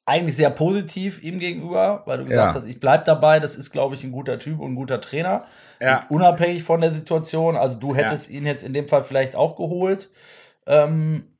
eigentlich 0.04 0.36
sehr 0.36 0.50
positiv 0.50 1.22
ihm 1.22 1.38
gegenüber, 1.38 2.02
weil 2.06 2.18
du 2.18 2.24
gesagt 2.24 2.54
Ja. 2.54 2.60
hast, 2.60 2.68
ich 2.68 2.80
bleib 2.80 3.04
dabei, 3.04 3.38
das 3.38 3.54
ist, 3.54 3.70
glaube 3.70 3.94
ich, 3.94 4.02
ein 4.04 4.12
guter 4.12 4.38
Typ 4.38 4.60
und 4.60 4.72
ein 4.72 4.76
guter 4.76 5.00
Trainer. 5.00 5.44
Ja. 5.80 6.04
Unabhängig 6.08 6.64
von 6.64 6.80
der 6.80 6.92
Situation. 6.92 7.56
Also 7.56 7.76
du 7.76 7.94
hättest 7.94 8.28
ihn 8.28 8.44
jetzt 8.44 8.64
in 8.64 8.72
dem 8.72 8.88
Fall 8.88 9.04
vielleicht 9.04 9.36
auch 9.36 9.56
geholt. 9.56 10.10
Ähm, 10.66 11.31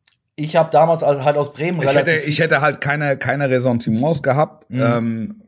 ich 0.43 0.57
habe 0.57 0.71
damals 0.71 1.03
also 1.03 1.25
halt 1.25 1.37
aus 1.37 1.53
Bremen 1.53 1.83
Ich 1.83 1.95
hätte, 1.95 2.13
ich 2.17 2.41
hätte 2.41 2.61
halt 2.61 2.81
keine, 2.81 3.17
keine 3.17 3.49
Ressentiments 3.51 4.23
gehabt 4.23 4.69
Mhm. 4.71 4.81
ähm, 4.81 5.43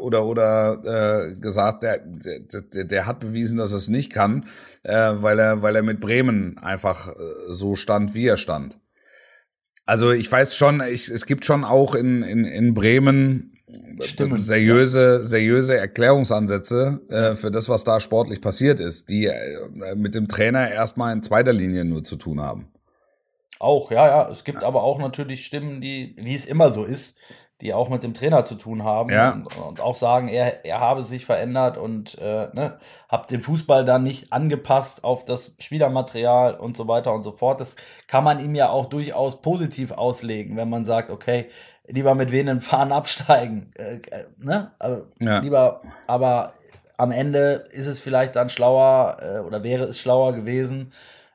oder, 0.00 0.24
oder 0.24 1.30
äh, 1.30 1.34
gesagt, 1.34 1.82
der, 1.82 1.98
der, 1.98 2.84
der 2.84 3.06
hat 3.06 3.18
bewiesen, 3.20 3.58
dass 3.58 3.72
er 3.72 3.78
es 3.78 3.88
nicht 3.88 4.12
kann, 4.12 4.46
äh, 4.84 4.92
weil, 5.16 5.38
er, 5.38 5.62
weil 5.62 5.74
er 5.74 5.82
mit 5.82 6.00
Bremen 6.00 6.58
einfach 6.58 7.08
äh, 7.08 7.12
so 7.48 7.74
stand, 7.74 8.14
wie 8.14 8.26
er 8.26 8.36
stand. 8.36 8.78
Also 9.84 10.12
ich 10.12 10.30
weiß 10.30 10.54
schon, 10.54 10.82
ich, 10.88 11.08
es 11.08 11.26
gibt 11.26 11.44
schon 11.44 11.64
auch 11.64 11.94
in, 11.94 12.22
in, 12.22 12.44
in 12.44 12.74
Bremen 12.74 13.58
Stimmen. 14.00 14.38
seriöse, 14.38 15.24
seriöse 15.24 15.76
Erklärungsansätze 15.76 17.00
äh, 17.08 17.34
für 17.34 17.50
das, 17.50 17.68
was 17.68 17.84
da 17.84 17.98
sportlich 17.98 18.40
passiert 18.40 18.80
ist, 18.80 19.10
die 19.10 19.26
äh, 19.26 19.94
mit 19.96 20.14
dem 20.14 20.28
Trainer 20.28 20.70
erstmal 20.70 21.12
in 21.12 21.22
zweiter 21.22 21.52
Linie 21.52 21.84
nur 21.84 22.04
zu 22.04 22.16
tun 22.16 22.40
haben. 22.40 22.68
Auch, 23.58 23.90
ja, 23.90 24.06
ja. 24.06 24.28
Es 24.28 24.44
gibt 24.44 24.62
aber 24.62 24.82
auch 24.82 24.98
natürlich 24.98 25.44
Stimmen, 25.44 25.80
die, 25.80 26.14
wie 26.18 26.34
es 26.34 26.44
immer 26.44 26.70
so 26.70 26.84
ist, 26.84 27.18
die 27.60 27.74
auch 27.74 27.88
mit 27.88 28.04
dem 28.04 28.14
Trainer 28.14 28.44
zu 28.44 28.54
tun 28.54 28.84
haben 28.84 29.10
Ja. 29.10 29.32
und, 29.32 29.56
und 29.56 29.80
auch 29.80 29.96
sagen, 29.96 30.28
er, 30.28 30.64
er 30.64 30.78
habe 30.78 31.02
sich 31.02 31.26
verändert 31.26 31.76
und 31.76 32.16
äh, 32.18 32.48
ne, 32.52 32.78
hab 33.08 33.26
den 33.26 33.40
Fußball 33.40 33.84
dann 33.84 34.04
nicht 34.04 34.32
angepasst 34.32 35.02
auf 35.02 35.24
das 35.24 35.56
Spielermaterial 35.58 36.54
und 36.54 36.76
so 36.76 36.86
weiter 36.86 37.12
und 37.12 37.24
so 37.24 37.32
fort. 37.32 37.60
Das 37.60 37.74
kann 38.06 38.22
man 38.22 38.38
ihm 38.38 38.54
ja 38.54 38.70
auch 38.70 38.86
durchaus 38.86 39.42
positiv 39.42 39.90
auslegen, 39.90 40.56
wenn 40.56 40.70
man 40.70 40.84
sagt, 40.84 41.10
okay, 41.10 41.46
lieber 41.88 42.14
mit 42.14 42.30
wehenden 42.30 42.60
Fahnen 42.60 42.92
absteigen, 42.92 43.72
äh, 43.76 43.96
äh, 43.96 44.24
ne? 44.38 44.70
Also, 44.78 45.06
Ja. 45.18 45.40
Lieber, 45.40 45.82
aber 46.06 46.52
am 46.96 47.10
Ende 47.10 47.64
ist 47.72 47.86
es 47.86 47.98
vielleicht 47.98 48.36
dann 48.36 48.50
schlauer 48.50 49.16
äh, 49.20 49.38
oder 49.40 49.62
wäre 49.64 49.84
es 49.84 49.98
schlauer 49.98 50.32
gewesen, 50.34 50.92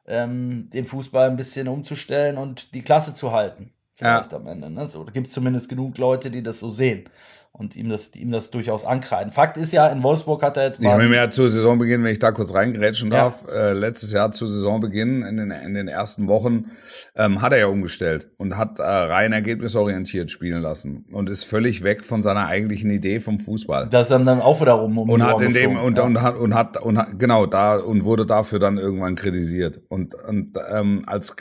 ähm, 0.07 0.69
den 0.71 0.85
Fußball 0.85 1.29
ein 1.29 1.37
bisschen 1.37 1.67
umzustellen 1.67 2.37
und 2.37 2.73
die 2.73 2.81
Klasse 2.81 3.13
zu 3.15 3.31
halten. 3.31 3.71
Vielleicht 3.95 4.33
am 4.33 4.47
Ende. 4.47 4.69
Ne? 4.69 4.87
So, 4.87 5.03
da 5.03 5.11
gibt 5.11 5.27
es 5.27 5.33
zumindest 5.33 5.69
genug 5.69 5.97
Leute, 5.97 6.31
die 6.31 6.41
das 6.41 6.59
so 6.59 6.71
sehen 6.71 7.09
und 7.55 7.75
ihm 7.75 7.87
das, 7.87 8.15
ihm 8.15 8.31
das 8.31 8.49
durchaus 8.49 8.83
ankreiden. 8.83 9.31
Fakt 9.31 9.57
ist 9.57 9.71
ja, 9.71 9.87
in 9.87 10.01
Wolfsburg 10.01 10.41
hat 10.41 10.57
er 10.57 10.63
jetzt 10.65 10.79
Ich 10.79 10.87
habe 10.87 11.03
mal. 11.03 11.07
mir 11.07 11.17
ja 11.17 11.29
zu 11.29 11.47
Saisonbeginn, 11.47 12.03
wenn 12.03 12.11
ich 12.11 12.17
da 12.17 12.31
kurz 12.31 12.51
reingerätschen 12.51 13.11
Ja. 13.11 13.25
darf, 13.25 13.45
äh, 13.47 13.73
letztes 13.73 14.11
Jahr 14.11 14.31
zu 14.31 14.47
Saisonbeginn 14.47 15.21
in 15.21 15.37
den, 15.37 15.51
in 15.51 15.75
den 15.75 15.87
ersten 15.87 16.27
Wochen 16.27 16.71
ähm, 17.15 17.43
hat 17.43 17.51
er 17.53 17.59
ja 17.59 17.67
umgestellt 17.67 18.31
und 18.37 18.57
hat 18.57 18.79
äh, 18.79 18.83
rein 18.83 19.33
ergebnisorientiert 19.33 20.31
spielen 20.31 20.63
lassen 20.63 21.05
und 21.11 21.29
ist 21.29 21.43
völlig 21.43 21.83
weg 21.83 22.03
von 22.03 22.23
seiner 22.23 22.47
eigentlichen 22.47 22.89
Idee 22.89 23.19
vom 23.19 23.37
Fußball. 23.37 23.87
Das 23.91 24.07
dann, 24.07 24.25
dann 24.25 24.41
auch 24.41 24.59
wieder 24.59 24.73
rum 24.73 24.97
um 24.97 25.11
und 25.11 25.23
hat 25.23 25.39
in 25.39 25.53
dem 25.53 25.77
und, 25.77 25.99
ja. 25.99 26.03
und 26.05 26.21
hat 26.23 26.35
und 26.35 26.55
hat 26.55 26.77
und 26.81 26.97
hat, 26.97 27.19
genau 27.19 27.45
da 27.45 27.75
und 27.77 28.03
wurde 28.03 28.25
dafür 28.25 28.57
dann 28.57 28.79
irgendwann 28.79 29.13
kritisiert 29.13 29.79
und 29.89 30.15
und 30.15 30.57
ähm, 30.71 31.03
als 31.05 31.35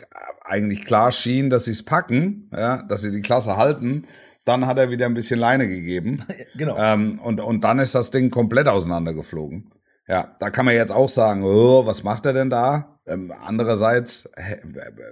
eigentlich 0.44 0.85
klar 0.85 1.11
schien, 1.11 1.48
dass 1.48 1.64
sie 1.64 1.70
es 1.70 1.83
packen, 1.83 2.51
ja, 2.53 2.83
dass 2.83 3.01
sie 3.01 3.12
die 3.12 3.22
Klasse 3.22 3.57
halten, 3.57 4.05
dann 4.44 4.66
hat 4.66 4.78
er 4.78 4.90
wieder 4.90 5.07
ein 5.07 5.14
bisschen 5.14 5.38
Leine 5.40 5.66
gegeben. 5.68 6.24
Genau. 6.55 6.76
Ähm, 6.76 7.18
und, 7.20 7.40
und 7.40 7.62
dann 7.62 7.78
ist 7.78 7.94
das 7.94 8.11
Ding 8.11 8.31
komplett 8.31 8.68
auseinandergeflogen. 8.68 9.70
Ja, 10.07 10.35
da 10.40 10.50
kann 10.50 10.66
man 10.66 10.74
jetzt 10.74 10.92
auch 10.92 11.09
sagen, 11.09 11.44
oh, 11.44 11.87
was 11.87 12.02
macht 12.02 12.26
er 12.26 12.33
denn 12.33 12.50
da? 12.50 12.98
Ähm, 13.07 13.33
andererseits, 13.44 14.31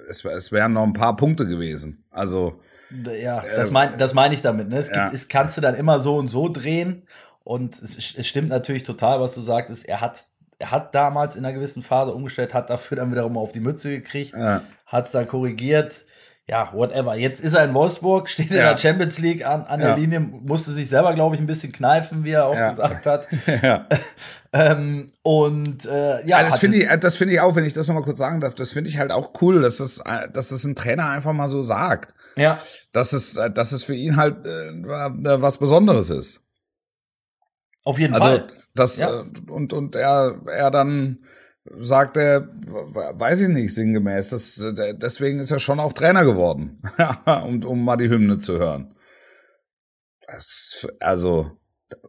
es, 0.08 0.24
es 0.24 0.52
wären 0.52 0.74
noch 0.74 0.82
ein 0.82 0.92
paar 0.92 1.16
Punkte 1.16 1.46
gewesen. 1.46 2.04
Also, 2.10 2.60
Ja, 2.90 3.42
das 3.56 3.70
meine 3.70 3.96
das 3.96 4.14
mein 4.14 4.32
ich 4.32 4.42
damit. 4.42 4.68
Ne? 4.68 4.78
Es, 4.78 4.86
gibt, 4.88 4.96
ja. 4.96 5.10
es 5.12 5.28
kannst 5.28 5.56
du 5.56 5.60
dann 5.60 5.74
immer 5.74 5.98
so 6.00 6.16
und 6.16 6.28
so 6.28 6.48
drehen. 6.48 7.04
Und 7.42 7.80
es, 7.82 8.14
es 8.16 8.26
stimmt 8.26 8.48
natürlich 8.50 8.82
total, 8.82 9.20
was 9.20 9.34
du 9.34 9.40
sagtest. 9.40 9.88
Er 9.88 10.00
hat, 10.00 10.24
er 10.58 10.70
hat 10.70 10.94
damals 10.94 11.36
in 11.36 11.44
einer 11.44 11.54
gewissen 11.54 11.82
Phase 11.82 12.12
umgestellt, 12.12 12.52
hat 12.52 12.68
dafür 12.68 12.98
dann 12.98 13.10
wiederum 13.10 13.38
auf 13.38 13.52
die 13.52 13.60
Mütze 13.60 13.90
gekriegt, 13.90 14.34
Ja. 14.34 14.62
hat 14.86 15.06
es 15.06 15.12
dann 15.12 15.26
korrigiert. 15.26 16.04
Ja, 16.50 16.68
whatever. 16.72 17.14
Jetzt 17.14 17.40
ist 17.40 17.52
er 17.54 17.64
in 17.64 17.74
Wolfsburg, 17.74 18.28
steht 18.28 18.50
in 18.50 18.56
Ja. 18.56 18.72
der 18.72 18.78
Champions 18.78 19.18
League 19.20 19.46
an, 19.46 19.62
an 19.62 19.78
Ja. 19.80 19.86
der 19.88 19.96
Linie, 19.96 20.18
musste 20.18 20.72
sich 20.72 20.88
selber, 20.88 21.14
glaube 21.14 21.36
ich, 21.36 21.40
ein 21.40 21.46
bisschen 21.46 21.70
kneifen, 21.70 22.24
wie 22.24 22.32
er 22.32 22.46
auch 22.46 22.56
Ja. 22.56 22.70
gesagt 22.70 23.06
hat. 23.06 23.28
ähm, 24.52 25.12
und 25.22 25.84
äh, 25.86 26.26
ja, 26.26 26.38
Ja, 26.40 26.42
das 26.42 26.58
finde 26.58 26.78
ich, 26.78 26.88
das 27.00 27.14
finde 27.16 27.34
ich 27.34 27.40
auch, 27.40 27.54
wenn 27.54 27.64
ich 27.64 27.72
das 27.72 27.86
nochmal 27.86 28.02
kurz 28.02 28.18
sagen 28.18 28.40
darf, 28.40 28.56
das 28.56 28.72
finde 28.72 28.90
ich 28.90 28.98
halt 28.98 29.12
auch 29.12 29.32
cool, 29.40 29.62
dass 29.62 29.76
das, 29.78 29.98
äh, 30.04 30.28
dass 30.32 30.48
das 30.48 30.64
ein 30.64 30.74
Trainer 30.74 31.06
einfach 31.08 31.32
mal 31.32 31.46
so 31.48 31.60
sagt. 31.62 32.14
ja, 32.36 32.58
Dass 32.92 33.12
es, 33.12 33.36
äh, 33.36 33.48
dass 33.50 33.70
es 33.70 33.84
für 33.84 33.94
ihn 33.94 34.16
halt 34.16 34.44
äh, 34.44 34.72
was 35.40 35.58
Besonderes 35.58 36.10
ist. 36.10 36.40
auf 37.84 37.98
jeden 38.00 38.12
Also 38.14 38.26
Fall. 38.26 38.46
das 38.74 39.00
und 39.48 39.72
und 39.72 39.94
er 39.94 40.40
er 40.46 40.70
dann 40.72 41.18
sagt 41.64 42.16
er, 42.16 42.48
weiß 42.48 43.42
ich 43.42 43.48
nicht 43.48 43.74
sinngemäß, 43.74 44.30
das, 44.30 44.58
äh, 44.60 44.94
deswegen 44.96 45.38
ist 45.38 45.50
er 45.50 45.60
schon 45.60 45.80
auch 45.80 45.92
Trainer 45.92 46.24
geworden, 46.24 46.82
um 47.44 47.62
um 47.64 47.84
mal 47.84 47.96
die 47.96 48.08
Hymne 48.08 48.38
zu 48.38 48.58
hören. 48.58 48.94
Das, 50.26 50.86
also 51.00 51.52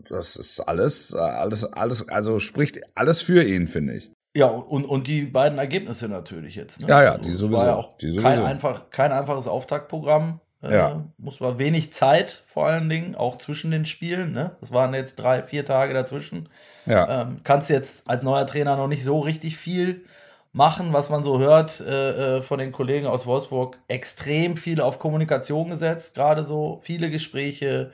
das 0.09 0.35
ist 0.35 0.59
alles 0.61 1.13
alles 1.15 1.65
alles 1.73 2.07
also 2.07 2.39
spricht 2.39 2.79
alles 2.95 3.21
für 3.21 3.43
ihn, 3.43 3.67
finde 3.67 3.95
ich. 3.95 4.11
Ja, 4.35 4.45
und, 4.45 4.85
und 4.85 5.07
die 5.07 5.23
beiden 5.23 5.57
Ergebnisse 5.57 6.07
natürlich 6.07 6.55
jetzt. 6.55 6.81
Ne? 6.81 6.87
Ja, 6.87 7.03
ja, 7.03 7.11
Also, 7.13 7.23
die 7.23 7.29
es 7.31 7.37
sowieso, 7.39 7.61
War 7.61 7.67
ja 7.67 7.75
auch 7.75 7.97
die 7.97 8.11
kein, 8.15 8.21
sowieso. 8.37 8.43
einfach, 8.45 8.89
kein 8.89 9.11
einfaches 9.11 9.47
Auftaktprogramm. 9.47 10.39
Äh, 10.63 10.75
Ja. 10.75 11.03
Muss 11.17 11.39
man 11.39 11.57
wenig 11.57 11.93
Zeit 11.93 12.43
vor 12.47 12.67
allen 12.67 12.89
Dingen, 12.89 13.15
auch 13.15 13.37
zwischen 13.37 13.71
den 13.71 13.85
Spielen. 13.85 14.33
Ne? 14.33 14.55
Das 14.59 14.71
waren 14.71 14.93
jetzt 14.93 15.15
drei, 15.15 15.43
vier 15.43 15.65
Tage 15.65 15.93
dazwischen. 15.93 16.49
Ja. 16.85 17.21
Ähm, 17.21 17.39
kannst 17.43 17.69
jetzt 17.69 18.09
als 18.09 18.23
neuer 18.23 18.45
Trainer 18.45 18.75
noch 18.75 18.87
nicht 18.87 19.03
so 19.03 19.19
richtig 19.19 19.57
viel 19.57 20.05
machen, 20.53 20.91
was 20.93 21.09
man 21.09 21.23
so 21.23 21.39
hört 21.39 21.79
äh, 21.79 22.37
äh, 22.37 22.41
von 22.41 22.59
den 22.59 22.71
Kollegen 22.71 23.07
aus 23.07 23.25
Wolfsburg, 23.25 23.77
extrem 23.87 24.57
viel 24.57 24.81
auf 24.81 24.99
Kommunikation 24.99 25.69
gesetzt, 25.69 26.13
gerade 26.13 26.43
so 26.43 26.79
viele 26.81 27.09
Gespräche, 27.09 27.91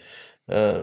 äh, 0.48 0.80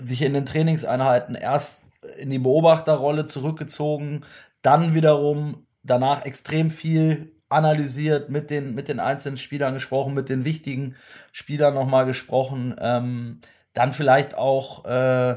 sich 0.00 0.22
in 0.22 0.32
den 0.34 0.46
Trainingseinheiten 0.46 1.34
erst 1.34 1.88
in 2.18 2.30
die 2.30 2.38
Beobachterrolle 2.38 3.26
zurückgezogen, 3.26 4.24
dann 4.62 4.94
wiederum 4.94 5.66
danach 5.82 6.24
extrem 6.24 6.70
viel 6.70 7.32
analysiert, 7.52 8.30
mit 8.30 8.50
den, 8.50 8.74
mit 8.74 8.88
den 8.88 9.00
einzelnen 9.00 9.36
Spielern 9.36 9.74
gesprochen, 9.74 10.14
mit 10.14 10.28
den 10.28 10.44
wichtigen 10.44 10.96
Spielern 11.32 11.74
nochmal 11.74 12.06
gesprochen, 12.06 12.74
ähm, 12.80 13.40
dann 13.74 13.92
vielleicht 13.92 14.36
auch 14.36 14.84
äh, 14.84 15.36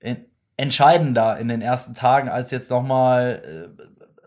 in, 0.00 0.24
entscheidender 0.56 1.38
in 1.38 1.48
den 1.48 1.62
ersten 1.62 1.94
Tagen, 1.94 2.28
als 2.28 2.50
jetzt 2.50 2.70
nochmal 2.70 3.42
äh, 3.78 3.82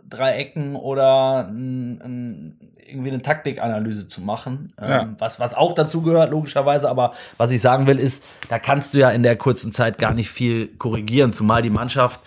drei 0.07 0.36
Ecken 0.36 0.76
oder 0.76 1.47
ein, 1.47 2.01
ein, 2.01 2.59
irgendwie 2.88 3.09
eine 3.09 3.22
Taktikanalyse 3.22 4.07
zu 4.07 4.22
machen. 4.22 4.74
Ja. 4.80 5.01
Ähm, 5.01 5.16
was, 5.20 5.39
was 5.39 5.53
auch 5.53 5.74
dazu 5.74 6.01
gehört, 6.01 6.32
logischerweise. 6.32 6.89
Aber 6.89 7.13
was 7.38 7.51
ich 7.51 7.61
sagen 7.61 7.88
will, 7.88 7.99
ist, 7.99 8.24
da 8.49 8.59
kannst 8.59 8.93
du 8.93 8.99
ja 8.99 9.09
in 9.09 9.24
der 9.24 9.36
kurzen 9.36 9.72
Zeit 9.72 9.97
gar 9.97 10.13
nicht 10.13 10.30
viel 10.30 10.68
korrigieren, 10.78 11.32
zumal 11.32 11.61
die 11.61 11.70
Mannschaft 11.70 12.20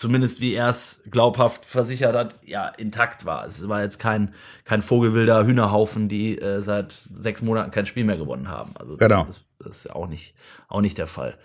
zumindest 0.00 0.40
wie 0.40 0.54
er 0.54 0.70
es 0.70 1.02
glaubhaft 1.10 1.66
versichert 1.66 2.16
hat, 2.16 2.36
ja, 2.46 2.68
intakt 2.68 3.26
war. 3.26 3.46
Es 3.46 3.68
war 3.68 3.82
jetzt 3.82 3.98
kein, 3.98 4.32
kein 4.64 4.80
vogelwilder 4.80 5.44
Hühnerhaufen, 5.44 6.08
die 6.08 6.38
äh, 6.38 6.60
seit 6.60 6.92
sechs 7.12 7.42
Monaten 7.42 7.70
kein 7.70 7.84
Spiel 7.84 8.04
mehr 8.04 8.16
gewonnen 8.16 8.48
haben. 8.48 8.70
Also 8.78 8.96
das, 8.96 9.08
genau. 9.08 9.24
das, 9.24 9.42
das 9.58 9.76
ist 9.84 9.94
auch 9.94 10.06
nicht, 10.06 10.34
auch 10.68 10.80
nicht 10.80 10.96
der 10.96 11.06
Fall. 11.06 11.36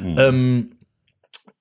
Mhm. 0.00 0.16
Ähm, 0.16 0.76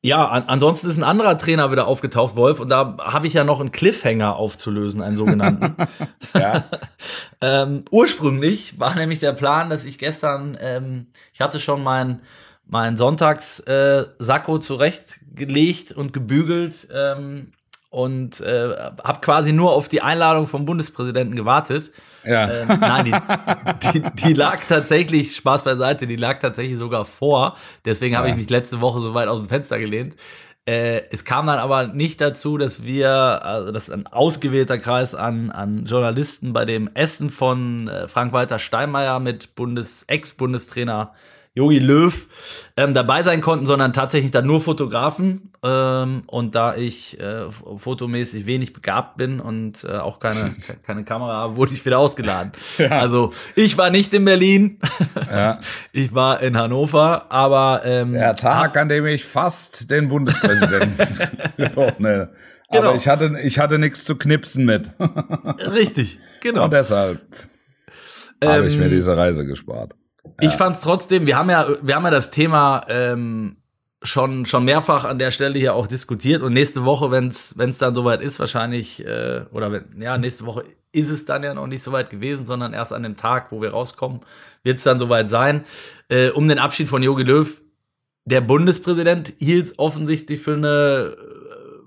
ja, 0.04 0.28
an, 0.28 0.44
ansonsten 0.44 0.90
ist 0.90 0.98
ein 0.98 1.04
anderer 1.04 1.40
Trainer 1.40 1.72
wieder 1.72 1.88
aufgetaucht, 1.88 2.36
Wolf, 2.36 2.60
und 2.60 2.70
da 2.70 2.98
habe 3.00 3.26
ich 3.26 3.34
ja 3.34 3.44
noch 3.44 3.60
einen 3.60 3.72
Cliffhanger 3.72 4.36
aufzulösen, 4.36 5.02
einen 5.02 5.16
sogenannten. 5.16 5.76
ja. 6.36 6.66
ähm, 7.42 7.84
ursprünglich 7.90 8.80
war 8.80 8.94
nämlich 8.94 9.22
der 9.22 9.34
Plan, 9.34 9.72
dass 9.72 9.86
ich 9.86 9.98
gestern, 9.98 10.56
ähm, 10.62 11.08
ich 11.34 11.42
hatte 11.42 11.60
schon 11.60 11.82
mein, 11.82 12.22
mein 12.66 12.98
Sonntags-Sakko 12.98 14.56
äh, 14.56 14.60
zurechtgelegt 14.60 15.92
und 15.92 16.14
gebügelt 16.14 16.88
ähm, 16.94 17.52
und 17.90 18.42
äh, 18.42 18.76
habe 19.04 19.22
quasi 19.22 19.54
nur 19.54 19.74
auf 19.74 19.88
die 19.88 20.02
Einladung 20.02 20.48
vom 20.48 20.66
Bundespräsidenten 20.66 21.36
gewartet. 21.36 21.92
Ja. 22.24 22.50
Ähm, 22.50 22.80
nein, 22.80 23.06
die, 23.84 24.00
die, 24.00 24.04
die 24.16 24.34
lag 24.34 24.64
tatsächlich, 24.68 25.36
Spaß 25.36 25.64
beiseite, 25.64 26.08
die 26.08 26.16
lag 26.16 26.40
tatsächlich 26.40 26.80
sogar 26.80 27.06
vor. 27.06 27.56
Deswegen 27.86 28.18
habe 28.18 28.28
ja. 28.28 28.34
ich 28.34 28.40
mich 28.40 28.50
letzte 28.50 28.82
Woche 28.82 29.00
so 29.00 29.14
weit 29.14 29.28
aus 29.28 29.42
dem 29.42 29.50
Fenster 29.50 29.78
gelehnt. 29.78 30.16
Äh, 30.66 31.04
es 31.12 31.26
kam 31.26 31.46
dann 31.46 31.60
aber 31.60 31.88
nicht 31.88 32.22
dazu, 32.22 32.58
dass 32.58 32.84
wir, 32.84 33.12
also 33.12 33.72
dass 33.72 33.90
ein 33.90 34.08
ausgewählter 34.08 34.78
Kreis 34.78 35.14
an, 35.14 35.52
an 35.52 35.86
Journalisten 35.86 36.54
bei 36.54 36.64
dem 36.64 36.90
Essen 36.94 37.30
von 37.30 37.90
äh, 37.90 38.08
Frank-Walter 38.08 38.60
Steinmeier 38.60 39.20
mit 39.20 39.56
Bundes, 39.56 40.04
Ex-Bundestrainer 40.08 41.14
Jogi 41.56 41.78
Löw 41.78 42.28
ähm, 42.76 42.96
dabei 42.96 43.22
sein 43.22 43.40
konnten, 43.40 43.68
sondern 43.68 43.94
tatsächlich 43.94 44.32
dann 44.32 44.48
nur 44.48 44.60
Fotografen. 44.60 45.52
Ähm, 45.64 46.24
und 46.26 46.56
da 46.56 46.76
ich 46.76 47.20
äh, 47.20 47.52
fotomäßig 47.52 48.48
wenig 48.48 48.74
begabt 48.74 49.18
bin 49.18 49.40
und 49.40 49.84
äh, 49.84 49.98
auch 49.98 50.20
keine, 50.20 50.56
keine 50.86 51.04
Kamera 51.04 51.34
habe, 51.34 51.56
wurde 51.56 51.74
ich 51.74 51.86
wieder 51.86 52.00
ausgeladen. 52.00 52.52
Ja. 52.78 52.90
Also 53.00 53.32
ich 53.56 53.78
war 53.78 53.92
nicht 53.92 54.14
in 54.14 54.26
Berlin, 54.26 54.80
ja. 55.32 55.60
ich 55.92 56.14
war 56.14 56.42
in 56.42 56.58
Hannover, 56.58 57.32
aber 57.32 57.82
ähm, 57.86 58.14
der 58.14 58.36
Tag, 58.36 58.76
an 58.78 58.90
dem 58.90 59.06
ich 59.06 59.26
fast 59.26 59.92
den 59.92 60.10
Bundespräsidenten 60.10 60.98
getroffen 61.56 62.02
ne. 62.02 62.30
Genau. 62.72 62.88
Aber 62.88 62.96
ich 62.96 63.08
hatte, 63.08 63.38
ich 63.44 63.60
hatte 63.60 63.78
nichts 63.78 64.06
zu 64.06 64.16
knipsen 64.16 64.66
mit. 64.66 64.90
Richtig, 65.72 66.20
genau. 66.42 66.66
Und 66.66 66.74
deshalb 66.74 67.22
habe 68.44 68.66
ich 68.66 68.76
mir 68.76 68.86
ähm, 68.86 68.92
diese 68.92 69.16
Reise 69.16 69.46
gespart. 69.46 69.94
Ich 70.40 70.54
fand 70.54 70.76
es 70.76 70.82
trotzdem, 70.82 71.26
wir 71.26 71.38
haben 71.38 71.50
ja, 71.50 71.68
wir 71.82 71.96
haben 71.96 72.04
ja 72.06 72.12
das 72.12 72.32
Thema 72.32 72.86
ähm, 72.88 73.58
schon, 74.02 74.46
schon 74.46 74.66
mehrfach 74.66 75.06
an 75.06 75.20
der 75.20 75.32
Stelle 75.32 75.58
hier 75.58 75.74
auch 75.74 75.88
diskutiert 75.88 76.44
und 76.44 76.54
nächste 76.54 76.86
Woche, 76.86 77.12
wenn 77.12 77.28
es 77.28 77.78
dann 77.78 77.96
soweit 77.96 78.22
ist, 78.22 78.40
wahrscheinlich, 78.40 79.06
äh, 79.06 79.46
oder 79.52 79.72
wenn, 79.72 80.02
ja, 80.02 80.18
nächste 80.18 80.46
Woche 80.46 80.66
ist 80.92 81.10
es 81.10 81.26
dann 81.26 81.44
ja 81.44 81.54
noch 81.54 81.68
nicht 81.68 81.82
soweit 81.82 82.10
gewesen, 82.10 82.46
sondern 82.46 82.74
erst 82.74 82.94
an 82.94 83.04
dem 83.04 83.16
Tag, 83.16 83.52
wo 83.52 83.62
wir 83.62 83.72
rauskommen, 83.72 84.22
wird 84.64 84.78
es 84.78 84.84
dann 84.84 85.00
soweit 85.00 85.30
sein. 85.30 85.66
Äh, 86.08 86.30
um 86.30 86.48
den 86.48 86.60
Abschied 86.60 86.88
von 86.88 87.02
Jogi 87.02 87.24
Löw, 87.24 87.62
der 88.26 88.42
Bundespräsident 88.42 89.34
hielt 89.40 89.66
es 89.66 89.80
offensichtlich 89.80 90.40
für 90.40 90.54
eine, 90.54 91.18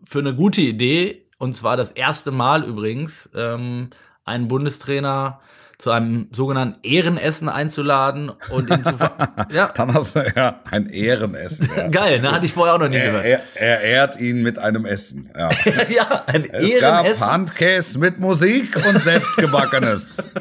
für 0.04 0.18
eine 0.18 0.34
gute 0.34 0.60
Idee, 0.60 1.26
und 1.38 1.54
zwar 1.56 1.76
das 1.76 1.92
erste 1.92 2.30
Mal 2.30 2.64
übrigens, 2.64 3.30
ähm, 3.34 3.90
einen 4.24 4.48
Bundestrainer 4.48 5.40
zu 5.78 5.90
einem 5.90 6.28
sogenannten 6.32 6.78
Ehrenessen 6.82 7.48
einzuladen 7.48 8.32
und 8.50 8.70
ihn 8.70 8.82
zu 8.82 8.94
ja. 9.52 9.68
Dann 9.74 9.92
hast 9.92 10.16
du 10.16 10.32
ja 10.34 10.60
ein 10.70 10.88
Ehrenessen. 10.88 11.68
Ja. 11.76 11.88
Geil, 11.88 12.20
ne? 12.20 12.32
Hatte 12.32 12.46
ich 12.46 12.52
vorher 12.52 12.74
auch 12.74 12.78
noch 12.78 12.88
nie 12.88 12.96
er, 12.96 13.06
gehört. 13.06 13.24
Er, 13.24 13.40
er, 13.54 13.80
ehrt 13.82 14.18
ihn 14.18 14.42
mit 14.42 14.58
einem 14.58 14.86
Essen. 14.86 15.30
Ja, 15.36 15.50
ja 15.88 16.24
ein 16.26 16.44
es 16.50 16.72
Ehrenessen. 16.72 17.12
Es 17.12 17.20
gab 17.20 17.30
Handkäse 17.30 17.98
mit 17.98 18.18
Musik 18.18 18.76
und 18.86 19.02
selbstgebackenes. 19.02 20.24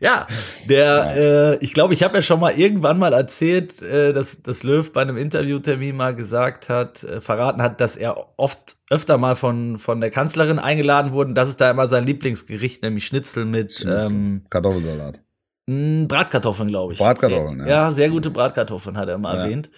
ja, 0.00 0.26
der, 0.68 1.14
äh, 1.16 1.64
ich 1.64 1.74
glaube, 1.74 1.94
ich 1.94 2.02
habe 2.02 2.16
ja 2.16 2.22
schon 2.22 2.40
mal 2.40 2.52
irgendwann 2.52 2.98
mal 2.98 3.12
erzählt, 3.12 3.82
äh, 3.82 4.12
dass, 4.12 4.42
dass 4.42 4.62
Löw 4.62 4.92
bei 4.92 5.02
einem 5.02 5.16
Interviewtermin 5.16 5.96
mal 5.96 6.14
gesagt 6.14 6.68
hat, 6.68 7.04
äh, 7.04 7.20
verraten 7.20 7.62
hat, 7.62 7.80
dass 7.80 7.96
er 7.96 8.16
oft 8.36 8.76
öfter 8.90 9.18
mal 9.18 9.36
von, 9.36 9.78
von 9.78 10.00
der 10.00 10.10
Kanzlerin 10.10 10.58
eingeladen 10.58 11.12
wurde. 11.12 11.34
Das 11.34 11.48
ist 11.48 11.60
da 11.60 11.70
immer 11.70 11.88
sein 11.88 12.06
Lieblingsgericht, 12.06 12.82
nämlich 12.82 13.06
Schnitzel 13.06 13.44
mit 13.44 13.72
Schnitzel. 13.72 14.12
Ähm, 14.12 14.42
Kartoffelsalat. 14.50 15.20
Bratkartoffeln, 15.66 16.68
glaube 16.68 16.92
ich. 16.92 16.98
Bratkartoffeln, 16.98 17.60
sehr, 17.60 17.68
ja. 17.68 17.84
Ja, 17.84 17.90
sehr 17.90 18.10
gute 18.10 18.30
Bratkartoffeln 18.30 18.98
hat 18.98 19.08
er 19.08 19.16
mal 19.16 19.36
ja. 19.36 19.44
erwähnt. 19.44 19.70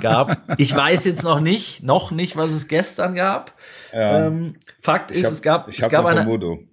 Gab. 0.00 0.36
Ich 0.58 0.74
weiß 0.74 1.04
jetzt 1.04 1.22
noch 1.22 1.38
nicht, 1.38 1.84
noch 1.84 2.10
nicht, 2.10 2.36
was 2.36 2.50
es 2.52 2.66
gestern 2.66 3.14
gab. 3.14 3.52
Ja. 3.92 4.26
Ähm, 4.26 4.56
Fakt 4.80 5.12
ist, 5.12 5.26
hab, 5.26 5.32
es 5.32 5.42
gab, 5.42 5.68
ich 5.68 5.80
es 5.80 5.88
gab 5.88 6.06
eine 6.06 6.22
Vermutung. 6.22 6.68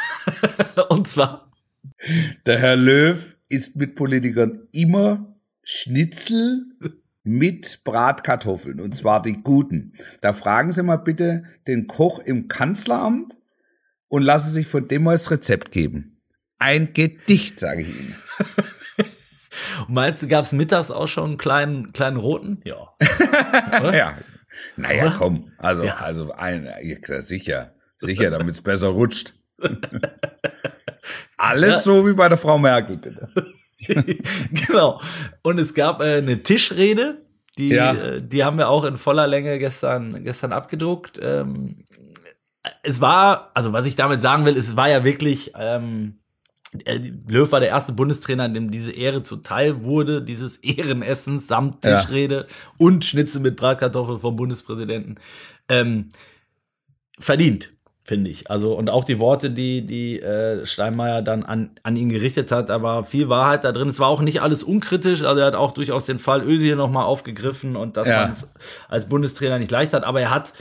Und 0.90 1.08
zwar 1.08 1.50
der 2.46 2.58
Herr 2.58 2.76
Löw 2.76 3.36
isst 3.48 3.76
mit 3.76 3.94
Politikern 3.94 4.68
immer 4.72 5.36
Schnitzel 5.62 6.66
mit 7.22 7.80
Bratkartoffeln 7.84 8.80
und 8.80 8.94
zwar 8.94 9.22
die 9.22 9.42
guten. 9.42 9.94
Da 10.20 10.32
fragen 10.32 10.72
Sie 10.72 10.82
mal 10.82 10.96
bitte 10.96 11.44
den 11.66 11.86
Koch 11.86 12.18
im 12.18 12.48
Kanzleramt 12.48 13.36
und 14.08 14.22
lassen 14.22 14.52
sich 14.52 14.66
von 14.66 14.86
dem 14.88 15.04
mal 15.04 15.12
das 15.12 15.30
Rezept 15.30 15.70
geben. 15.70 16.20
Ein 16.58 16.92
Gedicht, 16.92 17.60
sage 17.60 17.82
ich 17.82 17.88
Ihnen. 17.88 18.16
Meinst 19.88 20.22
du, 20.22 20.28
gab 20.28 20.44
es 20.44 20.52
mittags 20.52 20.90
auch 20.90 21.08
schon 21.08 21.30
einen 21.30 21.38
kleinen, 21.38 21.92
kleinen 21.92 22.16
roten? 22.16 22.60
Ja. 22.64 22.94
ja. 23.92 24.18
Naja, 24.76 25.06
Oder? 25.06 25.14
komm. 25.16 25.52
Also, 25.58 25.84
ja. 25.84 25.96
also 25.96 26.32
ein, 26.32 26.68
sicher, 27.20 27.74
sicher, 27.98 28.30
damit 28.30 28.52
es 28.52 28.60
besser 28.60 28.88
rutscht. 28.88 29.34
Alles 31.36 31.74
ja. 31.74 31.80
so 31.80 32.06
wie 32.06 32.14
bei 32.14 32.28
der 32.28 32.38
Frau 32.38 32.58
Merkel, 32.58 32.96
bitte. 32.96 33.28
genau. 34.66 35.00
Und 35.42 35.58
es 35.58 35.74
gab 35.74 36.00
äh, 36.00 36.18
eine 36.18 36.42
Tischrede, 36.42 37.22
die, 37.58 37.68
ja. 37.70 37.92
äh, 37.92 38.22
die 38.22 38.44
haben 38.44 38.58
wir 38.58 38.68
auch 38.68 38.84
in 38.84 38.96
voller 38.96 39.26
Länge 39.26 39.58
gestern, 39.58 40.24
gestern 40.24 40.52
abgedruckt. 40.52 41.20
Ähm, 41.22 41.84
es 42.82 43.00
war, 43.00 43.50
also 43.54 43.72
was 43.72 43.86
ich 43.86 43.96
damit 43.96 44.22
sagen 44.22 44.44
will, 44.46 44.56
es 44.56 44.76
war 44.76 44.88
ja 44.88 45.04
wirklich, 45.04 45.52
ähm, 45.58 46.20
äh, 46.84 46.98
Löw 47.28 47.50
war 47.52 47.60
der 47.60 47.68
erste 47.68 47.92
Bundestrainer, 47.92 48.48
dem 48.48 48.70
diese 48.70 48.92
Ehre 48.92 49.22
zuteil 49.22 49.84
wurde, 49.84 50.22
dieses 50.22 50.56
Ehrenessens 50.56 51.46
samt 51.46 51.82
Tischrede 51.82 52.46
ja. 52.48 52.54
und 52.78 53.04
Schnitzel 53.04 53.40
mit 53.40 53.56
Bratkartoffeln 53.56 54.18
vom 54.18 54.34
Bundespräsidenten. 54.34 55.16
Ähm, 55.68 56.08
verdient 57.18 57.73
finde 58.04 58.30
ich. 58.30 58.50
Also, 58.50 58.74
und 58.74 58.90
auch 58.90 59.04
die 59.04 59.18
Worte, 59.18 59.50
die, 59.50 59.86
die 59.86 60.20
äh, 60.20 60.64
Steinmeier 60.66 61.22
dann 61.22 61.42
an, 61.42 61.70
an 61.82 61.96
ihn 61.96 62.10
gerichtet 62.10 62.52
hat, 62.52 62.68
da 62.68 62.82
war 62.82 63.04
viel 63.04 63.30
Wahrheit 63.30 63.64
da 63.64 63.72
drin. 63.72 63.88
Es 63.88 63.98
war 63.98 64.08
auch 64.08 64.20
nicht 64.20 64.42
alles 64.42 64.62
unkritisch, 64.62 65.24
also 65.24 65.40
er 65.40 65.46
hat 65.46 65.54
auch 65.54 65.72
durchaus 65.72 66.04
den 66.04 66.18
Fall 66.18 66.42
Özil 66.42 66.76
nochmal 66.76 67.04
aufgegriffen 67.04 67.76
und 67.76 67.96
dass 67.96 68.08
ja. 68.08 68.22
man 68.22 68.32
es 68.32 68.52
als 68.88 69.08
Bundestrainer 69.08 69.58
nicht 69.58 69.70
leicht 69.70 69.94
hat, 69.94 70.04
aber 70.04 70.20
er 70.20 70.30
hat, 70.30 70.52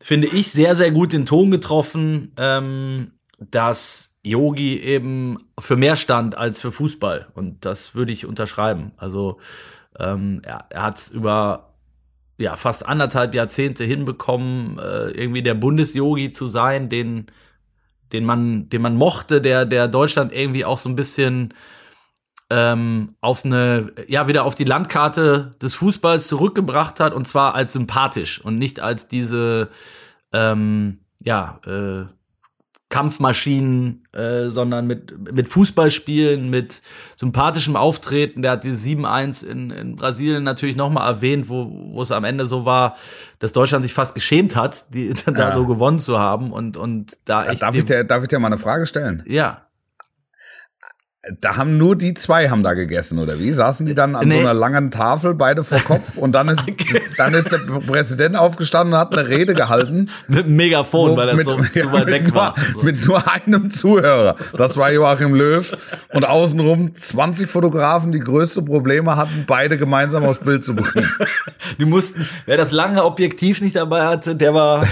finde 0.00 0.26
ich, 0.26 0.50
sehr, 0.50 0.74
sehr 0.74 0.90
gut 0.90 1.12
den 1.12 1.24
Ton 1.24 1.52
getroffen, 1.52 2.32
ähm, 2.36 3.12
dass 3.38 4.16
Yogi 4.24 4.80
eben 4.80 5.38
für 5.58 5.76
mehr 5.76 5.94
stand 5.94 6.36
als 6.36 6.60
für 6.60 6.72
Fußball. 6.72 7.28
Und 7.34 7.64
das 7.64 7.94
würde 7.94 8.12
ich 8.12 8.26
unterschreiben. 8.26 8.90
Also 8.96 9.38
ähm, 9.98 10.42
er, 10.44 10.66
er 10.70 10.82
hat 10.82 10.98
es 10.98 11.10
über 11.10 11.67
ja, 12.38 12.56
fast 12.56 12.86
anderthalb 12.86 13.34
Jahrzehnte 13.34 13.84
hinbekommen, 13.84 14.78
äh, 14.78 15.10
irgendwie 15.10 15.42
der 15.42 15.54
Bundesyogi 15.54 16.30
zu 16.30 16.46
sein, 16.46 16.88
den, 16.88 17.26
den 18.12 18.24
man, 18.24 18.68
den 18.70 18.80
man 18.80 18.96
mochte, 18.96 19.40
der, 19.40 19.66
der 19.66 19.88
Deutschland 19.88 20.32
irgendwie 20.32 20.64
auch 20.64 20.78
so 20.78 20.88
ein 20.88 20.96
bisschen 20.96 21.52
ähm, 22.50 23.16
auf 23.20 23.44
eine, 23.44 23.92
ja, 24.06 24.28
wieder 24.28 24.44
auf 24.44 24.54
die 24.54 24.64
Landkarte 24.64 25.50
des 25.60 25.74
Fußballs 25.74 26.28
zurückgebracht 26.28 27.00
hat 27.00 27.12
und 27.12 27.26
zwar 27.26 27.54
als 27.54 27.72
sympathisch 27.72 28.42
und 28.42 28.56
nicht 28.56 28.80
als 28.80 29.08
diese, 29.08 29.68
ähm, 30.32 31.00
ja, 31.20 31.60
äh, 31.66 32.06
Kampfmaschinen, 32.90 34.04
äh, 34.12 34.48
sondern 34.48 34.86
mit, 34.86 35.32
mit 35.32 35.48
Fußballspielen, 35.48 36.48
mit 36.48 36.80
sympathischem 37.16 37.76
Auftreten. 37.76 38.42
Der 38.42 38.52
hat 38.52 38.64
die 38.64 38.72
7-1 38.72 39.46
in, 39.46 39.70
in 39.70 39.96
Brasilien 39.96 40.42
natürlich 40.42 40.76
nochmal 40.76 41.06
erwähnt, 41.08 41.48
wo, 41.48 41.66
wo 41.92 42.00
es 42.00 42.10
am 42.12 42.24
Ende 42.24 42.46
so 42.46 42.64
war, 42.64 42.96
dass 43.40 43.52
Deutschland 43.52 43.84
sich 43.84 43.92
fast 43.92 44.14
geschämt 44.14 44.56
hat, 44.56 44.92
die 44.94 45.12
da 45.26 45.32
Ja. 45.32 45.54
so 45.54 45.66
gewonnen 45.66 45.98
zu 45.98 46.18
haben 46.18 46.50
und, 46.52 46.76
und 46.76 47.16
da 47.26 47.44
echt. 47.44 47.62
Darf 47.62 47.74
ich, 47.74 47.84
dir, 47.84 48.04
darf 48.04 48.22
ich 48.22 48.28
dir 48.28 48.38
mal 48.38 48.46
eine 48.48 48.58
Frage 48.58 48.86
stellen? 48.86 49.22
ja, 49.26 49.67
Da 51.40 51.56
haben 51.56 51.76
nur 51.76 51.96
die 51.96 52.14
zwei 52.14 52.48
haben 52.48 52.62
da 52.62 52.74
gegessen, 52.74 53.18
oder 53.18 53.38
wie? 53.38 53.52
Saßen 53.52 53.84
die 53.86 53.94
dann 53.94 54.14
an 54.14 54.28
so 54.28 54.34
Nee. 54.36 54.40
einer 54.40 54.54
langen 54.54 54.90
Tafel, 54.90 55.34
beide 55.34 55.62
vor 55.64 55.78
Kopf, 55.80 56.16
und 56.16 56.32
dann 56.32 56.48
ist, 56.48 56.62
dann 57.18 57.34
ist 57.34 57.52
der 57.52 57.58
Präsident 57.58 58.36
aufgestanden 58.36 58.94
und 58.94 58.98
hat 59.00 59.12
eine 59.12 59.28
Rede 59.28 59.54
gehalten. 59.54 60.08
mit 60.26 60.46
einem 60.46 60.56
Megafon, 60.56 61.16
weil 61.16 61.26
das 61.26 61.36
mit, 61.36 61.44
so 61.44 61.58
ja, 61.58 61.64
zu 61.82 61.92
weit 61.92 62.06
mit 62.06 62.14
weg 62.14 62.22
nur, 62.28 62.34
war. 62.34 62.54
So. 62.74 62.82
Mit 62.82 63.06
nur 63.06 63.30
einem 63.32 63.70
Zuhörer. 63.70 64.36
Das 64.56 64.76
war 64.76 64.90
Joachim 64.92 65.34
Löw. 65.34 65.76
Und 66.12 66.24
außenrum 66.26 66.94
20 66.94 67.48
Fotografen, 67.48 68.12
die 68.12 68.20
größte 68.20 68.62
Probleme 68.62 69.16
hatten, 69.16 69.44
beide 69.46 69.76
gemeinsam 69.78 70.24
aufs 70.24 70.40
Bild 70.40 70.64
zu 70.64 70.74
bringen. 70.74 71.10
Die 71.78 71.84
mussten, 71.84 72.26
wer 72.46 72.56
das 72.56 72.72
lange 72.72 73.04
Objektiv 73.04 73.60
nicht 73.60 73.76
dabei 73.76 74.06
hatte, 74.06 74.34
der 74.34 74.54
war, 74.54 74.86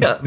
ja, 0.00 0.18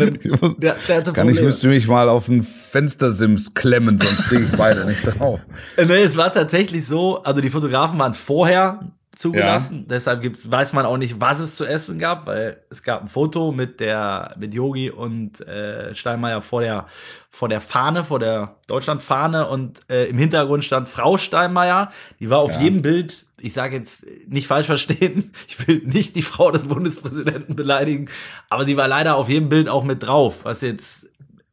muss- 0.42 0.58
der, 0.58 0.76
der 0.88 0.98
hatte 0.98 1.14
Kann 1.14 1.30
ich 1.30 1.42
müsste 1.42 1.68
mich 1.68 1.88
mal 1.88 2.10
auf 2.10 2.28
einen 2.30 2.44
Fenstersims 2.44 3.54
klemmen, 3.54 3.98
sonst 4.00 4.30
kriege 4.30 4.44
ich 4.44 4.58
beide 4.58 4.86
nicht 4.86 5.06
drauf. 5.18 5.42
Äh, 5.78 5.86
Nee, 5.86 6.04
es 6.04 6.18
war 6.18 6.32
tatsächlich 6.32 6.88
so, 6.88 7.24
also 7.24 7.42
die 7.42 7.50
Fotografen 7.50 8.00
waren 8.00 8.14
vorher 8.16 8.80
zugelassen, 9.16 9.86
deshalb 9.88 10.22
gibt's, 10.22 10.50
weiß 10.50 10.74
man 10.74 10.86
auch 10.86 10.98
nicht, 10.98 11.22
was 11.22 11.40
es 11.40 11.56
zu 11.56 11.66
essen 11.66 12.00
gab, 12.00 12.26
weil 12.26 12.58
es 12.70 12.82
gab 12.82 13.02
ein 13.02 13.08
Foto 13.08 13.52
mit 13.52 13.80
der 13.80 14.34
mit 14.40 14.54
Yogi 14.56 14.90
und 14.90 15.40
äh, 15.48 15.94
Steinmeier 15.94 16.42
vor 16.42 16.62
der 16.62 16.88
vor 17.30 17.48
der 17.48 17.62
Fahne, 17.62 18.04
vor 18.04 18.20
der 18.20 18.56
Deutschlandfahne 18.68 19.48
und 19.48 19.82
äh, 19.90 20.06
im 20.06 20.18
Hintergrund 20.18 20.64
stand 20.64 20.90
Frau 20.90 21.18
Steinmeier, 21.18 21.92
die 22.20 22.30
war 22.30 22.40
auf 22.40 22.60
jedem 22.60 22.82
Bild, 22.82 23.26
ich 23.40 23.54
sage 23.54 23.78
jetzt 23.78 24.06
nicht 24.28 24.48
falsch 24.48 24.66
verstehen, 24.66 25.32
ich 25.48 25.68
will 25.68 25.84
nicht 25.86 26.16
die 26.16 26.22
Frau 26.24 26.50
des 26.50 26.64
Bundespräsidenten 26.64 27.56
beleidigen, 27.56 28.10
aber 28.50 28.66
sie 28.66 28.78
war 28.78 28.88
leider 28.88 29.16
auf 29.16 29.30
jedem 29.30 29.50
Bild 29.50 29.70
auch 29.70 29.84
mit 29.84 30.02
drauf, 30.02 30.44
was 30.44 30.62
jetzt 30.62 31.08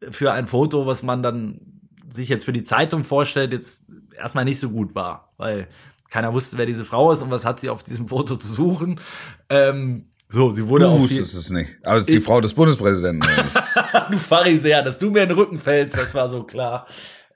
für 0.09 0.33
ein 0.33 0.47
Foto, 0.47 0.87
was 0.87 1.03
man 1.03 1.23
dann 1.23 1.61
sich 2.13 2.29
jetzt 2.29 2.45
für 2.45 2.53
die 2.53 2.65
Zeitung 2.65 3.05
vorstellt, 3.05 3.53
jetzt 3.53 3.85
erstmal 4.17 4.45
nicht 4.45 4.59
so 4.59 4.71
gut 4.71 4.95
war, 4.95 5.33
weil 5.37 5.69
keiner 6.11 6.33
wusste, 6.33 6.59
wer 6.59 6.67
diese 6.67 6.85
Frau 6.85 7.13
ist 7.13 7.23
und 7.23 7.31
was 7.31 7.45
hat 7.45 7.61
sie 7.61 7.71
auf 7.71 7.83
diesem 7.83 8.09
Foto 8.09 8.37
zu 8.37 8.49
suchen. 8.49 9.01
Ähm, 9.49 10.07
so, 10.29 10.51
sie 10.51 10.67
wurde 10.69 10.85
Du 10.85 11.01
wusstest 11.01 11.35
es 11.35 11.51
nicht. 11.51 11.71
Aber 11.83 11.97
es 11.97 12.05
ist 12.05 12.15
die 12.15 12.21
Frau 12.21 12.41
des 12.41 12.55
Bundespräsidenten. 12.55 13.29
du 14.11 14.19
Pharisäer, 14.19 14.83
dass 14.83 14.99
du 14.99 15.11
mir 15.11 15.23
in 15.23 15.29
den 15.29 15.39
Rücken 15.39 15.59
fällst, 15.59 15.97
das 15.97 16.15
war 16.15 16.29
so 16.29 16.45
klar. 16.45 16.87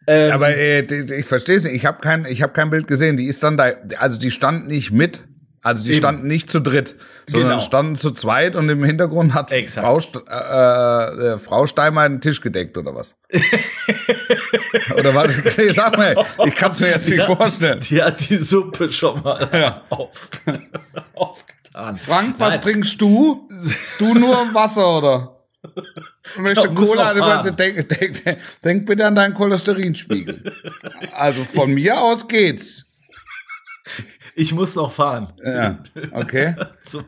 Ähm, 0.06 0.32
Aber 0.32 0.56
äh, 0.56 0.80
ich 0.80 1.26
verstehe 1.26 1.56
es 1.56 1.64
nicht. 1.64 1.74
Ich 1.74 1.86
habe 1.86 2.00
kein, 2.00 2.24
ich 2.24 2.42
hab 2.42 2.54
kein 2.54 2.70
Bild 2.70 2.86
gesehen. 2.86 3.16
Die 3.16 3.26
ist 3.26 3.42
dann 3.42 3.56
da, 3.56 3.72
also 3.98 4.18
die 4.18 4.30
stand 4.30 4.68
nicht 4.68 4.92
mit. 4.92 5.24
Also 5.64 5.82
die 5.82 5.90
Eben. 5.92 5.98
standen 5.98 6.26
nicht 6.26 6.50
zu 6.50 6.60
dritt, 6.60 6.94
sondern 7.26 7.52
Genau. 7.52 7.62
standen 7.62 7.96
zu 7.96 8.10
zweit 8.10 8.54
und 8.54 8.68
im 8.68 8.84
Hintergrund 8.84 9.32
hat 9.32 9.50
Exakt. 9.50 9.86
Frau, 9.86 9.98
St 9.98 10.16
äh, 10.28 11.32
äh, 11.32 11.38
Frau 11.38 11.66
Steinmeier 11.66 12.10
den 12.10 12.20
Tisch 12.20 12.42
gedeckt 12.42 12.76
oder 12.76 12.94
was? 12.94 13.16
oder 14.98 15.14
was? 15.14 15.34
Nee, 15.56 15.70
Sag 15.70 15.96
mal, 15.96 16.22
ich 16.44 16.54
kann 16.54 16.72
es 16.72 16.80
mir 16.80 16.88
jetzt 16.90 17.08
die 17.08 17.12
nicht 17.12 17.26
hat, 17.26 17.38
vorstellen. 17.38 17.80
Die 17.80 18.02
hat 18.02 18.28
die 18.28 18.36
Suppe 18.36 18.92
schon 18.92 19.22
mal 19.22 19.82
auf, 19.88 20.28
aufgetan. 21.14 21.96
Frank, 21.96 22.34
was 22.38 22.54
Nein. 22.56 22.62
trinkst 22.62 23.00
du? 23.00 23.48
Du 23.98 24.14
nur 24.14 24.36
Wasser 24.52 24.98
oder? 24.98 25.30
Ich 26.34 26.40
möchte 26.42 26.68
muss 26.68 26.90
Cola, 26.90 27.42
denk, 27.42 27.88
denk, 27.88 27.88
denk, 27.88 28.38
denk 28.62 28.84
bitte 28.86 29.06
an 29.06 29.14
deinen 29.14 29.32
Cholesterinspiegel. 29.32 30.52
Also 31.14 31.42
von 31.42 31.72
mir 31.72 31.98
aus 31.98 32.28
geht's. 32.28 32.84
Ich 34.36 34.52
muss 34.52 34.74
noch 34.74 34.92
fahren. 34.92 35.32
Ja, 35.44 35.78
okay. 36.12 36.54
So, 36.82 37.02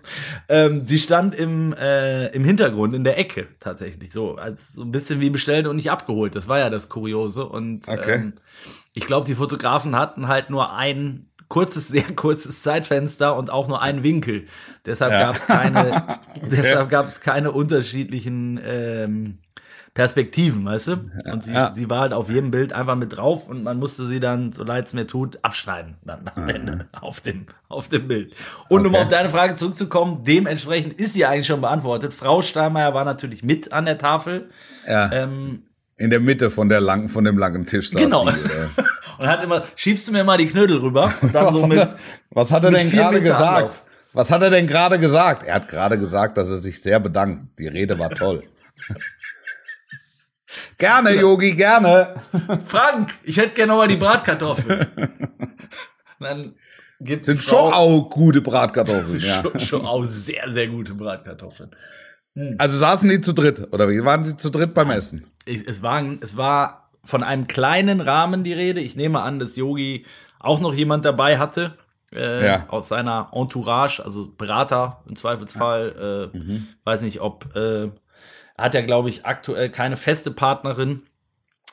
ähm, 0.49 0.85
sie 0.85 0.99
stand 0.99 1.35
im, 1.35 1.72
äh, 1.74 2.29
im 2.29 2.45
Hintergrund, 2.45 2.95
in 2.95 3.05
der 3.05 3.18
Ecke 3.18 3.49
tatsächlich, 3.61 4.11
so 4.12 4.37
als 4.37 4.72
so 4.72 4.83
ein 4.83 4.91
bisschen 4.93 5.20
wie 5.20 5.29
bestellt 5.31 5.66
und 5.66 5.77
nicht 5.77 5.91
abgeholt. 5.91 6.35
Das 6.35 6.49
war 6.49 6.59
ja 6.59 6.70
das 6.70 6.89
Kuriose. 6.89 7.45
Und 7.47 7.89
Okay. 7.89 8.14
ähm, 8.14 8.33
ich 8.95 9.07
glaube, 9.07 9.27
die 9.27 9.35
Fotografen 9.35 9.97
hatten 9.97 10.29
halt 10.29 10.49
nur 10.51 10.72
ein 10.74 11.27
kurzes, 11.49 11.89
sehr 11.97 12.05
kurzes 12.16 12.62
Zeitfenster 12.62 13.37
und 13.37 13.51
auch 13.51 13.68
nur 13.68 13.83
einen 13.83 14.03
Winkel. 14.03 14.47
Deshalb 14.87 15.12
Ja. 15.12 15.20
gab 15.27 15.37
es 15.37 15.47
keine, 15.47 16.18
deshalb 16.51 16.89
gab 16.89 17.07
es 17.07 17.20
keine 17.20 17.51
unterschiedlichen 17.53 18.59
ähm, 18.64 19.39
Perspektiven, 19.97 20.66
weißt 20.66 20.88
du? 20.88 20.92
Und 21.32 21.42
sie, 21.42 21.53
Ja. 21.55 21.72
sie 21.72 21.88
war 21.88 22.01
halt 22.01 22.12
auf 22.12 22.28
jedem 22.28 22.51
Bild 22.51 22.74
einfach 22.74 22.94
mit 22.97 23.16
drauf 23.16 23.49
und 23.49 23.62
man 23.62 23.78
musste 23.78 24.07
sie 24.07 24.20
dann, 24.20 24.53
so 24.53 24.62
leid 24.62 24.84
es 24.86 24.92
mir 24.92 25.07
tut, 25.07 25.38
abschneiden 25.42 25.94
dann 26.05 26.30
am 26.34 26.49
Ende 26.51 26.86
auf 27.01 27.22
dem, 27.22 27.47
auf 27.70 27.88
dem 27.88 28.07
Bild. 28.07 28.34
Und 28.68 28.86
um 28.86 28.94
Okay. 28.94 29.03
auf 29.05 29.09
deine 29.09 29.30
Frage 29.30 29.55
zurückzukommen, 29.55 30.22
dementsprechend 30.22 30.92
ist 30.92 31.14
sie 31.14 31.24
eigentlich 31.24 31.47
schon 31.47 31.62
beantwortet. 31.62 32.12
Frau 32.12 32.42
Steinmeier 32.42 32.92
war 32.92 33.07
natürlich 33.07 33.42
mit 33.42 33.72
an 33.72 33.86
der 33.86 33.97
Tafel. 33.97 34.51
Ja, 34.86 35.11
Ähm, 35.11 35.62
in 35.97 36.11
der 36.11 36.20
Mitte 36.20 36.51
von 36.51 36.68
der 36.68 36.82
langen, 36.82 37.09
von 37.09 37.24
dem 37.24 37.38
langen 37.38 37.64
Tisch 37.64 37.90
saß 37.90 38.03
Genau. 38.03 38.24
die. 38.28 38.36
Äh. 38.38 38.66
und 39.18 39.26
hat 39.26 39.42
immer, 39.42 39.64
schiebst 39.76 40.07
du 40.09 40.12
mir 40.12 40.24
mal 40.24 40.36
die 40.36 40.47
Knödel 40.47 40.76
rüber? 40.76 41.11
Und 41.22 41.34
dann 41.34 41.55
so 41.55 41.62
Was, 41.62 41.68
mit, 41.70 41.78
hat 41.80 41.92
er, 41.92 41.99
was 42.32 42.53
hat 42.53 42.64
er 42.64 42.70
denn 42.70 42.90
gerade 42.90 43.20
gesagt? 43.22 43.42
Anlauf. 43.42 43.82
Was 44.12 44.30
hat 44.30 44.42
er 44.42 44.51
denn 44.51 44.66
gerade 44.66 44.99
gesagt? 44.99 45.44
Er 45.47 45.55
hat 45.55 45.68
gerade 45.68 45.99
gesagt, 45.99 46.36
dass 46.36 46.51
er 46.51 46.59
sich 46.59 46.82
sehr 46.82 47.01
bedankt. 47.01 47.59
Die 47.59 47.66
Rede 47.68 47.99
war 47.99 48.11
toll. 48.11 48.42
gerne, 50.78 51.14
Yogi, 51.14 51.54
gerne. 51.54 52.14
Frank, 52.66 53.14
ich 53.24 53.36
hätte 53.36 53.54
gerne 53.54 53.72
noch 53.72 53.78
mal 53.78 53.88
die 53.88 53.96
Bratkartoffeln. 53.96 54.86
dann 56.20 56.54
gibt 57.00 57.22
Sind 57.22 57.38
die 57.40 57.42
schon 57.44 57.70
Frau- 57.70 57.72
auch 57.72 58.11
gute 58.11 58.40
Bratkartoffeln. 58.40 59.20
Ja. 59.20 59.42
schon, 59.42 59.61
schon 59.61 59.86
auch 59.86 60.02
sehr, 60.04 60.50
sehr 60.50 60.68
gute 60.68 60.94
Bratkartoffeln. 60.94 61.70
Also 62.59 62.76
saßen 62.76 63.09
die 63.09 63.22
zu 63.22 63.32
dritt, 63.32 63.72
oder 63.72 63.88
wie? 63.88 64.04
Waren 64.04 64.22
die 64.22 64.36
zu 64.36 64.50
dritt 64.50 64.74
beim 64.74 64.90
Essen? 64.90 65.26
Ich, 65.46 65.66
es, 65.66 65.82
war, 65.82 66.02
es 66.20 66.36
war 66.36 66.90
von 67.02 67.22
einem 67.22 67.46
kleinen 67.46 68.00
Rahmen 68.02 68.44
die 68.44 68.52
Rede. 68.52 68.80
Ich 68.80 68.94
nehme 68.94 69.22
an, 69.22 69.38
dass 69.38 69.57
Yogi 69.57 70.04
auch 70.38 70.61
noch 70.61 70.74
jemand 70.74 71.04
dabei 71.07 71.38
hatte. 71.38 71.78
Äh, 72.12 72.46
Ja. 72.46 72.64
Aus 72.68 72.88
seiner 72.88 73.30
Entourage, 73.32 74.04
also 74.04 74.30
Berater 74.36 75.02
im 75.09 75.16
Zweifelsfall. 75.16 76.30
Äh, 76.34 76.36
Mhm. 76.36 76.66
Weiß 76.84 77.00
nicht, 77.02 77.20
ob. 77.22 77.57
Äh, 77.57 77.88
hat 78.59 78.74
ja, 78.74 78.80
glaube 78.82 79.09
ich, 79.09 79.24
aktuell 79.26 79.70
keine 79.70 79.96
feste 79.96 80.30
Partnerin. 80.30 81.02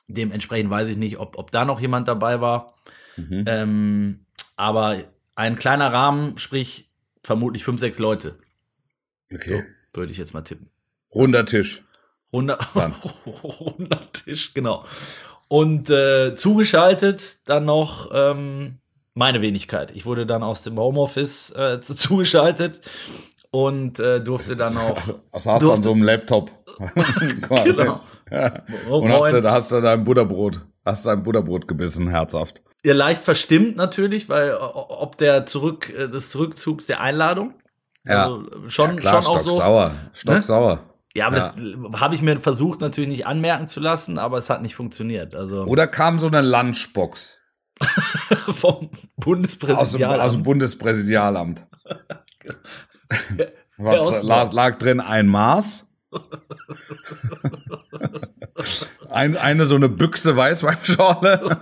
Dementsprechend 0.08 0.70
weiß 0.70 0.90
ich 0.90 0.98
nicht, 0.98 1.18
ob, 1.18 1.38
ob 1.38 1.52
da 1.52 1.66
noch 1.66 1.80
jemand 1.80 2.08
dabei 2.08 2.42
war. 2.42 2.74
Mhm. 3.16 3.46
Ähm, 3.48 4.26
aber 4.56 5.04
ein 5.36 5.56
kleiner 5.56 5.92
Rahmen, 5.94 6.38
sprich 6.38 6.90
vermutlich 7.24 7.64
fünf, 7.64 7.80
sechs 7.80 8.00
Leute. 8.00 8.38
So, 9.30 9.36
Okay. 9.38 9.64
würde 9.94 10.12
ich 10.12 10.18
jetzt 10.18 10.34
mal 10.34 10.42
tippen. 10.42 10.70
Runder 11.16 11.46
Tisch. 11.46 11.84
Runder, 12.32 12.58
runder 13.26 14.12
Tisch, 14.12 14.54
genau. 14.54 14.86
Und 15.48 15.90
äh, 15.90 16.34
zugeschaltet 16.36 17.48
dann 17.48 17.66
noch 17.66 18.10
ähm, 18.14 18.80
meine 19.14 19.42
Wenigkeit. 19.42 19.92
Ich 19.96 20.06
wurde 20.06 20.26
dann 20.26 20.42
aus 20.44 20.64
dem 20.64 20.78
Homeoffice 20.78 21.52
äh, 21.52 21.80
zu, 21.80 21.96
zugeschaltet 21.96 22.82
und 23.54 24.00
äh, 24.00 24.20
durfte 24.20 24.56
dann 24.56 24.76
auch. 24.78 24.98
Was 25.32 25.46
hast 25.46 25.62
du 25.62 25.72
an 25.72 25.84
so 25.84 25.92
einem 25.92 26.04
Laptop? 26.04 26.50
Genau. 27.64 28.02
Ja. 28.32 28.52
Oh, 28.90 28.98
Und 28.98 29.12
hast 29.12 29.34
du, 29.34 29.42
da 29.42 29.52
hast 29.52 29.72
du 29.72 29.80
dein 29.80 30.04
Butterbrot, 30.04 30.62
hast 30.84 31.06
dein 31.06 31.22
Butterbrot 31.22 31.68
gebissen, 31.68 32.10
herzhaft. 32.10 32.64
Ja, 32.84 32.96
leicht 32.96 33.24
verstimmt 33.24 33.76
natürlich, 33.76 34.28
weil 34.28 34.56
ob 34.56 35.18
der 35.20 35.46
Zurück, 35.46 35.94
äh, 35.96 36.08
des 36.10 36.32
Zurückzugs 36.32 36.88
der 36.88 37.00
Einladung. 37.00 37.54
Ja. 38.06 38.24
Also 38.24 38.48
schon, 38.70 38.96
Klar, 38.96 39.22
schon 39.22 39.32
auch 39.32 39.40
so. 39.40 39.50
stocksauer, 39.52 39.92
stocksauer. 40.14 40.80
Ja, 41.14 41.28
aber 41.28 41.38
Ja. 41.38 41.54
das 41.92 42.02
habe 42.02 42.16
ich 42.16 42.24
mir 42.24 42.40
versucht 42.40 42.82
natürlich 42.82 43.10
nicht 43.10 43.28
anmerken 43.28 43.68
zu 43.68 43.80
lassen, 43.80 44.18
aber 44.18 44.40
es 44.40 44.50
hat 44.50 44.64
nicht 44.64 44.76
funktioniert. 44.76 45.36
Also 45.36 45.64
Oder 45.66 45.86
kam 45.86 46.18
so 46.18 46.26
eine 46.26 46.42
Lunchbox 46.42 47.40
vom 48.50 48.90
aus 49.76 49.92
dem, 49.92 50.04
aus 50.04 50.34
dem 50.34 50.44
Bundespräsidialamt. 50.44 51.68
Was, 53.78 54.24
lag, 54.24 54.52
lag 54.54 54.78
drin 54.78 55.00
ein 55.00 55.28
Maß. 55.28 55.90
ein, 59.10 59.36
eine 59.38 59.66
so 59.66 59.76
eine 59.76 59.90
Büchse 59.90 60.36
Weißweinschorle 60.36 61.60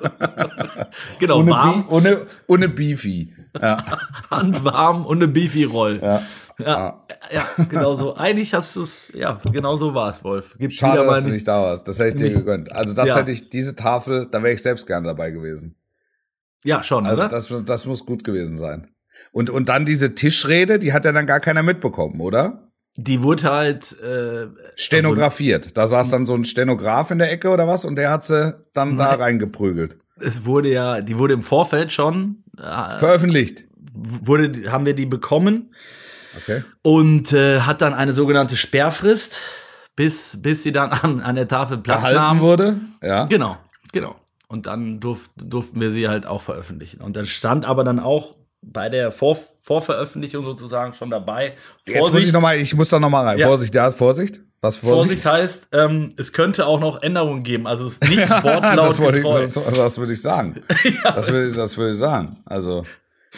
genau, 1.19 1.39
ohne, 1.39 1.51
warm, 1.51 1.87
Bi- 1.87 1.93
ohne, 1.93 2.27
ohne 2.47 2.69
Beefy. 2.69 3.33
Ja, 3.59 3.77
handwarm 4.31 5.05
und 5.05 5.17
eine 5.17 5.27
Beefy-Roll. 5.27 5.99
ja. 6.01 6.21
Ja, 6.59 7.07
ja, 7.31 7.47
genau 7.69 7.95
so. 7.95 8.15
Eigentlich 8.15 8.53
hast 8.53 8.75
du 8.75 8.83
es, 8.83 9.11
ja, 9.15 9.41
genau 9.51 9.77
so 9.77 9.95
war 9.95 10.09
es, 10.11 10.23
Wolf. 10.23 10.55
Gibt 10.59 10.73
Schade, 10.73 11.03
dass 11.03 11.23
du 11.23 11.31
nicht 11.31 11.47
da 11.47 11.59
warst. 11.63 11.87
Das 11.87 11.97
hätte 11.97 12.09
ich 12.09 12.15
dir 12.17 12.25
nicht- 12.25 12.35
gegönnt. 12.37 12.71
Also 12.71 12.93
das 12.93 13.09
Ja. 13.09 13.15
hätte 13.15 13.31
ich, 13.31 13.49
diese 13.49 13.75
Tafel, 13.75 14.27
da 14.29 14.43
wäre 14.43 14.53
ich 14.53 14.61
selbst 14.61 14.85
gern 14.85 15.03
dabei 15.03 15.31
gewesen. 15.31 15.75
Ja, 16.63 16.83
schon, 16.83 17.07
Also 17.07 17.19
oder? 17.23 17.29
das, 17.29 17.51
das 17.65 17.85
muss 17.87 18.05
gut 18.05 18.23
gewesen 18.23 18.57
sein. 18.57 18.91
Und, 19.31 19.49
und 19.49 19.69
dann 19.69 19.85
diese 19.85 20.15
Tischrede, 20.15 20.79
die 20.79 20.93
hat 20.93 21.05
ja 21.05 21.11
dann 21.11 21.25
gar 21.27 21.39
keiner 21.39 21.63
mitbekommen, 21.63 22.19
oder? 22.21 22.67
die 22.97 23.21
wurde 23.23 23.43
halt 23.43 23.97
äh, 24.01 24.47
Stenografiert. 24.75 25.77
Da 25.77 25.87
saß 25.87 26.09
dann 26.09 26.25
so 26.25 26.33
ein 26.35 26.43
Stenograf 26.43 27.09
in 27.11 27.19
der 27.19 27.31
Ecke 27.31 27.49
oder 27.49 27.65
was 27.65 27.85
und 27.85 27.95
der 27.95 28.11
hat 28.11 28.25
sie 28.25 28.53
dann 28.73 28.97
da 28.97 29.13
reingeprügelt. 29.15 29.97
es 30.19 30.43
wurde 30.45 30.69
ja, 30.73 30.99
die 30.99 31.17
wurde 31.17 31.33
im 31.33 31.41
Vorfeld 31.41 31.93
schon, 31.93 32.43
äh, 32.57 32.97
Veröffentlicht. 32.99 33.63
wurde, 33.93 34.69
haben 34.71 34.85
wir 34.85 34.93
die 34.93 35.05
bekommen 35.05 35.73
Okay. 36.37 36.63
und 36.81 37.31
äh, 37.31 37.61
hat 37.61 37.81
dann 37.81 37.93
eine 37.93 38.13
sogenannte 38.13 38.57
Sperrfrist, 38.57 39.39
bis, 39.95 40.41
bis 40.41 40.63
sie 40.63 40.73
dann 40.73 40.91
an, 40.91 41.21
an 41.21 41.35
der 41.35 41.47
Tafel 41.47 41.77
Platz 41.77 41.99
Erhalten 41.99 42.19
nahm. 42.19 42.39
wurde. 42.41 42.75
Ja. 43.01 43.23
Genau, 43.25 43.57
genau. 43.93 44.15
Und 44.49 44.65
dann 44.67 44.99
durf, 44.99 45.29
durften 45.37 45.79
wir 45.79 45.91
sie 45.91 46.09
halt 46.09 46.25
auch 46.25 46.41
veröffentlichen. 46.41 46.99
Und 47.01 47.15
dann 47.15 47.25
stand 47.25 47.63
aber 47.63 47.85
dann 47.85 47.99
auch 47.99 48.35
bei 48.61 48.89
der 48.89 49.11
Vor 49.11 49.35
Vorveröffentlichung 49.35 50.43
sozusagen 50.43 50.93
schon 50.93 51.09
dabei. 51.09 51.53
Jetzt 51.85 52.11
muss 52.11 52.23
ich 52.23 52.31
noch 52.31 52.41
mal, 52.41 52.57
ich 52.57 52.73
muss 52.75 52.89
da 52.89 52.99
noch 52.99 53.09
mal 53.09 53.25
rein. 53.25 53.39
Ja. 53.39 53.47
Vorsicht, 53.47 53.73
ja, 53.73 53.89
Vorsicht. 53.91 54.41
Was 54.61 54.77
Vorsicht? 54.77 55.21
Vorsicht 55.21 55.25
heißt, 55.25 55.67
ähm, 55.71 56.13
es 56.17 56.33
könnte 56.33 56.67
auch 56.67 56.79
noch 56.79 57.01
Änderungen 57.01 57.41
geben. 57.43 57.65
Also 57.65 57.85
es 57.85 57.93
ist 57.93 58.09
nicht 58.09 58.21
das, 58.29 58.43
wortlaut 58.43 58.99
ich, 58.99 59.15
getreu. 59.15 59.41
das, 59.41 59.53
das 59.53 59.97
würde 59.97 60.13
ich 60.13 60.21
sagen. 60.21 60.61
Das 61.03 61.31
würde 61.31 61.47
ich, 61.47 61.53
das 61.53 61.77
würde 61.77 61.93
ich 61.93 61.97
sagen. 61.97 62.37
Also, 62.45 62.85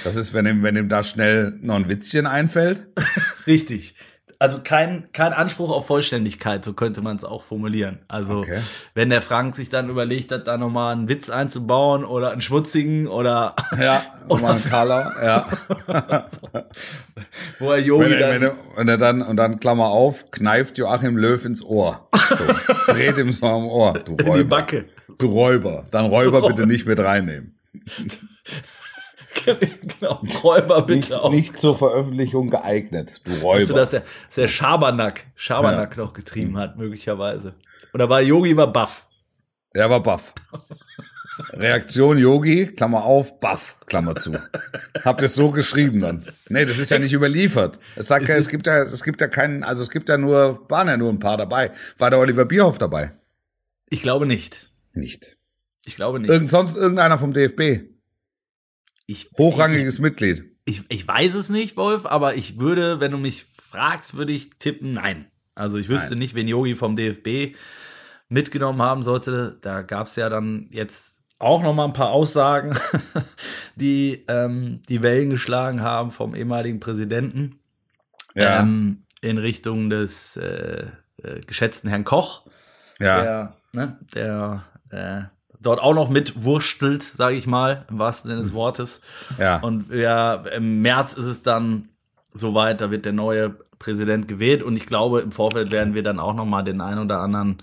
das 0.03 0.15
ist, 0.15 0.33
wenn 0.33 0.45
ihm, 0.45 0.63
wenn 0.63 0.75
ihm 0.75 0.89
da 0.89 1.03
schnell 1.03 1.57
noch 1.61 1.75
ein 1.75 1.87
Witzchen 1.87 2.25
einfällt. 2.25 2.87
Richtig. 3.47 3.95
Also 4.39 4.59
kein, 4.63 5.07
kein 5.13 5.31
Anspruch 5.33 5.71
auf 5.71 5.87
Vollständigkeit, 5.87 6.65
so 6.65 6.73
könnte 6.73 7.01
man 7.01 7.15
es 7.15 7.23
auch 7.23 7.43
formulieren. 7.43 7.99
Also 8.07 8.39
Okay. 8.39 8.59
wenn 8.93 9.09
der 9.09 9.21
Frank 9.21 9.55
sich 9.55 9.69
dann 9.69 9.89
überlegt 9.89 10.31
hat, 10.31 10.47
da 10.47 10.57
nochmal 10.57 10.93
einen 10.93 11.07
Witz 11.09 11.29
einzubauen 11.29 12.03
oder 12.03 12.31
einen 12.31 12.41
schmutzigen 12.41 13.07
oder 13.07 13.55
Ja, 13.79 14.03
nochmal 14.27 14.55
ein 14.55 14.63
Karlau. 14.63 15.03
Ja. 15.23 15.47
wo 17.59 17.71
er 17.71 17.77
Wenn 17.77 17.85
Yogi 17.85 18.13
er, 18.13 18.19
dann 18.39 18.41
wenn 18.41 18.51
und 18.77 18.87
er 18.89 18.97
dann, 18.97 19.21
und 19.21 19.35
dann 19.37 19.59
Klammer 19.59 19.87
auf, 19.87 20.31
kneift 20.31 20.77
Joachim 20.77 21.17
Löw 21.17 21.43
ins 21.45 21.63
Ohr. 21.63 22.07
So, 22.29 22.73
dreht 22.93 23.17
ihm 23.17 23.31
so 23.31 23.45
am 23.45 23.65
Ohr. 23.65 23.93
Du 23.99 24.11
in 24.13 24.17
die 24.17 24.23
Räuber. 24.23 24.43
Backe. 24.57 24.85
Du 25.17 25.27
Räuber. 25.27 25.85
Dann 25.91 26.05
Räuber 26.07 26.41
bitte 26.47 26.65
nicht 26.67 26.85
mit 26.85 26.99
reinnehmen. 26.99 27.57
genau, 29.99 30.21
Räuber 30.43 30.81
bitte 30.83 30.99
Nicht, 30.99 31.13
auch. 31.13 31.31
nicht 31.31 31.57
zur 31.57 31.77
Veröffentlichung 31.77 32.49
geeignet. 32.49 33.21
Du 33.25 33.31
Räuber. 33.35 33.59
Also, 33.59 33.73
dass 33.73 33.93
er, 33.93 34.03
dass 34.27 34.37
er 34.37 34.47
Schabernack, 34.47 35.25
Schabernack 35.35 35.97
noch 35.97 36.13
getrieben 36.13 36.57
hat, 36.57 36.77
möglicherweise. 36.77 37.55
Oder 37.93 38.09
war 38.09 38.21
Yogi 38.21 38.55
war 38.55 38.71
baff. 38.71 39.07
Er 39.73 39.89
war 39.89 40.01
baff. 40.01 40.33
Reaktion 41.51 42.17
Yogi, 42.17 42.67
Klammer 42.67 43.03
auf, 43.03 43.39
baff, 43.39 43.77
Klammer 43.87 44.15
zu. 44.15 44.37
Habt 45.03 45.21
ihr 45.21 45.25
es 45.25 45.35
so 45.35 45.49
geschrieben 45.49 45.99
dann? 45.99 46.25
Nee, 46.49 46.65
das 46.65 46.79
ist 46.79 46.91
ja 46.91 46.99
nicht 46.99 47.13
überliefert. 47.13 47.79
Es 47.95 48.07
sagt 48.07 48.27
ja, 48.27 48.35
es 48.35 48.49
gibt 48.49 48.67
ja, 48.67 48.83
es 48.83 49.03
gibt 49.03 49.19
ja 49.19 49.27
keinen, 49.27 49.63
also 49.63 49.81
es 49.81 49.89
gibt 49.89 50.09
ja 50.09 50.17
nur, 50.17 50.65
waren 50.69 50.87
ja 50.87 50.97
nur 50.97 51.09
ein 51.09 51.19
paar 51.19 51.37
dabei. 51.37 51.71
War 51.97 52.09
der 52.09 52.19
Oliver 52.19 52.45
Bierhoff 52.45 52.77
dabei? 52.77 53.13
Ich 53.89 54.01
glaube 54.01 54.25
nicht. 54.25 54.67
Nicht. 54.93 55.37
Ich 55.85 55.95
glaube 55.95 56.19
nicht. 56.19 56.29
Irgend, 56.29 56.49
sonst 56.49 56.75
irgendeiner 56.75 57.17
vom 57.17 57.33
DFB. 57.33 57.92
Ich, 59.05 59.29
Hochrangiges 59.37 59.99
Mitglied. 59.99 60.43
Ich, 60.65 60.83
ich 60.89 61.07
weiß 61.07 61.35
es 61.35 61.49
nicht, 61.49 61.75
Wolf, 61.77 62.05
aber 62.05 62.35
ich 62.35 62.59
würde, 62.59 62.99
wenn 62.99 63.11
du 63.11 63.17
mich 63.17 63.45
fragst, 63.45 64.15
würde 64.15 64.31
ich 64.31 64.51
tippen, 64.59 64.93
nein. 64.93 65.27
Also 65.55 65.77
ich 65.77 65.89
wüsste 65.89 66.11
Nein. 66.11 66.19
nicht, 66.19 66.35
wen 66.35 66.47
Yogi 66.47 66.75
vom 66.75 66.95
DFB 66.95 67.55
mitgenommen 68.29 68.81
haben 68.81 69.03
sollte. 69.03 69.57
Da 69.61 69.81
gab 69.81 70.07
es 70.07 70.15
ja 70.15 70.29
dann 70.29 70.67
jetzt 70.71 71.19
auch 71.37 71.61
noch 71.61 71.73
mal 71.73 71.85
ein 71.85 71.93
paar 71.93 72.09
Aussagen, 72.09 72.75
die 73.75 74.23
ähm, 74.27 74.81
die 74.89 75.01
Wellen 75.01 75.29
geschlagen 75.29 75.81
haben 75.81 76.11
vom 76.11 76.33
ehemaligen 76.35 76.79
Präsidenten 76.79 77.59
Ja. 78.33 78.61
ähm, 78.61 79.03
in 79.21 79.37
Richtung 79.37 79.89
des 79.89 80.37
äh, 80.37 80.87
äh, 81.17 81.41
geschätzten 81.41 81.89
Herrn 81.89 82.03
Koch, 82.03 82.47
ja. 82.99 83.21
der, 83.23 83.57
ne, 83.73 83.99
der 84.15 84.63
äh, 84.89 85.23
dort 85.63 85.81
auch 85.81 85.93
noch 85.93 86.09
mitwurstelt, 86.09 87.01
sage 87.01 87.35
ich 87.35 87.47
mal, 87.47 87.85
im 87.89 87.99
wahrsten 87.99 88.29
Sinne 88.29 88.41
des 88.41 88.53
Wortes. 88.53 89.01
Ja. 89.39 89.57
Und 89.59 89.91
ja, 89.93 90.35
im 90.35 90.81
März 90.81 91.13
ist 91.13 91.25
es 91.25 91.41
dann 91.41 91.89
soweit, 92.33 92.81
da 92.81 92.91
wird 92.91 93.05
der 93.05 93.13
neue 93.13 93.55
Präsident 93.79 94.27
gewählt 94.27 94.63
und 94.63 94.75
ich 94.75 94.85
glaube, 94.85 95.21
im 95.21 95.31
Vorfeld 95.31 95.71
werden 95.71 95.93
wir 95.93 96.03
dann 96.03 96.19
auch 96.19 96.33
noch 96.33 96.45
mal 96.45 96.63
den 96.63 96.81
einen 96.81 96.99
oder 96.99 97.19
anderen 97.19 97.57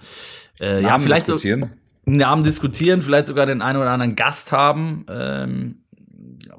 äh, 0.60 0.82
ja, 0.82 0.98
vielleicht 0.98 1.26
so, 1.26 1.34
diskutieren. 1.34 1.70
Namen 2.04 2.44
diskutieren, 2.44 3.02
vielleicht 3.02 3.26
sogar 3.26 3.46
den 3.46 3.62
einen 3.62 3.78
oder 3.78 3.90
anderen 3.90 4.16
Gast 4.16 4.52
haben. 4.52 5.06
Ähm, 5.08 5.76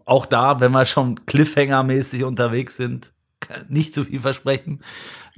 auch 0.05 0.25
da, 0.25 0.59
wenn 0.59 0.71
wir 0.71 0.85
schon 0.85 1.19
Cliffhanger-mäßig 1.25 2.23
unterwegs 2.23 2.77
sind, 2.77 3.11
kann 3.39 3.65
nicht 3.69 3.93
so 3.93 4.03
viel 4.03 4.19
versprechen. 4.19 4.81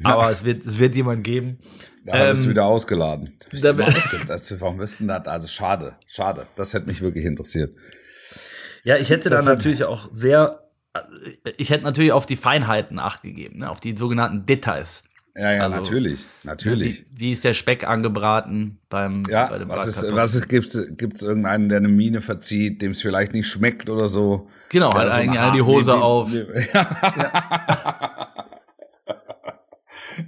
Aber 0.03 0.31
es 0.31 0.43
wird, 0.43 0.65
es 0.65 0.79
wird 0.79 0.95
jemand 0.95 1.23
geben. 1.23 1.59
Da 2.05 2.31
bist 2.31 2.43
du 2.43 2.47
Ähm, 2.47 2.51
wieder 2.51 2.65
ausgeladen. 2.65 3.33
Du 3.39 3.49
bist 3.49 3.63
da- 3.63 3.69
ausgeladen. 3.71 4.29
Also, 4.29 4.59
warum 4.61 4.77
bist 4.77 4.99
du 4.99 5.05
das? 5.07 5.25
Also 5.27 5.47
schade, 5.47 5.93
schade. 6.05 6.43
Das 6.55 6.73
hätte 6.73 6.87
mich 6.87 7.01
wirklich 7.01 7.25
interessiert. 7.25 7.75
Ja, 8.83 8.97
ich 8.97 9.09
hätte 9.09 9.29
Das 9.29 9.43
dann 9.45 9.51
hat- 9.53 9.59
natürlich 9.59 9.85
auch 9.85 10.09
sehr, 10.11 10.59
ich 11.57 11.69
hätte 11.69 11.85
natürlich 11.85 12.11
auf 12.11 12.25
die 12.25 12.35
Feinheiten 12.35 12.99
Acht 12.99 13.21
gegeben, 13.23 13.59
ne? 13.59 13.69
auf 13.69 13.79
die 13.79 13.95
sogenannten 13.95 14.45
Details. 14.45 15.03
Ja, 15.35 15.51
ja, 15.53 15.63
Also, 15.63 15.77
natürlich, 15.77 16.25
natürlich. 16.43 17.05
Wie, 17.11 17.19
wie 17.21 17.31
ist 17.31 17.43
der 17.43 17.53
Speck 17.53 17.87
angebraten 17.87 18.77
beim 18.89 19.23
Ja, 19.29 19.47
bei 19.47 19.57
dem 19.57 19.67
was 19.69 19.87
ist, 19.87 20.05
was 20.13 20.35
ist, 20.35 20.47
gibt's, 20.47 20.77
gibt's 20.91 21.23
irgendeinen, 21.23 21.69
der 21.69 21.79
eine 21.79 21.87
Mine 21.87 22.21
verzieht, 22.21 22.83
dem 22.83 22.91
es 22.91 23.01
vielleicht 23.01 23.33
nicht 23.33 23.47
schmeckt 23.47 23.89
oder 23.89 24.07
so? 24.07 24.47
Genau, 24.69 24.91
Der 24.91 25.01
hat 25.01 25.11
so 25.11 25.17
eigentlich 25.17 25.39
alle 25.39 25.53
die 25.53 25.61
Hose 25.63 25.91
die- 25.93 25.97
die- 25.97 26.03
auf. 26.03 26.29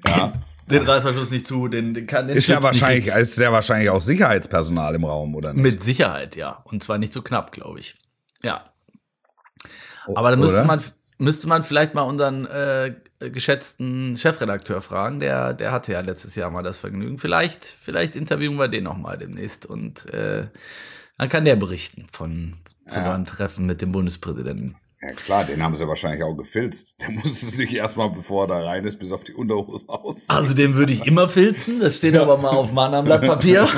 Ja, 0.08 0.34
Den 0.70 0.84
Reißverschluss 0.84 1.30
nicht 1.32 1.46
zu, 1.48 1.68
den, 1.68 1.94
den 1.94 2.08
kann 2.08 2.28
den 2.28 2.38
ist 2.38 2.48
ja 2.48 2.56
Chips 2.56 2.66
wahrscheinlich, 2.66 3.08
ist 3.08 3.38
ja 3.38 3.52
wahrscheinlich 3.52 3.90
auch 3.92 4.02
Sicherheitspersonal 4.02 4.96
im 4.96 5.04
Raum, 5.06 5.36
oder 5.36 5.54
nicht? 5.54 5.62
Mit 5.62 5.84
Sicherheit, 5.84 6.36
ja. 6.36 6.62
Und 6.64 6.82
zwar 6.82 6.98
nicht 6.98 7.14
so 7.14 7.22
knapp, 7.22 7.52
glaube 7.52 7.80
ich. 7.80 7.96
Ja. 8.42 8.66
Aber 10.16 10.32
dann 10.32 10.40
müsste 10.40 10.58
Oder? 10.58 10.66
man, 10.66 10.84
müsste 11.18 11.48
man 11.48 11.64
vielleicht 11.64 11.94
mal 11.94 12.02
unseren 12.04 12.46
äh, 12.48 12.94
geschätzten 13.20 14.18
Chefredakteur 14.18 14.82
fragen. 14.82 15.20
Der, 15.20 15.54
der 15.54 15.72
hatte 15.72 15.94
ja 15.94 16.02
letztes 16.02 16.36
Jahr 16.36 16.50
mal 16.52 16.64
das 16.64 16.78
Vergnügen. 16.78 17.18
Vielleicht, 17.18 17.66
vielleicht 17.66 18.16
interviewen 18.16 18.58
wir 18.58 18.68
den 18.68 18.84
noch 18.84 18.98
mal 18.98 19.18
demnächst 19.18 19.66
und 19.66 20.12
äh, 20.14 20.48
dann 21.18 21.30
kann 21.30 21.46
der 21.46 21.56
berichten 21.56 22.08
von, 22.12 22.56
von 22.88 22.98
Ja. 22.98 23.04
seinem 23.06 23.26
Treffen 23.26 23.66
mit 23.66 23.82
dem 23.82 23.92
Bundespräsidenten. 23.92 24.76
Ja 25.08 25.12
klar, 25.14 25.44
den 25.44 25.62
haben 25.62 25.76
sie 25.76 25.88
wahrscheinlich 25.88 26.24
auch 26.24 26.34
gefilzt. 26.36 26.96
Der 27.02 27.12
musste 27.12 27.46
sich 27.46 27.74
erstmal, 27.76 28.10
bevor 28.10 28.46
er 28.46 28.48
da 28.48 28.64
rein 28.66 28.86
ist, 28.86 28.98
bis 28.98 29.12
auf 29.12 29.24
die 29.24 29.34
Unterhose 29.34 29.84
aus. 29.88 30.28
Also 30.30 30.54
den 30.56 30.76
würde 30.76 30.94
ich 30.94 31.06
immer 31.06 31.30
filzen. 31.30 31.80
Das 31.80 31.98
steht 31.98 32.16
aber 32.18 32.38
mal 32.38 32.50
auf 32.50 32.72
meinem 32.72 33.06
Blatt 33.06 33.22
Papier. 33.26 33.68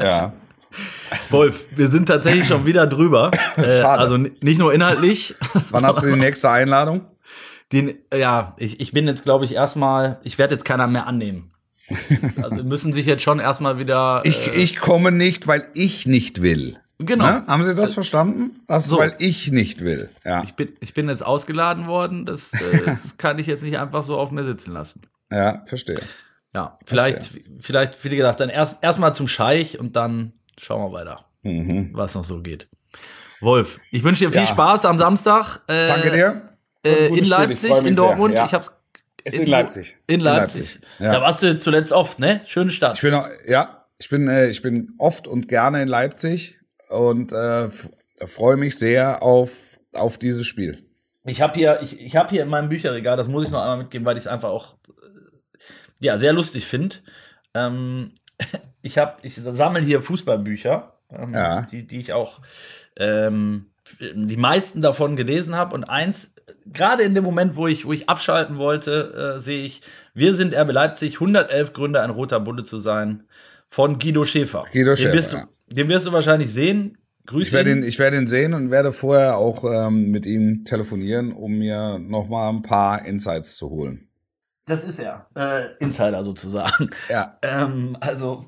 Ja. 0.00 0.32
Wolf, 1.30 1.66
wir 1.76 1.88
sind 1.88 2.06
tatsächlich 2.06 2.46
schon 2.46 2.64
wieder 2.66 2.86
drüber. 2.86 3.30
Äh, 3.56 3.80
Schade. 3.82 4.02
also 4.02 4.14
n- 4.14 4.32
nicht 4.42 4.58
nur 4.58 4.72
inhaltlich. 4.72 5.34
Wann 5.70 5.84
hast 5.84 6.02
du 6.02 6.06
die 6.08 6.16
nächste 6.18 6.48
Einladung? 6.50 7.02
Den, 7.70 7.94
ja, 8.14 8.54
ich, 8.58 8.80
ich 8.80 8.92
bin 8.92 9.06
jetzt, 9.06 9.22
glaube 9.22 9.44
ich, 9.44 9.52
erstmal, 9.54 10.18
ich 10.24 10.38
werde 10.38 10.54
jetzt 10.54 10.64
keiner 10.64 10.86
mehr 10.86 11.06
annehmen. 11.06 11.52
Also 12.42 12.56
wir 12.56 12.64
müssen 12.64 12.92
sich 12.94 13.04
jetzt 13.06 13.22
schon 13.22 13.38
erstmal 13.40 13.78
wieder. 13.78 14.22
Ich, 14.24 14.46
äh, 14.48 14.50
ich 14.56 14.76
komme 14.78 15.12
nicht, 15.12 15.46
weil 15.46 15.66
ich 15.74 16.06
nicht 16.06 16.40
will. 16.40 16.76
Genau. 17.04 17.24
Ne? 17.26 17.46
Haben 17.46 17.64
Sie 17.64 17.74
das 17.74 17.94
verstanden? 17.94 18.60
Das 18.66 18.86
so. 18.86 18.98
weil 18.98 19.14
ich 19.18 19.50
nicht 19.52 19.82
will. 19.84 20.10
Ja. 20.24 20.42
Ich 20.44 20.54
bin, 20.54 20.68
ich 20.80 20.94
bin 20.94 21.08
jetzt 21.08 21.24
ausgeladen 21.24 21.86
worden. 21.86 22.26
Das, 22.26 22.52
äh, 22.52 22.82
das 22.86 23.16
kann 23.18 23.38
ich 23.38 23.46
jetzt 23.46 23.62
nicht 23.62 23.78
einfach 23.78 24.02
so 24.02 24.18
auf 24.18 24.30
mir 24.30 24.44
sitzen 24.44 24.72
lassen. 24.72 25.02
Ja, 25.30 25.62
verstehe. 25.66 26.00
Ja, 26.54 26.78
vielleicht, 26.84 27.30
vielleicht, 27.60 28.04
wie 28.04 28.16
gesagt, 28.16 28.40
dann 28.40 28.50
erst 28.50 28.82
erstmal 28.84 29.14
zum 29.14 29.26
Scheich 29.28 29.78
und 29.78 29.96
dann 29.96 30.32
schauen 30.58 30.82
wir 30.82 30.92
weiter, 30.98 31.24
Mhm. 31.42 31.90
was 31.94 32.14
noch 32.14 32.24
so 32.24 32.40
geht. 32.40 32.68
Wolf, 33.40 33.80
ich 33.90 34.04
wünsche 34.04 34.26
dir 34.26 34.30
viel 34.30 34.42
Ja. 34.42 34.46
Spaß 34.46 34.84
am 34.84 34.98
Samstag. 34.98 35.60
Äh, 35.66 35.88
Danke 35.88 36.10
dir. 36.12 36.48
Äh, 36.84 37.06
in 37.16 37.24
Leipzig, 37.24 37.70
in. 37.70 37.96
Dortmund. 37.96 38.34
Ja. 38.34 38.44
Ich 38.44 38.54
hab's 38.54 38.70
Ist 39.24 39.38
in 39.38 39.46
Leipzig. 39.46 39.96
In 40.06 40.20
Leipzig. 40.20 40.80
Ja. 40.98 41.12
Da 41.12 41.20
warst 41.22 41.42
du 41.42 41.46
jetzt 41.46 41.62
zuletzt 41.62 41.92
oft, 41.92 42.18
ne? 42.18 42.42
Schöne 42.44 42.70
Stadt. 42.70 42.96
Ich 42.96 43.02
bin 43.02 43.18
ja, 43.48 43.86
ich 43.98 44.08
bin, 44.08 44.28
äh, 44.28 44.48
ich 44.48 44.62
bin 44.62 44.94
oft 44.98 45.26
und 45.26 45.48
gerne 45.48 45.80
in 45.82 45.88
Leipzig 45.88 46.58
und 46.92 47.32
äh, 47.32 47.64
f- 47.66 47.90
freue 48.26 48.56
mich 48.56 48.78
sehr 48.78 49.22
auf, 49.22 49.78
auf 49.92 50.18
dieses 50.18 50.46
Spiel. 50.46 50.84
Ich 51.24 51.40
habe 51.40 51.54
hier, 51.54 51.80
ich, 51.82 52.00
ich 52.00 52.16
habe 52.16 52.30
hier 52.30 52.42
in 52.42 52.48
meinem 52.48 52.68
Bücherregal, 52.68 53.16
das 53.16 53.28
muss 53.28 53.44
ich 53.44 53.50
noch 53.50 53.60
einmal 53.60 53.78
mitgeben, 53.78 54.04
weil 54.04 54.16
ich 54.16 54.24
es 54.24 54.26
einfach 54.28 54.48
auch 54.50 54.74
äh, 54.88 55.20
ja 56.00 56.18
sehr 56.18 56.32
lustig 56.32 56.66
finde. 56.66 56.96
Ähm, 57.54 58.12
ich 58.82 58.98
habe, 58.98 59.16
ich 59.22 59.36
sammle 59.36 59.80
hier 59.82 60.02
Fußballbücher, 60.02 60.94
ähm, 61.10 61.34
Ja. 61.34 61.62
die, 61.62 61.86
die 61.86 62.00
ich 62.00 62.12
auch 62.12 62.40
ähm, 62.96 63.66
die 64.00 64.36
meisten 64.36 64.80
davon 64.82 65.16
gelesen 65.16 65.54
habe 65.56 65.74
und 65.74 65.84
eins 65.84 66.34
gerade 66.72 67.02
in 67.02 67.14
dem 67.14 67.24
Moment, 67.24 67.56
wo 67.56 67.66
ich, 67.66 67.84
wo 67.84 67.92
ich 67.92 68.08
abschalten 68.08 68.56
wollte, 68.56 69.34
äh, 69.36 69.38
sehe 69.40 69.64
ich, 69.64 69.82
wir 70.14 70.34
sind 70.34 70.54
RB 70.54 70.72
Leipzig, 70.72 71.14
111 71.14 71.72
Gründe, 71.72 72.00
ein 72.00 72.10
roter 72.10 72.40
Bulle 72.40 72.64
zu 72.64 72.78
sein, 72.78 73.24
von 73.68 73.98
Guido 73.98 74.24
Schäfer. 74.24 74.64
Guido 74.72 74.90
den 74.90 74.96
Schäfer, 74.96 75.12
Wirst 75.14 75.32
du, 75.32 75.36
ja. 75.38 75.48
Den 75.74 75.88
wirst 75.88 76.06
du 76.06 76.12
wahrscheinlich 76.12 76.52
sehen. 76.52 76.98
Grüß 77.26 77.48
Ich 77.48 77.52
werde 77.52 77.70
ihn. 77.70 77.78
ihn, 77.78 77.84
ich 77.84 77.98
werde 77.98 78.16
ihn 78.16 78.26
sehen 78.26 78.52
und 78.52 78.70
werde 78.70 78.92
vorher 78.92 79.36
auch 79.36 79.64
ähm, 79.64 80.10
mit 80.10 80.26
ihm 80.26 80.64
telefonieren, 80.64 81.32
um 81.32 81.52
mir 81.58 81.98
noch 81.98 82.28
mal 82.28 82.48
ein 82.50 82.62
paar 82.62 83.04
Insights 83.04 83.56
zu 83.56 83.70
holen. 83.70 84.08
Das 84.66 84.84
ist 84.84 84.98
er. 84.98 85.26
Äh, 85.36 85.74
Insider 85.78 86.22
sozusagen. 86.24 86.90
Ja, 87.08 87.38
Ähm, 87.42 87.96
also 88.00 88.44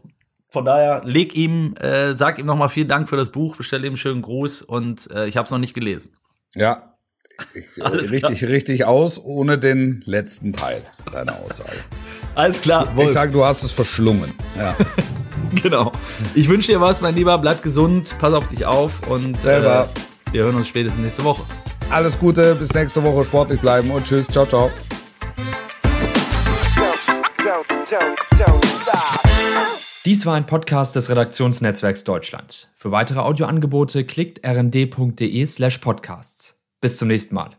von 0.51 0.65
daher, 0.65 1.03
leg 1.05 1.35
ihm, 1.37 1.75
äh, 1.77 2.15
sag 2.15 2.39
ihm 2.39 2.47
nochmal 2.47 2.69
vielen 2.69 2.87
Dank 2.89 3.09
für 3.09 3.17
das 3.17 3.31
Buch, 3.31 3.57
bestell 3.57 3.83
ihm 3.85 3.89
einen 3.89 3.97
schönen 3.97 4.23
Gruß 4.23 4.63
und 4.63 5.11
äh, 5.11 5.27
ich 5.27 5.37
habe 5.37 5.45
es 5.47 5.51
noch 5.51 5.59
nicht 5.59 5.75
gelesen. 5.75 6.17
ja. 6.55 6.91
Ich, 7.53 7.83
äh, 7.83 7.87
richtig, 7.89 8.45
richtig 8.45 8.85
aus, 8.85 9.19
ohne 9.21 9.59
den 9.59 10.03
letzten 10.07 10.53
Teil 10.53 10.83
deiner 11.13 11.35
Aussage. 11.41 11.79
Alles 12.37 12.61
klar, 12.63 12.87
Ich 12.91 12.95
Wolf. 12.97 13.11
sag, 13.13 13.33
du 13.33 13.45
hast 13.45 13.65
es 13.65 13.73
verschlungen. 13.73 14.33
Ja. 14.57 14.77
genau. 15.63 15.93
Ich 16.35 16.49
wünsche 16.49 16.73
dir 16.73 16.81
was, 16.81 17.01
mein 17.01 17.15
Lieber. 17.15 17.39
Bleib 17.39 17.63
gesund, 17.63 18.15
pass 18.19 18.33
auf 18.33 18.49
dich 18.49 18.67
auf 18.67 19.09
und 19.09 19.37
Selber. 19.41 19.89
Äh, 19.95 20.33
wir 20.33 20.45
hören 20.45 20.57
uns 20.57 20.69
spätestens 20.69 21.03
nächste 21.03 21.25
Woche. 21.25 21.43
Alles 21.91 22.19
Gute, 22.19 22.55
bis 22.55 22.75
nächste 22.75 23.03
Woche 23.03 23.25
sportlich 23.25 23.61
bleiben 23.61 23.91
und 23.91 24.05
tschüss, 24.05 24.27
ciao, 24.27 24.47
ciao. 24.47 24.71
Dies 30.05 30.27
war 30.27 30.35
ein 30.35 30.45
Podcast 30.45 30.97
des 30.97 31.09
Redaktionsnetzwerks 31.09 32.05
Deutschland. 32.05 32.71
Für 32.77 32.91
weitere 32.91 33.21
Audioangebote 33.21 34.05
klickt 34.05 34.47
rnd.de 34.47 35.47
slash 35.47 35.79
podcasts. 35.79 36.63
Bis 36.81 36.99
zum 36.99 37.09
nächsten 37.09 37.35
Mal. 37.35 37.57